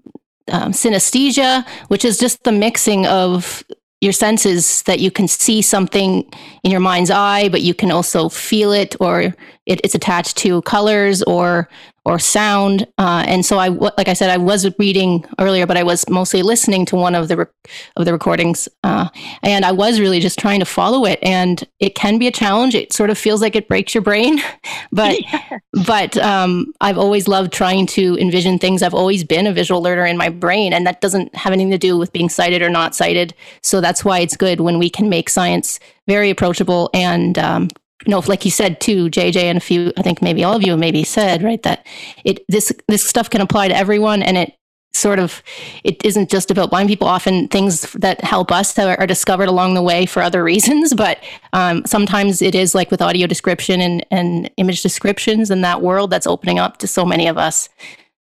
um, 0.53 0.71
synesthesia, 0.71 1.67
which 1.89 2.05
is 2.05 2.19
just 2.19 2.45
the 2.45 2.53
mixing 2.53 3.07
of 3.07 3.65
your 4.03 4.13
senses 4.13 4.83
that 4.83 4.99
you 4.99 5.13
can 5.13 5.29
see 5.29 5.63
something 5.63 6.29
in 6.65 6.71
your 6.73 6.81
mind's 6.81 7.11
eye, 7.11 7.49
but 7.49 7.63
you 7.63 7.73
can 7.73 7.93
also 7.93 8.29
feel 8.29 8.73
it, 8.73 8.97
or 8.99 9.21
it, 9.21 9.81
it's 9.85 9.95
attached 9.95 10.37
to 10.39 10.61
colors 10.63 11.23
or 11.23 11.69
or 12.05 12.19
sound. 12.19 12.87
Uh, 12.99 13.25
and 13.27 13.47
so 13.47 13.59
I, 13.59 13.69
like 13.69 14.09
I 14.09 14.13
said, 14.13 14.31
I 14.31 14.37
was 14.37 14.69
reading 14.79 15.25
earlier, 15.39 15.67
but 15.67 15.77
I 15.77 15.85
was 15.85 16.09
mostly 16.09 16.43
listening 16.43 16.85
to 16.87 16.97
one 16.97 17.15
of 17.15 17.29
the 17.29 17.37
rec- 17.37 17.49
of 17.97 18.05
the 18.05 18.13
recordings, 18.13 18.69
uh, 18.83 19.09
and 19.43 19.65
I 19.65 19.73
was 19.73 20.01
really 20.01 20.19
just 20.19 20.39
trying 20.39 20.59
to 20.61 20.67
follow 20.67 21.05
it. 21.05 21.21
And 21.23 21.63
it 21.79 21.95
can 21.95 22.19
be 22.19 22.27
a 22.27 22.33
challenge. 22.33 22.75
It 22.75 22.93
sort 22.93 23.11
of 23.11 23.19
feels 23.19 23.41
like 23.41 23.55
it 23.55 23.69
breaks 23.69 23.95
your 23.95 24.03
brain, 24.03 24.41
but 24.93 25.21
yeah. 25.33 25.59
but 25.87 26.17
um, 26.19 26.73
I've 26.81 26.99
always 26.99 27.29
loved 27.29 27.53
trying 27.53 27.87
to 27.89 28.19
envision 28.19 28.59
things. 28.59 28.83
I've 28.83 28.95
always 28.95 29.23
been 29.23 29.47
a 29.47 29.53
visual 29.53 29.81
learner 29.81 30.07
in 30.07 30.17
my 30.17 30.29
brain, 30.29 30.73
and 30.73 30.87
that 30.87 31.01
doesn't 31.01 31.35
have 31.37 31.53
anything 31.53 31.71
to 31.71 31.79
do 31.79 31.97
with 31.97 32.13
being 32.13 32.29
sighted 32.29 32.63
or 32.63 32.71
not 32.71 32.95
sighted. 32.95 33.35
So 33.63 33.81
that's 33.81 34.05
why 34.05 34.21
it's 34.21 34.37
good 34.37 34.61
when 34.61 34.79
we 34.79 34.91
can 34.91 35.09
make 35.09 35.29
science 35.29 35.79
very 36.09 36.31
approachable 36.31 36.91
and 36.93 37.39
um, 37.39 37.69
you 38.05 38.11
know, 38.11 38.23
like 38.27 38.45
you 38.45 38.51
said 38.51 38.81
too, 38.81 39.09
JJ, 39.11 39.37
and 39.37 39.59
a 39.59 39.61
few, 39.61 39.93
I 39.97 40.03
think 40.03 40.23
maybe 40.23 40.45
all 40.45 40.57
of 40.57 40.63
you 40.63 40.77
maybe 40.77 41.05
said, 41.05 41.43
right, 41.43 41.63
that 41.63 41.87
it 42.25 42.45
this 42.49 42.73
this 42.89 43.05
stuff 43.05 43.31
can 43.31 43.41
apply 43.41 43.69
to 43.69 43.77
everyone, 43.77 44.23
and 44.23 44.37
it 44.37 44.55
sort 44.95 45.19
of 45.19 45.43
it 45.85 46.05
isn't 46.05 46.31
just 46.31 46.51
about 46.51 46.71
blind 46.71 46.89
people. 46.89 47.07
Often 47.07 47.49
things 47.49 47.93
that 47.93 48.23
help 48.23 48.53
us 48.53 48.79
are, 48.79 48.99
are 48.99 49.07
discovered 49.07 49.49
along 49.49 49.75
the 49.75 49.83
way 49.83 50.07
for 50.07 50.23
other 50.23 50.43
reasons, 50.53 50.95
but 50.95 51.23
um, 51.53 51.85
sometimes 51.87 52.43
it 52.43 52.55
is 52.55 52.75
like 52.75 52.91
with 52.91 53.03
audio 53.03 53.27
description 53.27 53.81
and 53.81 54.05
and 54.11 54.51
image 54.57 54.83
descriptions 54.83 55.51
in 55.51 55.63
that 55.63 55.83
world 55.83 56.11
that's 56.11 56.27
opening 56.27 56.59
up 56.59 56.79
to 56.79 56.87
so 56.87 57.05
many 57.05 57.27
of 57.27 57.39
us. 57.39 57.69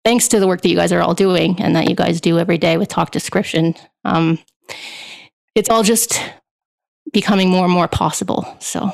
Thanks 0.04 0.28
to 0.28 0.40
the 0.40 0.46
work 0.46 0.62
that 0.62 0.68
you 0.68 0.76
guys 0.76 0.92
are 0.92 1.02
all 1.02 1.14
doing 1.14 1.60
and 1.60 1.76
that 1.76 1.88
you 1.88 1.94
guys 1.94 2.20
do 2.20 2.38
every 2.38 2.56
day 2.56 2.76
with 2.78 2.88
talk 2.88 3.10
description. 3.10 3.74
Um, 4.04 4.38
it's 5.54 5.68
all 5.68 5.82
just 5.82 6.20
becoming 7.12 7.50
more 7.50 7.64
and 7.64 7.72
more 7.72 7.88
possible. 7.88 8.56
So 8.60 8.92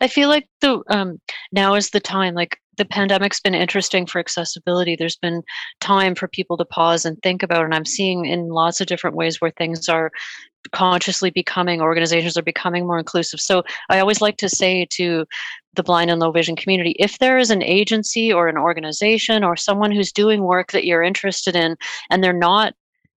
I 0.00 0.08
feel 0.08 0.28
like 0.28 0.48
the 0.60 0.82
um, 0.88 1.20
now 1.52 1.74
is 1.74 1.90
the 1.90 2.00
time. 2.00 2.34
Like 2.34 2.58
the 2.76 2.84
pandemic's 2.84 3.40
been 3.40 3.54
interesting 3.54 4.06
for 4.06 4.18
accessibility. 4.18 4.96
There's 4.96 5.16
been 5.16 5.42
time 5.80 6.14
for 6.14 6.28
people 6.28 6.56
to 6.56 6.64
pause 6.64 7.04
and 7.04 7.20
think 7.22 7.42
about, 7.42 7.64
and 7.64 7.74
I'm 7.74 7.84
seeing 7.84 8.26
in 8.26 8.48
lots 8.48 8.80
of 8.80 8.86
different 8.86 9.16
ways 9.16 9.40
where 9.40 9.52
things 9.52 9.88
are 9.88 10.10
consciously 10.72 11.30
becoming 11.30 11.80
organizations 11.80 12.36
are 12.36 12.42
becoming 12.42 12.86
more 12.86 12.98
inclusive. 12.98 13.40
So 13.40 13.62
I 13.90 14.00
always 14.00 14.20
like 14.20 14.38
to 14.38 14.48
say 14.48 14.86
to 14.90 15.26
the 15.74 15.82
blind 15.82 16.10
and 16.10 16.20
low 16.20 16.30
vision 16.30 16.56
community 16.56 16.94
if 16.98 17.18
there 17.18 17.36
is 17.36 17.50
an 17.50 17.62
agency 17.62 18.32
or 18.32 18.48
an 18.48 18.56
organization 18.56 19.44
or 19.44 19.56
someone 19.56 19.90
who's 19.90 20.12
doing 20.12 20.42
work 20.42 20.72
that 20.72 20.86
you're 20.86 21.02
interested 21.02 21.54
in 21.54 21.76
and 22.10 22.22
they're 22.22 22.32
not 22.32 22.74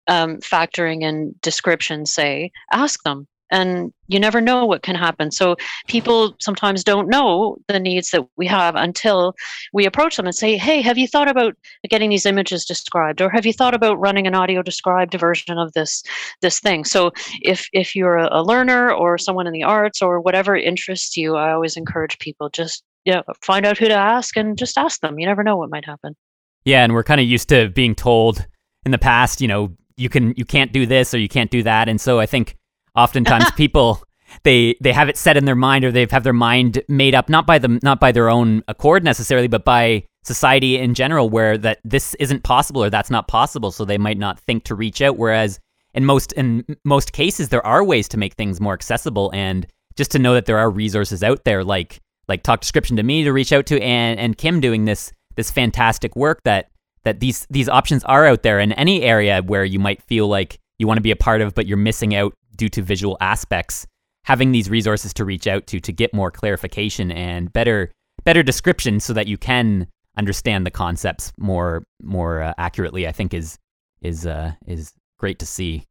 um, 0.08 0.38
factoring 0.38 1.04
in 1.04 1.36
description, 1.42 2.06
say, 2.06 2.52
ask 2.72 3.04
them 3.04 3.28
and 3.52 3.94
you 4.08 4.20
never 4.20 4.42
know 4.42 4.66
what 4.66 4.84
can 4.84 4.96
happen. 4.96 5.32
So 5.32 5.56
people 5.88 6.36
sometimes 6.40 6.84
don't 6.84 7.10
know 7.10 7.58
the 7.68 7.80
needs 7.80 8.12
that 8.12 8.26
we 8.38 8.48
have 8.48 8.76
until 8.76 9.34
we 9.74 9.86
approach 9.86 10.16
them 10.16 10.26
and 10.26 10.36
say 10.36 10.58
hey 10.58 10.82
have 10.82 10.98
you 10.98 11.08
thought 11.08 11.28
about 11.28 11.56
getting 11.90 12.10
these 12.10 12.26
images 12.26 12.66
described 12.66 13.22
or 13.22 13.30
have 13.30 13.46
you 13.46 13.54
thought 13.54 13.74
about 13.74 14.00
running 14.00 14.28
an 14.28 14.36
audio 14.36 14.62
described 14.62 15.14
version 15.14 15.58
of 15.58 15.74
this 15.74 16.04
this 16.42 16.60
thing? 16.60 16.86
So 16.86 17.12
if 17.42 17.68
if 17.74 17.96
you're 17.96 18.18
a, 18.18 18.48
learner 18.48 18.94
or 18.94 19.18
someone 19.18 19.46
in 19.46 19.52
the 19.52 19.64
arts 19.64 20.02
or 20.02 20.22
whatever 20.22 20.56
interests 20.56 21.18
you 21.18 21.36
i 21.36 21.52
always 21.52 21.76
encourage 21.76 22.18
people 22.20 22.50
just 22.50 22.82
yeah 23.04 23.22
find 23.42 23.66
out 23.66 23.78
who 23.78 23.90
to 23.90 23.94
ask 23.94 24.38
and 24.38 24.58
just 24.58 24.78
ask 24.78 25.02
them. 25.02 25.20
You 25.20 25.26
never 25.26 25.44
know 25.44 25.58
what 25.58 25.70
might 25.70 25.86
happen. 25.86 26.16
Yeah 26.64 26.84
and 26.84 26.94
we're 26.94 27.04
kind 27.04 27.20
of 27.20 27.28
used 27.28 27.50
to 27.50 27.68
being 27.70 27.94
told 27.94 28.46
in 28.86 28.92
the 28.92 28.98
past 28.98 29.42
you 29.42 29.48
know 29.50 29.76
you 29.98 30.08
can 30.08 30.34
you 30.38 30.46
can't 30.46 30.72
do 30.72 30.86
this 30.86 31.14
or 31.14 31.18
you 31.18 31.28
can't 31.28 31.52
do 31.52 31.64
that. 31.64 31.90
And 31.90 32.00
so 32.00 32.20
i 32.20 32.26
think 32.26 32.56
Oftentimes, 32.98 33.52
people 33.56 34.04
they 34.44 34.76
they 34.82 34.92
have 34.92 35.10
it 35.10 35.18
set 35.18 35.38
in 35.38 35.46
their 35.46 35.56
mind, 35.56 35.86
or 35.86 35.92
they 35.92 36.06
have 36.10 36.24
their 36.24 36.34
mind 36.34 36.82
made 36.88 37.16
up 37.16 37.30
not 37.30 37.48
by 37.48 37.60
them, 37.60 37.80
not 37.84 38.00
by 38.00 38.12
their 38.12 38.30
own 38.30 38.64
accord 38.68 39.04
necessarily, 39.04 39.48
but 39.48 39.64
by 39.64 40.04
society 40.24 40.78
in 40.78 40.94
general, 40.94 41.30
where 41.30 41.58
that 41.58 41.80
this 41.84 42.14
isn't 42.16 42.44
possible 42.44 42.84
or 42.84 42.90
that's 42.90 43.10
not 43.10 43.28
possible. 43.28 43.72
So 43.72 43.86
they 43.86 43.98
might 43.98 44.18
not 44.18 44.40
think 44.40 44.64
to 44.66 44.76
reach 44.76 45.02
out. 45.02 45.18
Whereas 45.18 45.60
in 45.94 46.06
most 46.06 46.34
in 46.34 46.66
most 46.84 47.14
cases, 47.14 47.50
there 47.50 47.66
are 47.66 47.84
ways 47.84 48.08
to 48.10 48.18
make 48.18 48.34
things 48.34 48.60
more 48.60 48.74
accessible, 48.74 49.32
and 49.34 49.66
just 49.96 50.12
to 50.12 50.20
know 50.20 50.34
that 50.34 50.46
there 50.46 50.58
are 50.58 50.70
resources 50.70 51.24
out 51.24 51.44
there, 51.46 51.64
like 51.64 52.00
like 52.28 52.44
talk 52.44 52.60
description 52.60 52.98
to 52.98 53.04
me 53.04 53.24
to 53.24 53.32
reach 53.32 53.54
out 53.54 53.66
to, 53.68 53.82
and 53.82 54.20
and 54.20 54.38
Kim 54.38 54.60
doing 54.60 54.86
this 54.86 55.12
this 55.36 55.52
fantastic 55.52 56.16
work 56.16 56.42
that 56.44 56.70
that 57.04 57.20
these 57.20 57.48
these 57.50 57.70
options 57.70 58.04
are 58.04 58.28
out 58.28 58.44
there 58.44 58.60
in 58.60 58.74
any 58.74 59.04
area 59.04 59.42
where 59.42 59.64
you 59.64 59.80
might 59.80 60.02
feel 60.04 60.28
like 60.28 60.60
you 60.80 60.88
want 60.88 60.98
to 60.98 61.02
be 61.02 61.12
a 61.12 61.16
part 61.16 61.42
of, 61.42 61.56
but 61.56 61.68
you're 61.68 61.78
missing 61.78 62.16
out 62.16 62.34
due 62.56 62.70
to 62.70 62.82
visual 62.82 63.18
aspects, 63.22 63.86
having 64.26 64.52
these 64.52 64.70
resources 64.70 65.14
to 65.16 65.26
reach 65.26 65.48
out 65.48 65.68
to 65.68 65.80
to 65.80 65.92
get 65.92 66.14
more 66.14 66.32
clarification 66.32 67.12
and 67.12 67.52
better 67.52 67.92
better 68.24 68.44
description 68.44 69.00
so 69.00 69.14
that 69.14 69.28
you 69.28 69.38
can 69.38 69.88
understand 70.18 70.66
the 70.66 70.72
concepts 70.72 71.32
more 71.38 71.84
more 72.02 72.42
uh, 72.42 72.54
accurately, 72.58 73.08
I 73.08 73.12
think 73.12 73.34
is 73.34 73.58
is 74.02 74.26
uh, 74.26 74.54
is 74.66 74.94
great 75.18 75.40
to 75.40 75.46
see. 75.46 75.86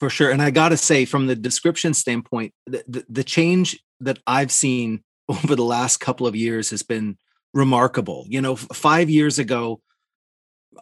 For 0.00 0.10
sure, 0.10 0.30
and 0.30 0.42
I 0.42 0.50
got 0.50 0.70
to 0.70 0.76
say, 0.76 1.06
from 1.06 1.26
the 1.26 1.34
description 1.34 1.94
standpoint, 1.94 2.52
the, 2.66 2.84
the, 2.86 3.06
the 3.08 3.24
change 3.24 3.78
that 4.00 4.18
I've 4.26 4.52
seen 4.52 5.02
over 5.28 5.56
the 5.56 5.64
last 5.64 5.98
couple 5.98 6.26
of 6.26 6.36
years 6.36 6.70
has 6.70 6.82
been 6.82 7.16
remarkable. 7.54 8.26
You 8.28 8.42
know, 8.42 8.56
five 8.56 9.08
years 9.08 9.38
ago, 9.38 9.80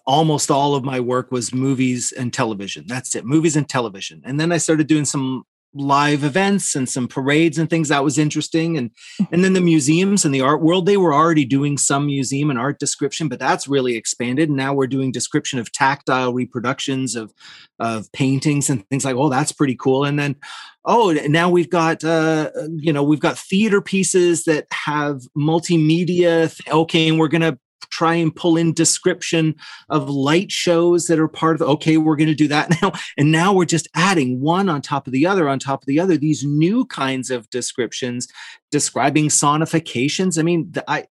almost 0.07 0.51
all 0.51 0.75
of 0.75 0.85
my 0.85 1.01
work 1.01 1.31
was 1.31 1.55
movies 1.55 2.13
and 2.13 2.33
television. 2.33 2.85
That's 2.87 3.15
it, 3.15 3.25
movies 3.25 3.57
and 3.57 3.69
television. 3.69 4.23
And 4.25 4.39
then 4.39 4.53
I 4.53 4.59
started 4.59 4.87
doing 4.87 5.05
some 5.05 5.45
live 5.75 6.23
events 6.23 6.77
and 6.77 6.89
some 6.89 7.09
parades 7.09 7.59
and 7.59 7.69
things 7.69 7.89
that 7.89 8.05
was 8.05 8.17
interesting 8.17 8.79
and 8.79 8.91
and 9.33 9.43
then 9.43 9.55
the 9.55 9.61
museums 9.61 10.25
and 10.25 10.33
the 10.33 10.41
art 10.41 10.63
world 10.63 10.87
they 10.87 10.97
were 10.97 11.13
already 11.13 11.45
doing 11.45 11.77
some 11.77 12.07
museum 12.07 12.49
and 12.49 12.61
art 12.61 12.79
description 12.79 13.27
but 13.27 13.41
that's 13.41 13.67
really 13.67 13.97
expanded 13.97 14.49
and 14.49 14.57
now 14.57 14.73
we're 14.73 14.87
doing 14.87 15.11
description 15.11 15.59
of 15.59 15.73
tactile 15.73 16.33
reproductions 16.33 17.17
of 17.17 17.35
of 17.81 18.11
paintings 18.13 18.71
and 18.71 18.89
things 18.89 19.05
like 19.05 19.17
oh 19.17 19.29
that's 19.29 19.51
pretty 19.51 19.75
cool 19.75 20.05
and 20.05 20.17
then 20.17 20.37
oh 20.85 21.13
now 21.27 21.51
we've 21.51 21.71
got 21.71 22.05
uh 22.05 22.51
you 22.77 22.93
know 22.93 23.03
we've 23.03 23.19
got 23.19 23.37
theater 23.37 23.81
pieces 23.81 24.45
that 24.45 24.67
have 24.71 25.23
multimedia 25.37 26.57
okay 26.71 27.09
and 27.09 27.19
we're 27.19 27.27
going 27.27 27.41
to 27.41 27.59
try 27.95 28.15
and 28.15 28.35
pull 28.35 28.57
in 28.57 28.73
description 28.73 29.55
of 29.89 30.11
light 30.11 30.51
shows 30.51 31.07
that 31.07 31.19
are 31.19 31.29
part 31.29 31.55
of 31.55 31.63
okay 31.63 31.97
we're 31.97 32.17
going 32.17 32.29
to 32.29 32.35
do 32.35 32.49
that 32.49 32.71
now. 32.83 32.93
And 33.17 33.31
now 33.31 33.53
we're 33.53 33.65
just 33.65 33.89
adding 33.95 34.41
one 34.41 34.69
on 34.69 34.83
top 34.83 35.07
of 35.07 35.13
the 35.13 35.27
other 35.27 35.49
on 35.49 35.59
top 35.59 35.83
of 35.83 35.87
the 35.87 36.01
other 36.01 36.17
these 36.17 36.43
new 36.45 36.85
kinds 36.87 37.31
of 37.31 37.49
descriptions 37.51 38.27
describing 38.71 39.29
sonifications. 39.29 40.39
I 40.39 40.43
mean 40.43 40.73
i 40.89 41.07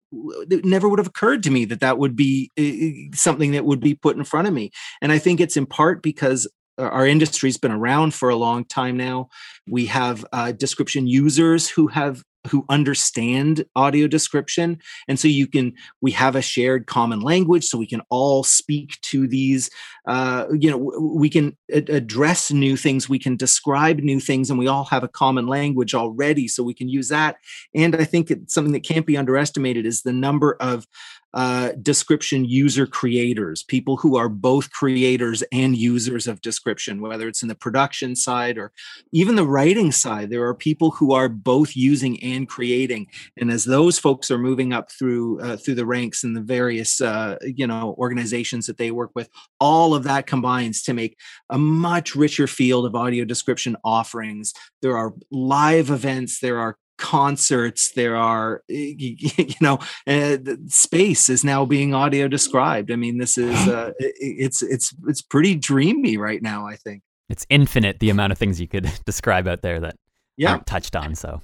it 0.50 0.64
never 0.64 0.88
would 0.88 0.98
have 0.98 1.08
occurred 1.08 1.42
to 1.44 1.50
me 1.50 1.64
that 1.64 1.80
that 1.80 1.98
would 1.98 2.14
be 2.14 2.50
uh, 2.58 3.16
something 3.16 3.52
that 3.52 3.64
would 3.64 3.80
be 3.80 3.94
put 3.94 4.16
in 4.16 4.24
front 4.24 4.46
of 4.46 4.54
me. 4.54 4.70
And 5.00 5.10
i 5.10 5.18
think 5.18 5.40
it's 5.40 5.56
in 5.56 5.66
part 5.66 6.02
because 6.02 6.46
our 6.76 7.06
industry's 7.06 7.56
been 7.56 7.70
around 7.70 8.14
for 8.14 8.28
a 8.28 8.36
long 8.36 8.64
time 8.64 8.96
now. 8.96 9.28
We 9.68 9.86
have 9.86 10.24
uh, 10.32 10.50
description 10.52 11.06
users 11.06 11.68
who 11.68 11.86
have 11.86 12.24
who 12.48 12.64
understand 12.68 13.64
audio 13.74 14.06
description 14.06 14.78
and 15.08 15.18
so 15.18 15.28
you 15.28 15.46
can 15.46 15.72
we 16.00 16.10
have 16.10 16.36
a 16.36 16.42
shared 16.42 16.86
common 16.86 17.20
language 17.20 17.64
so 17.64 17.78
we 17.78 17.86
can 17.86 18.02
all 18.10 18.44
speak 18.44 19.00
to 19.00 19.26
these 19.26 19.70
uh, 20.06 20.46
you 20.52 20.70
know 20.70 20.92
we 21.00 21.28
can 21.28 21.56
address 21.72 22.50
new 22.50 22.76
things 22.76 23.08
we 23.08 23.18
can 23.18 23.36
describe 23.36 23.98
new 23.98 24.20
things 24.20 24.50
and 24.50 24.58
we 24.58 24.68
all 24.68 24.84
have 24.84 25.04
a 25.04 25.08
common 25.08 25.46
language 25.46 25.94
already 25.94 26.46
so 26.48 26.62
we 26.62 26.74
can 26.74 26.88
use 26.88 27.08
that 27.08 27.36
and 27.74 27.96
i 27.96 28.04
think 28.04 28.32
something 28.48 28.72
that 28.72 28.84
can't 28.84 29.06
be 29.06 29.16
underestimated 29.16 29.86
is 29.86 30.02
the 30.02 30.12
number 30.12 30.56
of 30.60 30.86
uh, 31.34 31.72
description 31.82 32.44
user 32.44 32.86
creators, 32.86 33.64
people 33.64 33.96
who 33.96 34.16
are 34.16 34.28
both 34.28 34.70
creators 34.70 35.42
and 35.50 35.76
users 35.76 36.28
of 36.28 36.40
description, 36.40 37.00
whether 37.00 37.26
it's 37.26 37.42
in 37.42 37.48
the 37.48 37.56
production 37.56 38.14
side 38.14 38.56
or 38.56 38.70
even 39.10 39.34
the 39.34 39.46
writing 39.46 39.90
side. 39.90 40.30
There 40.30 40.46
are 40.46 40.54
people 40.54 40.92
who 40.92 41.12
are 41.12 41.28
both 41.28 41.74
using 41.74 42.22
and 42.22 42.33
creating, 42.46 43.06
and 43.36 43.50
as 43.50 43.64
those 43.64 43.98
folks 43.98 44.30
are 44.30 44.38
moving 44.38 44.72
up 44.72 44.90
through 44.90 45.40
uh, 45.40 45.56
through 45.56 45.76
the 45.76 45.86
ranks 45.86 46.24
in 46.24 46.34
the 46.34 46.40
various 46.40 47.00
uh, 47.00 47.36
you 47.42 47.66
know 47.66 47.94
organizations 47.98 48.66
that 48.66 48.78
they 48.78 48.90
work 48.90 49.10
with, 49.14 49.28
all 49.60 49.94
of 49.94 50.04
that 50.04 50.26
combines 50.26 50.82
to 50.82 50.92
make 50.92 51.18
a 51.50 51.58
much 51.58 52.14
richer 52.14 52.46
field 52.46 52.86
of 52.86 52.94
audio 52.94 53.24
description 53.24 53.76
offerings. 53.84 54.52
There 54.82 54.96
are 54.96 55.14
live 55.30 55.90
events, 55.90 56.40
there 56.40 56.58
are 56.58 56.76
concerts 56.96 57.92
there 57.92 58.16
are 58.16 58.62
you 58.68 59.54
know 59.60 59.78
uh, 60.06 60.36
space 60.68 61.28
is 61.28 61.44
now 61.44 61.64
being 61.64 61.94
audio 61.94 62.28
described. 62.28 62.90
I 62.90 62.96
mean 62.96 63.18
this 63.18 63.36
is 63.36 63.56
uh, 63.68 63.92
it's 63.98 64.62
it's 64.62 64.94
it's 65.06 65.22
pretty 65.22 65.56
dreamy 65.56 66.16
right 66.16 66.42
now 66.42 66.66
i 66.66 66.76
think. 66.76 67.02
It's 67.28 67.46
infinite 67.48 68.00
the 68.00 68.10
amount 68.10 68.32
of 68.32 68.38
things 68.38 68.60
you 68.60 68.68
could 68.68 68.90
describe 69.06 69.48
out 69.48 69.62
there 69.62 69.80
that 69.80 69.96
yeah. 70.36 70.52
aren't 70.52 70.66
touched 70.66 70.94
on 70.94 71.14
so 71.14 71.40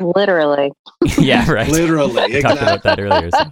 literally. 0.00 0.72
Yeah 1.18 1.50
right. 1.50 1.68
Literally 1.68 2.36
exactly. 2.36 2.42
talked 2.42 2.62
about 2.62 2.82
that 2.82 2.98
earlier 3.00 3.30
so 3.30 3.44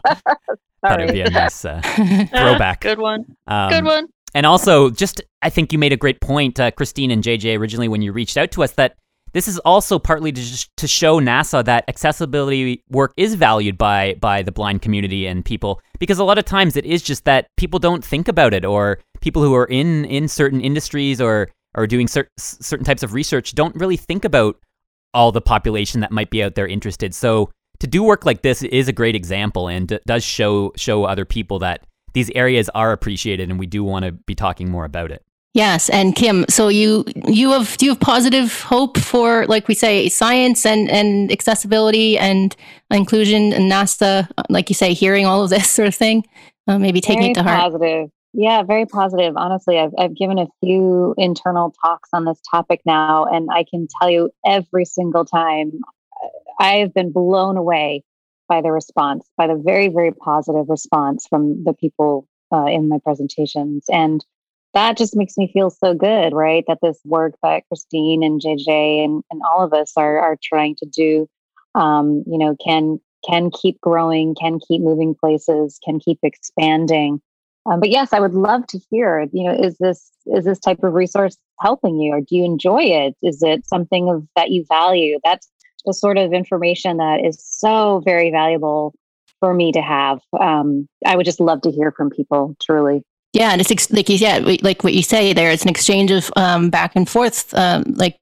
thought 0.87 1.01
it'd 1.01 1.13
be 1.15 1.21
a 1.23 1.31
nice 1.31 1.65
uh, 1.65 1.81
throwback. 2.31 2.81
good 2.81 2.99
one. 2.99 3.25
Um, 3.47 3.71
good 3.71 3.85
one. 3.85 4.07
and 4.35 4.45
also 4.45 4.91
just 4.91 5.23
i 5.43 5.49
think 5.51 5.73
you 5.73 5.79
made 5.79 5.93
a 5.93 5.97
great 5.97 6.21
point 6.21 6.59
uh, 6.61 6.71
christine 6.73 7.11
and 7.11 7.23
jj 7.23 7.59
originally 7.59 7.89
when 7.89 8.03
you 8.03 8.13
reached 8.13 8.37
out 8.37 8.51
to 8.51 8.63
us 8.63 8.73
that 8.73 8.97
this 9.33 9.49
is 9.49 9.59
also 9.61 9.99
partly 9.99 10.31
to, 10.31 10.69
to 10.77 10.87
show 10.87 11.19
NASA 11.21 11.65
that 11.65 11.85
accessibility 11.89 12.85
work 12.91 13.13
is 13.17 13.35
valued 13.35 13.77
by 13.79 14.15
by 14.21 14.43
the 14.43 14.53
blind 14.53 14.83
community 14.83 15.27
and 15.27 15.45
people 15.45 15.81
because 15.99 16.19
a 16.19 16.25
lot 16.25 16.39
of 16.39 16.45
times 16.45 16.77
it 16.77 16.85
is 16.85 17.03
just 17.03 17.25
that 17.25 17.49
people 17.57 17.79
don't 17.79 18.05
think 18.05 18.29
about 18.29 18.55
it 18.55 18.65
or 18.65 19.01
people 19.21 19.43
who 19.43 19.55
are 19.55 19.67
in 19.67 20.05
in 20.05 20.29
certain 20.29 20.61
industries 20.61 21.21
or 21.21 21.49
or 21.77 21.87
doing 21.87 22.07
cer- 22.07 22.29
certain 22.39 22.85
types 22.85 23.03
of 23.03 23.13
research 23.15 23.55
don't 23.55 23.75
really 23.77 23.97
think 23.97 24.25
about 24.25 24.57
all 25.15 25.33
the 25.33 25.41
population 25.41 26.01
that 26.01 26.11
might 26.11 26.31
be 26.31 26.43
out 26.43 26.55
there 26.55 26.67
interested. 26.67 27.15
So 27.15 27.51
to 27.79 27.87
do 27.87 28.03
work 28.03 28.27
like 28.27 28.43
this 28.43 28.63
is 28.63 28.89
a 28.89 28.93
great 28.93 29.15
example 29.15 29.69
and 29.69 29.89
d- 29.89 29.99
does 30.07 30.25
show 30.25 30.73
show 30.77 31.05
other 31.05 31.25
people 31.25 31.59
that 31.61 31.87
these 32.13 32.31
areas 32.35 32.69
are 32.75 32.93
appreciated 32.93 33.51
and 33.51 33.59
we 33.59 33.67
do 33.67 33.83
want 33.83 34.05
to 34.05 34.13
be 34.13 34.35
talking 34.35 34.71
more 34.71 34.85
about 34.85 35.11
it. 35.11 35.23
Yes, 35.55 35.89
and 35.89 36.17
Kim, 36.17 36.45
so 36.49 36.67
you 36.67 37.05
you 37.29 37.53
have 37.53 37.77
do 37.77 37.87
you 37.87 37.93
have 37.93 38.01
positive 38.01 38.63
hope 38.63 38.99
for 38.99 39.47
like 39.47 39.69
we 39.69 39.75
say 39.75 40.09
science 40.09 40.67
and 40.67 40.91
and 40.91 41.31
accessibility 41.31 42.19
and 42.19 42.57
inclusion 42.91 43.53
and 43.53 43.71
NASA, 43.71 44.29
like 44.49 44.69
you 44.69 44.75
say, 44.75 44.95
hearing 44.95 45.27
all 45.27 45.45
of 45.45 45.51
this 45.51 45.71
sort 45.79 45.87
of 45.87 45.95
thing, 45.95 46.25
uh, 46.67 46.77
maybe 46.77 47.01
taking 47.01 47.21
very 47.21 47.31
it 47.31 47.35
to 47.35 47.45
heart. 47.45 47.61
Positive, 47.61 48.11
yeah, 48.35 48.63
very 48.63 48.87
positive. 48.87 49.35
Honestly, 49.37 49.79
I've 49.79 49.93
I've 49.99 50.17
given 50.17 50.39
a 50.39 50.47
few 50.61 51.15
internal 51.17 51.73
talks 51.83 52.11
on 52.13 52.25
this 52.25 52.41
topic 52.51 52.81
now, 52.85 53.25
and 53.25 53.49
I 53.53 53.65
can 53.65 53.89
tell 54.01 54.11
you 54.11 54.31
every 54.45 54.85
single 54.85 55.25
time, 55.25 55.73
I 56.61 56.77
have 56.77 56.93
been 56.93 57.13
blown 57.13 57.57
away 57.57 58.03
by 58.49 58.61
the 58.61 58.73
response, 58.73 59.27
by 59.37 59.47
the 59.47 59.57
very 59.57 59.89
very 59.89 60.13
positive 60.13 60.69
response 60.69 61.27
from 61.29 61.65
the 61.65 61.73
people 61.73 62.29
uh, 62.53 62.67
in 62.67 62.89
my 62.89 62.99
presentations, 63.03 63.85
and 63.89 64.25
that 64.75 64.97
just 64.97 65.17
makes 65.17 65.37
me 65.37 65.51
feel 65.53 65.71
so 65.71 65.95
good, 65.95 66.35
right? 66.35 66.65
That 66.67 66.79
this 66.83 66.99
work 67.05 67.35
that 67.43 67.63
Christine 67.69 68.25
and 68.25 68.41
JJ 68.41 69.05
and, 69.05 69.23
and 69.31 69.41
all 69.49 69.65
of 69.65 69.73
us 69.73 69.93
are, 69.97 70.19
are 70.19 70.37
trying 70.43 70.75
to 70.77 70.87
do 70.87 71.29
um, 71.75 72.25
you 72.27 72.39
know, 72.39 72.57
can 72.65 73.01
can 73.29 73.51
keep 73.51 73.81
growing, 73.81 74.35
can 74.35 74.59
keep 74.61 74.83
moving 74.83 75.15
places, 75.15 75.79
can 75.85 75.99
keep 75.99 76.19
expanding. 76.23 77.21
Um, 77.67 77.81
but 77.81 77.91
yes, 77.91 78.13
I 78.13 78.21
would 78.21 78.35
love 78.35 78.67
to 78.69 78.79
hear. 78.91 79.27
You 79.33 79.45
know, 79.45 79.55
is 79.55 79.77
this 79.79 80.11
is 80.27 80.45
this 80.45 80.59
type 80.59 80.83
of 80.83 80.93
resource 80.93 81.37
helping 81.61 81.99
you, 81.99 82.13
or 82.13 82.21
do 82.21 82.37
you 82.37 82.45
enjoy 82.45 82.83
it? 82.83 83.15
Is 83.23 83.43
it 83.43 83.67
something 83.67 84.09
of 84.09 84.27
that 84.37 84.51
you 84.51 84.65
value? 84.69 85.19
That's 85.25 85.49
the 85.85 85.95
sort 85.95 86.19
of 86.19 86.33
information 86.33 86.99
that 86.99 87.25
is 87.25 87.39
so 87.43 88.03
very 88.05 88.31
valuable 88.31 88.95
for 89.41 89.55
me 89.55 89.73
to 89.73 89.83
have. 89.83 90.21
Um, 90.39 90.89
I 91.05 91.17
would 91.17 91.27
just 91.27 91.41
love 91.41 91.63
to 91.63 91.71
hear 91.71 91.93
from 91.93 92.11
people. 92.11 92.57
Truly. 92.63 93.03
Yeah, 93.33 93.51
and 93.51 93.61
it's 93.61 93.71
ex- 93.71 93.91
like 93.91 94.09
you 94.09 94.17
yeah, 94.17 94.39
like 94.63 94.85
what 94.85 94.95
you 94.95 95.03
say 95.03 95.33
there. 95.33 95.51
It's 95.51 95.65
an 95.65 95.69
exchange 95.69 96.11
of 96.11 96.31
um, 96.37 96.71
back 96.71 96.93
and 96.95 97.09
forth, 97.09 97.53
um, 97.55 97.83
like 97.97 98.17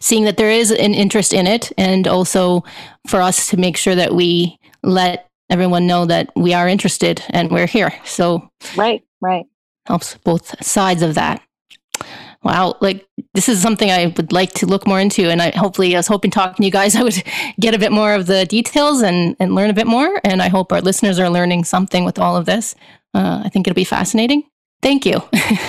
seeing 0.00 0.24
that 0.24 0.36
there 0.36 0.50
is 0.50 0.70
an 0.70 0.92
interest 0.92 1.32
in 1.32 1.46
it, 1.46 1.72
and 1.78 2.06
also 2.06 2.64
for 3.06 3.22
us 3.22 3.48
to 3.48 3.56
make 3.56 3.76
sure 3.76 3.94
that 3.94 4.14
we 4.14 4.58
let 4.82 5.27
everyone 5.50 5.86
know 5.86 6.06
that 6.06 6.30
we 6.36 6.54
are 6.54 6.68
interested 6.68 7.22
and 7.30 7.50
we're 7.50 7.66
here. 7.66 7.92
So 8.04 8.48
right, 8.76 9.02
right, 9.20 9.46
helps 9.86 10.16
both 10.24 10.64
sides 10.64 11.02
of 11.02 11.14
that. 11.14 11.42
Wow, 12.44 12.76
like 12.80 13.06
this 13.34 13.48
is 13.48 13.60
something 13.60 13.90
I 13.90 14.12
would 14.16 14.32
like 14.32 14.52
to 14.54 14.66
look 14.66 14.86
more 14.86 15.00
into, 15.00 15.28
and 15.28 15.42
I 15.42 15.50
hopefully 15.50 15.94
I 15.94 15.98
was 15.98 16.06
hoping 16.06 16.30
talking 16.30 16.56
to 16.56 16.64
you 16.64 16.70
guys 16.70 16.94
I 16.96 17.02
would 17.02 17.22
get 17.60 17.74
a 17.74 17.78
bit 17.78 17.92
more 17.92 18.14
of 18.14 18.26
the 18.26 18.46
details 18.46 19.02
and 19.02 19.36
and 19.40 19.54
learn 19.54 19.70
a 19.70 19.74
bit 19.74 19.86
more. 19.86 20.20
And 20.24 20.40
I 20.40 20.48
hope 20.48 20.72
our 20.72 20.80
listeners 20.80 21.18
are 21.18 21.30
learning 21.30 21.64
something 21.64 22.04
with 22.04 22.18
all 22.18 22.36
of 22.36 22.46
this. 22.46 22.74
Uh, 23.14 23.42
I 23.44 23.48
think 23.48 23.66
it'll 23.66 23.74
be 23.74 23.84
fascinating. 23.84 24.44
Thank 24.82 25.04
you. 25.04 25.22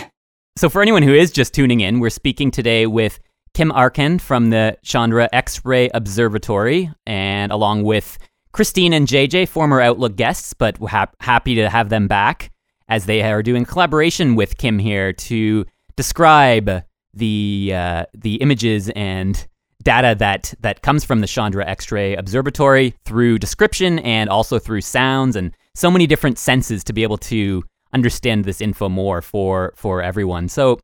so, 0.57 0.69
for 0.69 0.81
anyone 0.81 1.03
who 1.03 1.13
is 1.13 1.31
just 1.31 1.53
tuning 1.53 1.79
in, 1.79 1.99
we're 1.99 2.11
speaking 2.11 2.51
today 2.51 2.85
with 2.85 3.19
Kim 3.53 3.71
Arcand 3.71 4.21
from 4.21 4.51
the 4.51 4.77
Chandra 4.83 5.27
X 5.33 5.65
ray 5.65 5.89
Observatory, 5.93 6.91
and 7.05 7.51
along 7.51 7.83
with 7.83 8.17
Christine 8.51 8.93
and 8.93 9.07
JJ, 9.07 9.47
former 9.47 9.81
Outlook 9.81 10.15
guests, 10.15 10.53
but 10.53 10.77
ha- 10.77 11.11
happy 11.19 11.55
to 11.55 11.69
have 11.69 11.89
them 11.89 12.07
back 12.07 12.51
as 12.87 13.05
they 13.05 13.21
are 13.21 13.43
doing 13.43 13.65
collaboration 13.65 14.35
with 14.35 14.57
Kim 14.57 14.79
here 14.79 15.13
to 15.13 15.65
describe 15.95 16.83
the 17.13 17.71
uh, 17.73 18.05
the 18.13 18.35
images 18.35 18.89
and 18.95 19.47
data 19.83 20.15
that 20.19 20.53
that 20.59 20.81
comes 20.81 21.03
from 21.03 21.21
the 21.21 21.27
Chandra 21.27 21.65
X-ray 21.67 22.15
Observatory 22.15 22.93
through 23.05 23.39
description 23.39 23.99
and 23.99 24.29
also 24.29 24.59
through 24.59 24.81
sounds 24.81 25.35
and 25.35 25.55
so 25.75 25.89
many 25.89 26.07
different 26.07 26.37
senses 26.37 26.83
to 26.83 26.93
be 26.93 27.03
able 27.03 27.17
to 27.17 27.63
understand 27.93 28.45
this 28.45 28.61
info 28.61 28.89
more 28.89 29.21
for 29.21 29.73
for 29.75 30.01
everyone. 30.01 30.49
So 30.49 30.79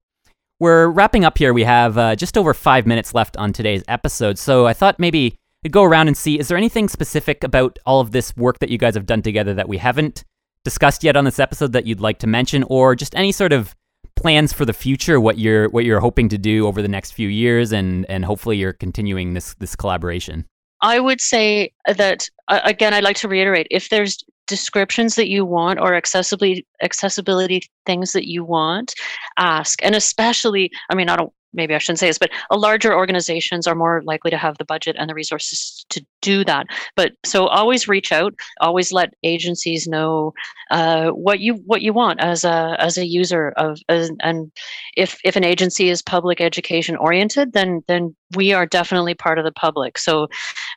we're 0.60 0.88
wrapping 0.88 1.26
up 1.26 1.38
here. 1.38 1.54
We 1.54 1.64
have 1.64 1.98
uh, 1.98 2.16
just 2.16 2.38
over 2.38 2.54
five 2.54 2.86
minutes 2.86 3.14
left 3.14 3.36
on 3.36 3.52
today's 3.52 3.84
episode. 3.88 4.38
So 4.40 4.66
I 4.66 4.74
thought 4.74 5.00
maybe 5.00 5.38
Go 5.70 5.84
around 5.84 6.08
and 6.08 6.16
see 6.16 6.38
is 6.40 6.48
there 6.48 6.58
anything 6.58 6.88
specific 6.88 7.44
about 7.44 7.80
all 7.86 8.00
of 8.00 8.12
this 8.12 8.36
work 8.38 8.60
that 8.60 8.70
you 8.70 8.78
guys 8.78 8.94
have 8.96 9.06
done 9.06 9.22
together 9.22 9.54
that 9.56 9.68
we 9.68 9.78
haven't 9.78 10.24
discussed 10.64 11.04
yet 11.04 11.16
on 11.16 11.26
this 11.26 11.40
episode 11.40 11.74
that 11.74 11.86
you'd 11.86 12.02
like 12.02 12.20
to 12.20 12.28
mention, 12.28 12.64
or 12.64 12.96
just 12.96 13.16
any 13.16 13.32
sort 13.32 13.54
of 13.54 13.76
plans 14.16 14.54
for 14.54 14.66
the 14.66 14.74
future, 14.74 15.20
what 15.20 15.38
you're 15.38 15.70
what 15.70 15.86
you're 15.86 16.00
hoping 16.00 16.30
to 16.30 16.38
do 16.38 16.68
over 16.68 16.82
the 16.82 16.88
next 16.88 17.12
few 17.12 17.30
years, 17.30 17.72
and 17.72 18.06
and 18.10 18.26
hopefully 18.26 18.58
you're 18.58 18.74
continuing 18.74 19.34
this 19.34 19.54
this 19.56 19.76
collaboration. 19.76 20.46
I 20.82 21.00
would 21.00 21.22
say 21.22 21.72
that 21.88 22.30
again. 22.50 22.94
I'd 22.94 23.04
like 23.04 23.18
to 23.18 23.28
reiterate: 23.28 23.68
if 23.72 23.90
there's 23.90 24.24
descriptions 24.48 25.16
that 25.16 25.28
you 25.28 25.46
want 25.46 25.80
or 25.80 25.96
accessibility 25.96 26.66
accessibility 26.84 27.64
things 27.86 28.12
that 28.12 28.28
you 28.28 28.44
want 28.44 28.94
ask 29.38 29.84
and 29.84 29.96
especially 29.96 30.70
i 30.92 30.96
mean 30.96 31.10
i 31.10 31.16
don't 31.16 31.34
maybe 31.56 31.74
i 31.74 31.78
shouldn't 31.78 32.00
say 32.00 32.08
this 32.08 32.18
but 32.18 32.32
a 32.52 32.58
larger 32.58 32.96
organizations 32.96 33.68
are 33.68 33.76
more 33.76 34.02
likely 34.04 34.32
to 34.32 34.38
have 34.38 34.58
the 34.58 34.66
budget 34.66 34.96
and 35.00 35.10
the 35.10 35.16
resources 35.16 35.86
to 35.90 36.06
do 36.26 36.44
that. 36.44 36.66
But 36.96 37.14
so 37.24 37.48
always 37.48 37.88
reach 37.88 38.12
out 38.12 38.34
always 38.60 38.92
let 38.92 39.14
agencies 39.24 39.88
know 39.88 40.34
uh, 40.72 41.12
what 41.12 41.40
you 41.40 41.56
what 41.66 41.82
you 41.82 41.94
want 41.94 42.20
as 42.20 42.44
a 42.44 42.76
as 42.80 42.98
a 42.98 43.06
user 43.06 43.54
of 43.58 43.80
as, 43.90 44.12
and 44.22 44.52
if 44.98 45.20
if 45.24 45.36
an 45.36 45.44
agency 45.44 45.90
is 45.90 46.02
public 46.02 46.42
education 46.42 46.96
oriented 46.96 47.54
then 47.54 47.84
then 47.88 48.16
we 48.36 48.54
are 48.54 48.66
definitely 48.66 49.14
part 49.14 49.38
of 49.38 49.46
the 49.46 49.52
public. 49.52 49.98
So 49.98 50.28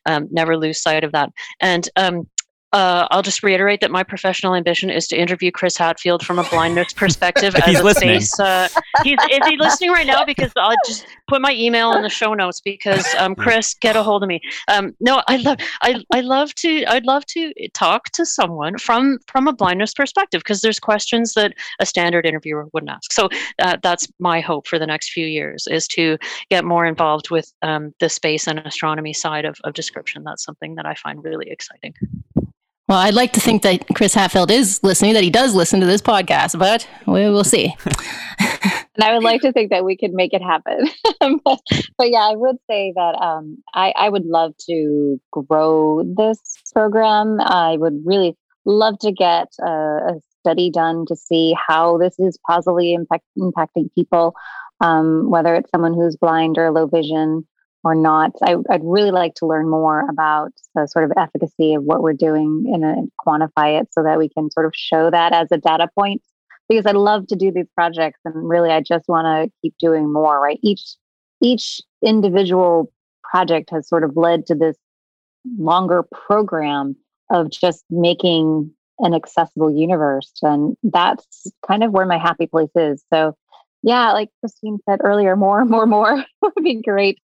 um, 0.06 0.28
never 0.30 0.56
lose 0.56 0.82
sight 0.82 1.02
of 1.02 1.12
that. 1.12 1.30
And 1.60 1.88
um, 1.96 2.28
uh, 2.72 3.08
I'll 3.10 3.22
just 3.22 3.42
reiterate 3.42 3.80
that 3.80 3.90
my 3.90 4.02
professional 4.02 4.54
ambition 4.54 4.90
is 4.90 5.06
to 5.08 5.16
interview 5.16 5.50
Chris 5.50 5.76
Hadfield 5.76 6.24
from 6.24 6.38
a 6.38 6.44
blindness 6.44 6.92
perspective. 6.96 7.54
if 7.54 7.64
he's 7.64 7.82
listening, 7.82 8.20
space, 8.20 8.38
uh, 8.40 8.68
he's, 9.02 9.18
is 9.30 9.46
he 9.46 9.56
listening 9.56 9.90
right 9.90 10.06
now? 10.06 10.24
Because 10.24 10.52
I'll 10.56 10.76
just 10.86 11.06
put 11.28 11.40
my 11.40 11.52
email 11.52 11.92
in 11.92 12.02
the 12.02 12.10
show 12.10 12.34
notes. 12.34 12.60
Because 12.60 13.06
um, 13.18 13.34
Chris, 13.34 13.74
get 13.74 13.96
a 13.96 14.02
hold 14.02 14.22
of 14.22 14.28
me. 14.28 14.40
Um, 14.68 14.94
no, 15.00 15.22
I 15.28 15.36
love, 15.38 15.58
I, 15.80 16.04
I 16.12 16.20
love 16.20 16.54
to, 16.56 16.84
I'd 16.86 17.06
love 17.06 17.24
to 17.26 17.52
talk 17.72 18.10
to 18.10 18.26
someone 18.26 18.76
from 18.78 19.18
from 19.26 19.48
a 19.48 19.52
blindness 19.52 19.94
perspective 19.94 20.40
because 20.40 20.60
there's 20.60 20.78
questions 20.78 21.34
that 21.34 21.54
a 21.80 21.86
standard 21.86 22.26
interviewer 22.26 22.66
wouldn't 22.72 22.90
ask. 22.90 23.12
So 23.12 23.28
uh, 23.62 23.78
that's 23.82 24.08
my 24.18 24.40
hope 24.40 24.66
for 24.66 24.78
the 24.78 24.86
next 24.86 25.12
few 25.12 25.26
years 25.26 25.66
is 25.70 25.88
to 25.88 26.18
get 26.50 26.64
more 26.64 26.84
involved 26.84 27.30
with 27.30 27.52
um, 27.62 27.94
the 28.00 28.08
space 28.08 28.46
and 28.46 28.58
astronomy 28.58 29.14
side 29.14 29.44
of, 29.44 29.58
of 29.64 29.72
description. 29.74 30.22
That's 30.24 30.44
something 30.44 30.74
that 30.74 30.86
I 30.86 30.94
find 30.94 31.24
really 31.24 31.50
exciting. 31.50 31.94
Well, 32.88 32.96
I'd 32.96 33.12
like 33.12 33.34
to 33.34 33.40
think 33.40 33.60
that 33.64 33.84
Chris 33.94 34.14
Hadfield 34.14 34.50
is 34.50 34.82
listening, 34.82 35.12
that 35.12 35.22
he 35.22 35.28
does 35.28 35.54
listen 35.54 35.78
to 35.80 35.86
this 35.86 36.00
podcast, 36.00 36.58
but 36.58 36.88
we 37.06 37.28
will 37.28 37.44
see. 37.44 37.74
and 38.40 39.04
I 39.04 39.12
would 39.12 39.22
like 39.22 39.42
to 39.42 39.52
think 39.52 39.68
that 39.72 39.84
we 39.84 39.94
could 39.94 40.14
make 40.14 40.32
it 40.32 40.40
happen. 40.40 40.88
but, 41.44 41.60
but, 41.98 42.10
yeah, 42.10 42.20
I 42.20 42.34
would 42.34 42.56
say 42.66 42.94
that 42.96 43.14
um, 43.20 43.58
I, 43.74 43.92
I, 43.94 44.08
would 44.08 44.24
love 44.24 44.54
to 44.70 45.20
grow 45.30 46.02
this 46.02 46.40
program. 46.72 47.38
I 47.42 47.76
would 47.76 48.00
really 48.06 48.38
love 48.64 48.98
to 49.00 49.12
get 49.12 49.48
a, 49.60 49.70
a 49.70 50.20
study 50.40 50.70
done 50.70 51.04
to 51.08 51.16
see 51.16 51.54
how 51.68 51.98
this 51.98 52.14
is 52.18 52.38
positively 52.46 52.94
impact, 52.94 53.24
impacting 53.38 53.92
people, 53.94 54.34
um, 54.80 55.28
whether 55.28 55.54
it's 55.54 55.70
someone 55.70 55.92
who's 55.92 56.16
blind 56.16 56.56
or 56.56 56.72
low 56.72 56.86
vision 56.86 57.46
or 57.84 57.94
not. 57.94 58.32
I, 58.42 58.56
would 58.56 58.80
really 58.82 59.10
like 59.10 59.34
to 59.36 59.46
learn 59.46 59.68
more 59.68 60.08
about 60.08 60.52
the 60.74 60.86
sort 60.86 61.04
of 61.04 61.12
efficacy 61.16 61.74
of 61.74 61.84
what 61.84 62.02
we're 62.02 62.12
doing 62.12 62.64
and 62.72 63.10
quantify 63.24 63.80
it 63.80 63.88
so 63.92 64.02
that 64.02 64.18
we 64.18 64.28
can 64.28 64.50
sort 64.50 64.66
of 64.66 64.72
show 64.74 65.10
that 65.10 65.32
as 65.32 65.48
a 65.52 65.58
data 65.58 65.88
point. 65.94 66.22
Because 66.68 66.86
I 66.86 66.92
love 66.92 67.26
to 67.28 67.36
do 67.36 67.50
these 67.50 67.68
projects, 67.74 68.20
and 68.26 68.46
really, 68.46 68.70
I 68.70 68.82
just 68.82 69.08
want 69.08 69.24
to 69.24 69.50
keep 69.62 69.74
doing 69.78 70.12
more. 70.12 70.38
Right? 70.38 70.58
Each 70.62 70.96
each 71.40 71.80
individual 72.04 72.92
project 73.22 73.70
has 73.70 73.88
sort 73.88 74.04
of 74.04 74.16
led 74.16 74.44
to 74.46 74.54
this 74.54 74.76
longer 75.58 76.02
program 76.02 76.94
of 77.30 77.50
just 77.50 77.84
making 77.88 78.70
an 78.98 79.14
accessible 79.14 79.74
universe, 79.74 80.30
and 80.42 80.76
that's 80.82 81.50
kind 81.66 81.82
of 81.82 81.92
where 81.92 82.04
my 82.04 82.18
happy 82.18 82.46
place 82.46 82.68
is. 82.74 83.02
So, 83.10 83.34
yeah, 83.82 84.12
like 84.12 84.28
Christine 84.40 84.78
said 84.86 85.00
earlier, 85.02 85.36
more, 85.36 85.64
more, 85.64 85.86
more 85.86 86.22
would 86.42 86.52
be 86.62 86.82
great 86.82 87.18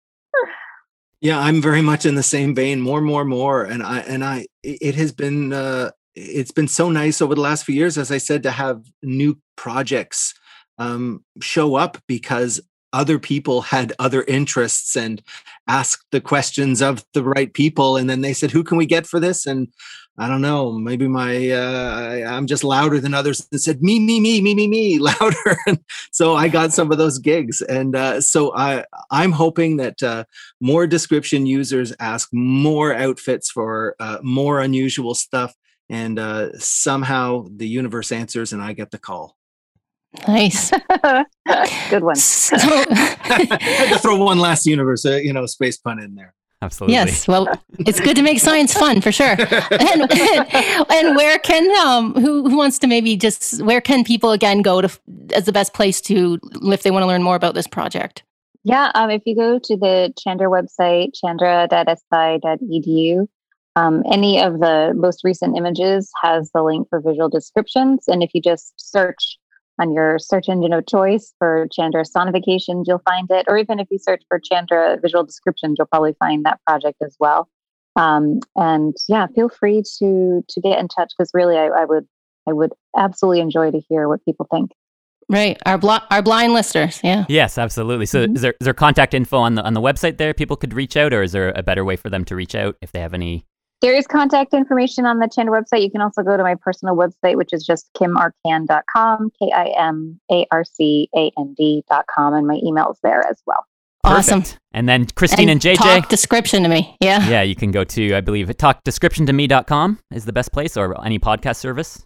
yeah 1.21 1.39
i'm 1.39 1.61
very 1.61 1.83
much 1.83 2.07
in 2.07 2.15
the 2.15 2.23
same 2.23 2.55
vein 2.55 2.81
more 2.81 3.01
more 3.01 3.25
more 3.25 3.65
and 3.65 3.83
i 3.83 4.01
and 4.01 4.25
i 4.25 4.47
it 4.63 4.95
has 4.95 5.13
been 5.13 5.53
uh 5.53 5.91
it's 6.15 6.51
been 6.51 6.69
so 6.69 6.91
nice 6.91 7.23
over 7.23 7.35
the 7.35 7.41
last 7.41 7.65
few 7.65 7.75
years 7.75 7.97
as 7.99 8.11
i 8.11 8.19
said 8.19 8.43
to 8.43 8.51
have 8.51 8.83
new 9.03 9.39
projects 9.57 10.35
um 10.79 11.25
show 11.41 11.75
up 11.75 11.99
because 12.07 12.61
other 12.93 13.19
people 13.19 13.63
had 13.63 13.93
other 13.99 14.23
interests 14.25 14.97
and 14.97 15.23
asked 15.69 16.05
the 16.11 16.21
questions 16.21 16.83
of 16.83 17.05
the 17.15 17.23
right 17.23 17.53
people 17.55 17.97
and 17.97 18.11
then 18.11 18.21
they 18.21 18.33
said 18.33 18.51
who 18.51 18.65
can 18.65 18.77
we 18.77 18.87
get 18.87 19.07
for 19.07 19.21
this? 19.21 19.47
And 19.47 19.69
i 20.19 20.29
don't 20.29 20.43
know 20.43 20.73
maybe 20.73 21.09
my 21.09 21.51
uh, 21.51 21.99
I, 22.27 22.37
am 22.37 22.47
just 22.47 22.63
louder 22.63 23.01
than 23.01 23.15
others 23.15 23.47
and 23.51 23.61
said 23.61 23.81
me 23.81 23.99
me 23.99 24.21
me 24.21 24.41
me 24.43 24.55
me 24.55 24.67
me 24.67 24.99
louder. 25.11 25.57
And 25.67 25.81
so 26.13 26.35
i 26.35 26.49
got 26.49 26.73
some 26.73 26.93
of 26.93 26.99
those 26.99 27.19
gigs. 27.19 27.63
And 27.63 27.97
uh, 27.97 28.21
so 28.21 28.55
i 28.55 28.85
i'm 29.11 29.33
hoping 29.33 29.77
that 29.79 30.03
uh, 30.03 30.25
more 30.61 30.87
description 30.87 31.47
users 31.47 31.93
ask 32.01 32.29
more 32.33 32.95
outfits 32.95 33.51
for 33.51 33.97
uh, 34.01 34.19
more 34.23 34.61
unusual 34.61 35.15
stuff 35.15 35.55
and 35.89 36.19
uh, 36.19 36.57
somehow 36.59 37.47
the 37.55 37.69
universe 37.69 38.13
answers 38.13 38.53
and 38.53 38.63
i 38.63 38.73
get 38.73 38.91
the 38.91 38.99
call 38.99 39.37
Nice. 40.27 40.71
Good 41.91 42.03
one. 42.03 42.17
So, 42.17 42.57
I 42.59 43.59
had 43.61 43.91
to 43.91 43.99
throw 43.99 44.17
one 44.17 44.39
last 44.39 44.67
universe, 44.67 45.07
uh, 45.07 45.17
you 45.17 45.33
know, 45.33 45.47
space 45.47 45.79
pun 45.79 46.01
in 46.01 46.15
there. 46.15 46.35
Absolutely. 46.63 46.95
Yes. 46.95 47.27
Well, 47.27 47.49
it's 47.79 48.01
good 48.01 48.17
to 48.17 48.23
make 48.23 48.39
science 48.39 48.75
fun 48.75 49.01
for 49.01 49.11
sure. 49.11 49.31
And, 49.71 50.13
and 50.93 51.17
where 51.17 51.39
can 51.39 51.71
um 51.87 52.13
who, 52.13 52.51
who 52.51 52.59
wants 52.59 52.79
to 52.81 52.87
maybe 52.87 53.17
just 53.17 53.63
where 53.63 53.81
can 53.81 54.05
people 54.05 54.33
again 54.33 54.61
go 54.61 54.83
to 54.83 54.91
as 55.35 55.47
the 55.47 55.53
best 55.53 55.73
place 55.73 56.03
to 56.03 56.39
if 56.65 56.83
they 56.83 56.91
want 56.91 57.03
to 57.03 57.07
learn 57.07 57.23
more 57.23 57.37
about 57.37 57.55
this 57.55 57.67
project? 57.67 58.25
Yeah, 58.63 58.93
um, 58.95 59.09
if 59.09 59.23
you 59.25 59.35
go 59.35 59.59
to 59.59 59.77
the 59.77 60.13
Chandra 60.19 60.49
website, 60.49 61.15
chandra.si.edu, 61.15 63.27
um, 63.77 64.03
any 64.13 64.43
of 64.43 64.61
the 64.61 64.93
most 64.95 65.25
recent 65.25 65.57
images 65.57 66.11
has 66.23 66.51
the 66.53 66.63
link 66.63 66.87
for 66.91 67.01
visual 67.01 67.31
descriptions. 67.31 68.05
And 68.07 68.23
if 68.23 68.33
you 68.35 68.43
just 68.43 68.75
search 68.77 69.39
on 69.81 69.93
your 69.93 70.19
search 70.19 70.49
engine 70.49 70.73
of 70.73 70.87
choice 70.87 71.33
for 71.39 71.67
Chandra 71.73 72.05
sonifications, 72.05 72.85
you'll 72.87 73.03
find 73.05 73.29
it. 73.31 73.47
Or 73.49 73.57
even 73.57 73.81
if 73.81 73.89
you 73.91 73.99
search 73.99 74.23
for 74.29 74.39
Chandra 74.39 74.99
visual 75.03 75.25
descriptions, 75.25 75.77
you'll 75.79 75.87
probably 75.87 76.15
find 76.19 76.45
that 76.45 76.61
project 76.67 76.99
as 77.03 77.17
well. 77.19 77.49
Um, 77.97 78.41
and 78.55 78.95
yeah, 79.09 79.27
feel 79.35 79.49
free 79.49 79.83
to 79.99 80.45
to 80.49 80.61
get 80.61 80.79
in 80.79 80.89
touch 80.89 81.13
because 81.17 81.31
really, 81.35 81.57
I, 81.57 81.67
I 81.67 81.85
would 81.85 82.07
I 82.49 82.53
would 82.53 82.73
absolutely 82.97 83.41
enjoy 83.41 83.71
to 83.71 83.81
hear 83.89 84.09
what 84.09 84.25
people 84.25 84.47
think. 84.51 84.71
Right, 85.29 85.61
our 85.65 85.79
bl- 85.79 86.05
our 86.11 86.23
blind 86.23 86.53
listeners. 86.53 87.01
Yeah. 87.05 87.25
Yes, 87.29 87.57
absolutely. 87.57 88.07
So, 88.07 88.25
mm-hmm. 88.25 88.37
is 88.37 88.43
there 88.43 88.55
is 88.61 88.65
there 88.65 88.75
contact 88.75 89.15
info 89.15 89.39
on 89.39 89.55
the 89.55 89.63
on 89.63 89.75
the 89.75 89.81
website 89.81 90.19
there? 90.19 90.35
People 90.35 90.57
could 90.57 90.75
reach 90.75 90.97
out, 90.97 91.13
or 91.13 91.23
is 91.23 91.33
there 91.33 91.53
a 91.55 91.63
better 91.63 91.85
way 91.85 91.97
for 91.97 92.11
them 92.11 92.25
to 92.27 92.37
reach 92.37 92.55
out 92.55 92.77
if 92.81 92.93
they 92.93 93.01
have 93.01 93.15
any? 93.15 93.47
There 93.81 93.95
is 93.95 94.07
contact 94.07 94.53
information 94.53 95.07
on 95.07 95.21
the 95.21 95.29
Chandra 95.29 95.63
website. 95.63 95.83
You 95.83 95.91
can 95.91 96.03
also 96.03 96.23
go 96.23 96.37
to 96.37 96.43
my 96.43 96.55
personal 96.55 96.95
website, 96.95 97.37
which 97.37 97.53
is 97.53 97.65
just 97.65 97.91
kimarcand.com, 97.95 99.31
K 99.39 99.53
I 99.55 99.73
M 99.79 100.21
A 100.31 100.47
R 100.51 100.65
C 100.65 101.09
A 101.17 101.31
N 101.39 101.55
D.com, 101.57 102.35
and 102.35 102.47
my 102.47 102.61
email 102.63 102.91
is 102.91 102.99
there 103.03 103.27
as 103.27 103.41
well. 103.47 103.65
Awesome. 104.05 104.41
Perfect. 104.41 104.59
And 104.73 104.89
then 104.89 105.07
Christine 105.07 105.49
and, 105.49 105.65
and, 105.65 105.79
JJ. 105.79 106.01
Talk 106.01 106.09
description 106.09 106.63
to 106.63 106.69
me. 106.69 106.97
Yeah. 107.01 107.27
Yeah, 107.29 107.43
you 107.43 107.55
can 107.55 107.71
go 107.71 107.85
to, 107.85 108.15
I 108.15 108.21
believe, 108.21 108.49
it 108.51 108.59
talkdescriptiontome.com 108.59 109.99
is 110.13 110.25
the 110.25 110.33
best 110.33 110.53
place 110.53 110.77
or 110.77 111.05
any 111.05 111.19
podcast 111.19 111.57
service. 111.57 112.05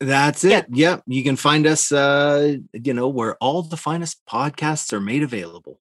That's 0.00 0.44
it. 0.44 0.50
Yep. 0.50 0.66
Yeah. 0.72 0.96
You 1.06 1.22
can 1.22 1.36
find 1.36 1.66
us, 1.66 1.92
uh, 1.92 2.56
you 2.72 2.94
know, 2.94 3.08
where 3.08 3.36
all 3.36 3.62
the 3.62 3.76
finest 3.76 4.22
podcasts 4.28 4.92
are 4.92 5.00
made 5.00 5.22
available. 5.22 5.80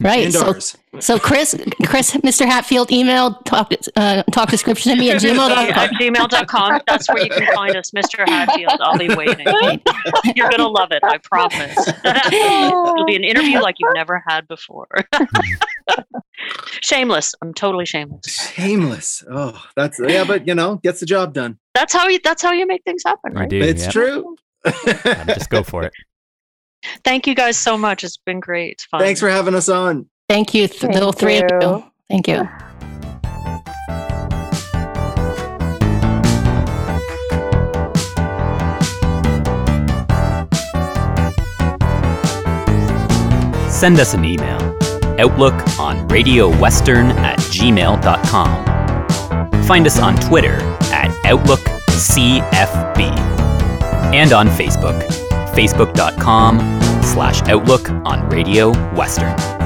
Right. 0.00 0.32
So, 0.32 0.58
so 1.00 1.18
Chris, 1.18 1.54
Chris, 1.86 2.12
Mr. 2.12 2.46
Hadfield, 2.46 2.90
email 2.90 3.34
talk 3.44 3.72
uh, 3.96 4.22
talk 4.24 4.50
description 4.50 4.92
to 4.92 4.98
me 4.98 5.10
at 5.10 5.20
gmail.com. 5.20 5.50
at 5.58 5.90
gmail.com. 5.92 6.80
That's 6.86 7.08
where 7.08 7.22
you 7.22 7.30
can 7.30 7.54
find 7.54 7.76
us, 7.76 7.90
Mr. 7.90 8.26
Hadfield. 8.26 8.78
I'll 8.80 8.98
be 8.98 9.08
waiting. 9.14 9.46
You're 10.34 10.50
gonna 10.50 10.68
love 10.68 10.92
it, 10.92 11.02
I 11.04 11.18
promise. 11.18 11.76
It'll 12.04 13.04
be 13.06 13.16
an 13.16 13.24
interview 13.24 13.60
like 13.60 13.76
you've 13.78 13.94
never 13.94 14.22
had 14.26 14.48
before. 14.48 14.88
shameless. 16.82 17.34
I'm 17.42 17.54
totally 17.54 17.86
shameless. 17.86 18.34
Shameless. 18.54 19.24
Oh, 19.30 19.62
that's 19.76 20.00
yeah, 20.00 20.24
but 20.24 20.46
you 20.46 20.54
know, 20.54 20.76
gets 20.76 21.00
the 21.00 21.06
job 21.06 21.34
done. 21.34 21.58
That's 21.74 21.92
how 21.92 22.08
you 22.08 22.18
that's 22.22 22.42
how 22.42 22.52
you 22.52 22.66
make 22.66 22.82
things 22.84 23.02
happen. 23.04 23.34
Right? 23.34 23.44
I 23.44 23.48
do. 23.48 23.60
It's 23.60 23.84
yep. 23.84 23.92
true. 23.92 24.36
just 25.26 25.50
go 25.50 25.62
for 25.62 25.84
it. 25.84 25.92
Thank 27.04 27.26
you 27.26 27.34
guys 27.34 27.56
so 27.56 27.76
much. 27.76 28.04
It's 28.04 28.16
been 28.16 28.40
great. 28.40 28.72
It's 28.72 28.84
fun. 28.84 29.00
Thanks 29.00 29.20
for 29.20 29.28
having 29.28 29.54
us 29.54 29.68
on. 29.68 30.08
Thank 30.28 30.54
you, 30.54 30.66
th- 30.68 30.92
the 30.92 31.12
three 31.12 31.36
you. 31.36 31.46
of 31.46 31.62
you. 31.62 31.84
Thank 32.08 32.28
you. 32.28 32.48
Send 43.70 44.00
us 44.00 44.14
an 44.14 44.24
email. 44.24 44.76
Outlook 45.18 45.54
on 45.78 46.08
Radio 46.08 46.48
Western 46.58 47.10
at 47.10 47.38
gmail.com. 47.38 48.64
Find 49.64 49.86
us 49.86 49.98
on 49.98 50.16
Twitter 50.16 50.58
at 50.92 51.14
Outlook 51.26 51.60
CFB 51.90 53.00
and 54.14 54.32
on 54.32 54.48
Facebook 54.48 55.25
facebook.com 55.56 56.58
slash 57.02 57.42
outlook 57.42 57.88
on 58.04 58.28
Radio 58.28 58.72
Western. 58.94 59.65